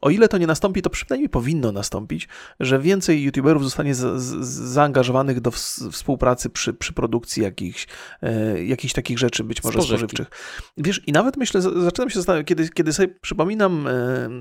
o 0.02 0.10
ile 0.10 0.28
to 0.28 0.38
nie 0.38 0.46
nastąpi, 0.46 0.82
to 0.82 0.90
przynajmniej 0.90 1.28
powinno 1.28 1.72
nastąpić, 1.72 2.28
że 2.60 2.78
więcej 2.78 3.22
youtuberów 3.22 3.64
zostanie 3.64 3.94
z, 3.94 4.22
z, 4.22 4.46
zaangażowanych 4.46 5.40
do 5.40 5.50
w, 5.50 5.56
współpracy 5.92 6.50
przy, 6.50 6.74
przy 6.74 6.92
produkcji 6.92 7.42
jakichś, 7.42 7.86
e, 8.22 8.64
jakichś 8.64 8.94
takich 8.94 9.18
rzeczy, 9.18 9.44
być 9.44 9.64
może 9.64 9.78
Spożywki. 9.78 10.16
spożywczych. 10.16 10.30
Wiesz, 10.76 11.02
i 11.06 11.12
nawet 11.12 11.36
myślę, 11.36 11.60
zaczynam 11.62 12.10
się 12.10 12.18
zastanawiać, 12.18 12.46
kiedy, 12.46 12.68
kiedy 12.68 12.92
sobie 12.92 13.08
przypominam 13.20 13.86
e, 13.86 13.92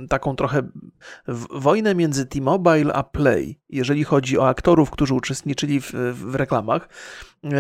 taką 0.09 0.35
trochę 0.35 0.69
wojnę 1.51 1.95
między 1.95 2.25
T-Mobile 2.25 2.93
a 2.93 3.03
Play, 3.03 3.59
jeżeli 3.69 4.03
chodzi 4.03 4.37
o 4.37 4.47
aktorów, 4.47 4.91
którzy 4.91 5.13
uczestniczyli 5.13 5.81
w, 5.81 5.91
w 6.13 6.35
reklamach, 6.35 6.89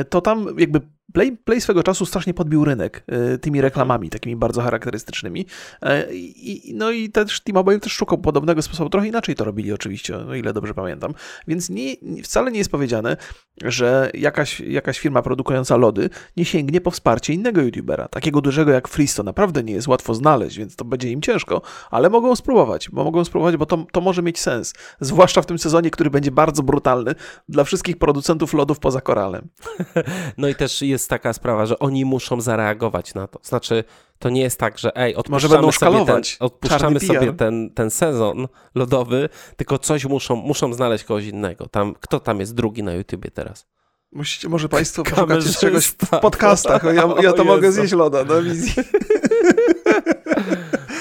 to 0.09 0.21
tam 0.21 0.47
jakby 0.57 0.81
Play, 1.13 1.37
Play 1.37 1.61
swego 1.61 1.83
czasu 1.83 2.05
strasznie 2.05 2.33
podbił 2.33 2.65
rynek 2.65 3.03
y, 3.33 3.37
tymi 3.37 3.61
reklamami, 3.61 4.09
takimi 4.09 4.35
bardzo 4.35 4.61
charakterystycznymi. 4.61 5.45
E, 5.81 6.13
I, 6.13 6.73
no 6.75 6.91
i 6.91 7.09
też 7.09 7.41
T-Mobile 7.41 7.79
też 7.79 7.93
szukał 7.93 8.17
podobnego 8.17 8.61
sposobu. 8.61 8.89
Trochę 8.89 9.07
inaczej 9.07 9.35
to 9.35 9.43
robili 9.43 9.73
oczywiście, 9.73 10.17
o 10.17 10.35
ile 10.35 10.53
dobrze 10.53 10.73
pamiętam. 10.73 11.13
Więc 11.47 11.69
nie, 11.69 11.95
wcale 12.23 12.51
nie 12.51 12.57
jest 12.57 12.71
powiedziane, 12.71 13.17
że 13.63 14.11
jakaś, 14.13 14.59
jakaś 14.59 14.99
firma 14.99 15.21
produkująca 15.21 15.77
lody 15.77 16.09
nie 16.37 16.45
sięgnie 16.45 16.81
po 16.81 16.91
wsparcie 16.91 17.33
innego 17.33 17.61
youtubera. 17.61 18.07
Takiego 18.07 18.41
dużego 18.41 18.71
jak 18.71 18.87
Freeze 18.87 19.15
to 19.15 19.23
naprawdę 19.23 19.63
nie 19.63 19.73
jest 19.73 19.87
łatwo 19.87 20.13
znaleźć, 20.13 20.57
więc 20.57 20.75
to 20.75 20.85
będzie 20.85 21.11
im 21.11 21.21
ciężko, 21.21 21.61
ale 21.91 22.09
mogą 22.09 22.35
spróbować, 22.35 22.89
bo 22.89 23.03
mogą 23.03 23.25
spróbować, 23.25 23.57
bo 23.57 23.65
to, 23.65 23.85
to 23.91 24.01
może 24.01 24.21
mieć 24.21 24.39
sens. 24.39 24.73
Zwłaszcza 24.99 25.41
w 25.41 25.45
tym 25.45 25.59
sezonie, 25.59 25.91
który 25.91 26.09
będzie 26.09 26.31
bardzo 26.31 26.63
brutalny 26.63 27.15
dla 27.49 27.63
wszystkich 27.63 27.97
producentów 27.97 28.53
lodów 28.53 28.79
poza 28.79 29.01
koralem. 29.01 29.47
No 30.37 30.47
i 30.47 30.55
też 30.55 30.81
jest 30.81 31.09
taka 31.09 31.33
sprawa, 31.33 31.65
że 31.65 31.79
oni 31.79 32.05
muszą 32.05 32.41
zareagować 32.41 33.13
na 33.13 33.27
to. 33.27 33.39
Znaczy, 33.43 33.83
To 34.19 34.29
nie 34.29 34.41
jest 34.41 34.59
tak, 34.59 34.77
że 34.77 34.97
ej, 34.97 35.15
Może 35.29 35.49
będą 35.49 35.67
odpuszczamy 35.67 35.97
sobie, 35.97 36.05
ten, 36.05 36.23
szkalować. 36.23 36.37
odpuszczamy 36.39 36.99
sobie 36.99 37.33
ten, 37.33 37.69
ten 37.69 37.91
sezon 37.91 38.47
lodowy, 38.75 39.29
tylko 39.57 39.77
coś 39.77 40.05
muszą, 40.05 40.35
muszą 40.35 40.73
znaleźć 40.73 41.03
kogoś 41.03 41.25
innego. 41.25 41.67
Tam, 41.67 41.95
kto 41.99 42.19
tam 42.19 42.39
jest 42.39 42.55
drugi 42.55 42.83
na 42.83 42.93
YouTubie 42.93 43.31
teraz? 43.31 43.67
Musicie 44.11 44.49
może 44.49 44.69
Państwo 44.69 45.03
poszukacie 45.03 45.49
czegoś 45.53 45.85
w 45.85 45.95
podcastach. 45.95 46.83
Ja, 46.83 47.09
ja 47.21 47.33
to 47.33 47.43
mogę 47.43 47.71
zjeść 47.71 47.93
loda 47.93 48.23
na 48.23 48.41
wizji. 48.41 48.73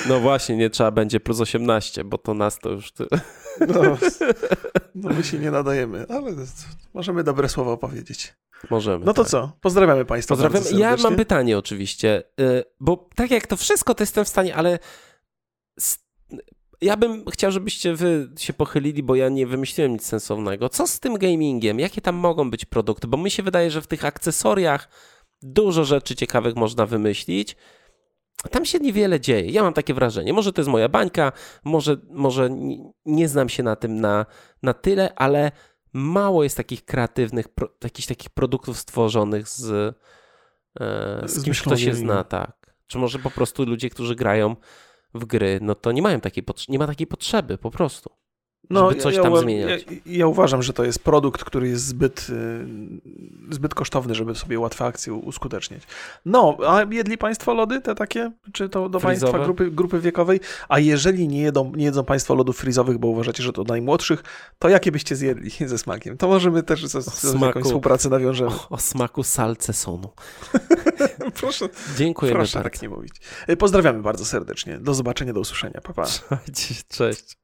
No 0.08 0.20
właśnie, 0.20 0.56
nie 0.56 0.70
trzeba 0.70 0.90
będzie 0.90 1.20
plus 1.20 1.40
18, 1.40 2.04
bo 2.04 2.18
to 2.18 2.34
nas 2.34 2.58
to 2.58 2.70
już... 2.70 2.92
Ty... 2.92 3.06
No, 3.68 3.98
no 4.94 5.10
my 5.10 5.24
się 5.24 5.38
nie 5.38 5.50
nadajemy, 5.50 6.06
ale 6.08 6.32
możemy 6.94 7.24
dobre 7.24 7.48
słowa 7.48 7.72
opowiedzieć. 7.72 8.34
Możemy. 8.70 9.04
No 9.04 9.14
to 9.14 9.22
tak. 9.22 9.30
co? 9.30 9.52
Pozdrawiamy 9.60 10.04
Państwa 10.04 10.34
Pozdrawiam. 10.36 10.62
Ja 10.78 10.96
mam 10.96 11.16
pytanie 11.16 11.58
oczywiście, 11.58 12.22
y, 12.40 12.64
bo 12.80 13.08
tak 13.14 13.30
jak 13.30 13.46
to 13.46 13.56
wszystko, 13.56 13.94
to 13.94 14.02
jestem 14.02 14.24
w 14.24 14.28
stanie, 14.28 14.56
ale 14.56 14.78
ja 16.80 16.96
bym 16.96 17.24
chciał, 17.30 17.50
żebyście 17.50 17.94
wy 17.94 18.30
się 18.38 18.52
pochylili, 18.52 19.02
bo 19.02 19.14
ja 19.14 19.28
nie 19.28 19.46
wymyśliłem 19.46 19.92
nic 19.92 20.06
sensownego. 20.06 20.68
Co 20.68 20.86
z 20.86 21.00
tym 21.00 21.18
gamingiem? 21.18 21.80
Jakie 21.80 22.00
tam 22.00 22.14
mogą 22.14 22.50
być 22.50 22.64
produkty? 22.64 23.08
Bo 23.08 23.16
mi 23.16 23.30
się 23.30 23.42
wydaje, 23.42 23.70
że 23.70 23.82
w 23.82 23.86
tych 23.86 24.04
akcesoriach 24.04 24.88
dużo 25.42 25.84
rzeczy 25.84 26.16
ciekawych 26.16 26.56
można 26.56 26.86
wymyślić. 26.86 27.56
Tam 28.50 28.64
się 28.64 28.78
niewiele 28.78 29.20
dzieje. 29.20 29.50
Ja 29.50 29.62
mam 29.62 29.72
takie 29.72 29.94
wrażenie. 29.94 30.32
Może 30.32 30.52
to 30.52 30.60
jest 30.60 30.70
moja 30.70 30.88
bańka, 30.88 31.32
może, 31.64 31.96
może 32.10 32.50
nie, 33.06 33.28
znam 33.28 33.48
się 33.48 33.62
na 33.62 33.76
tym 33.76 34.00
na, 34.00 34.26
na 34.62 34.74
tyle, 34.74 35.14
ale 35.14 35.52
mało 35.92 36.44
jest 36.44 36.56
takich 36.56 36.84
kreatywnych, 36.84 37.48
pro, 37.48 37.68
jakichś 37.84 38.08
takich 38.08 38.30
produktów 38.30 38.78
stworzonych 38.78 39.48
z, 39.48 39.70
e, 40.80 41.28
z 41.28 41.32
Z 41.32 41.44
kimś, 41.44 41.62
kto 41.62 41.76
się 41.76 41.94
zna, 41.94 42.24
tak. 42.24 42.76
Czy 42.86 42.98
może 42.98 43.18
po 43.18 43.30
prostu 43.30 43.64
ludzie, 43.64 43.90
którzy 43.90 44.14
grają 44.14 44.56
w 45.14 45.24
gry, 45.24 45.58
no 45.62 45.74
to 45.74 45.92
nie 45.92 46.02
mają 46.02 46.20
takiej, 46.20 46.44
nie 46.68 46.78
ma 46.78 46.86
takiej 46.86 47.06
potrzeby 47.06 47.58
po 47.58 47.70
prostu. 47.70 48.19
Żeby 48.70 48.96
coś 48.96 49.16
tam 49.16 49.34
ja, 49.34 49.40
zmieniać. 49.40 49.86
Ja, 49.90 49.96
ja 50.06 50.26
uważam, 50.26 50.62
że 50.62 50.72
to 50.72 50.84
jest 50.84 50.98
produkt, 50.98 51.44
który 51.44 51.68
jest 51.68 51.86
zbyt, 51.86 52.26
y, 52.30 53.54
zbyt 53.54 53.74
kosztowny, 53.74 54.14
żeby 54.14 54.34
sobie 54.34 54.60
łatwe 54.60 54.84
akcje 54.84 55.14
uskutecznić. 55.14 55.82
No, 56.24 56.56
a 56.66 56.82
jedli 56.90 57.18
Państwo 57.18 57.54
lody 57.54 57.80
te 57.80 57.94
takie? 57.94 58.32
Czy 58.52 58.68
to 58.68 58.88
do 58.88 59.00
Frizowe? 59.00 59.32
Państwa 59.32 59.44
grupy, 59.44 59.70
grupy 59.70 60.00
wiekowej? 60.00 60.40
A 60.68 60.78
jeżeli 60.78 61.28
nie 61.28 61.42
jedzą, 61.42 61.72
nie 61.76 61.84
jedzą 61.84 62.04
Państwo 62.04 62.34
lodów 62.34 62.56
frizowych, 62.56 62.98
bo 62.98 63.08
uważacie, 63.08 63.42
że 63.42 63.52
to 63.52 63.64
najmłodszych, 63.64 64.22
to 64.58 64.68
jakie 64.68 64.92
byście 64.92 65.16
zjedli 65.16 65.50
ze 65.68 65.78
smakiem? 65.78 66.16
To 66.16 66.28
możemy 66.28 66.62
też 66.62 66.86
z, 66.86 66.92
z, 66.92 67.14
z 67.14 67.30
smaku. 67.30 67.44
jakąś 67.46 67.64
współpracę 67.64 68.08
nawiążemy. 68.08 68.50
O, 68.50 68.68
o 68.68 68.78
smaku 68.78 69.22
salcesonu. 69.22 70.10
proszę 71.40 71.68
Dziękujemy 71.96 72.38
proszę 72.38 72.58
bardzo. 72.58 72.70
tak 72.70 72.82
nie 72.82 72.88
mówić. 72.88 73.12
Y, 73.48 73.56
Pozdrawiamy 73.56 74.02
bardzo 74.02 74.24
serdecznie. 74.24 74.78
Do 74.78 74.94
zobaczenia, 74.94 75.32
do 75.32 75.40
usłyszenia. 75.40 75.80
Pa, 75.80 75.92
pa. 75.92 76.06
Cześć. 76.88 77.40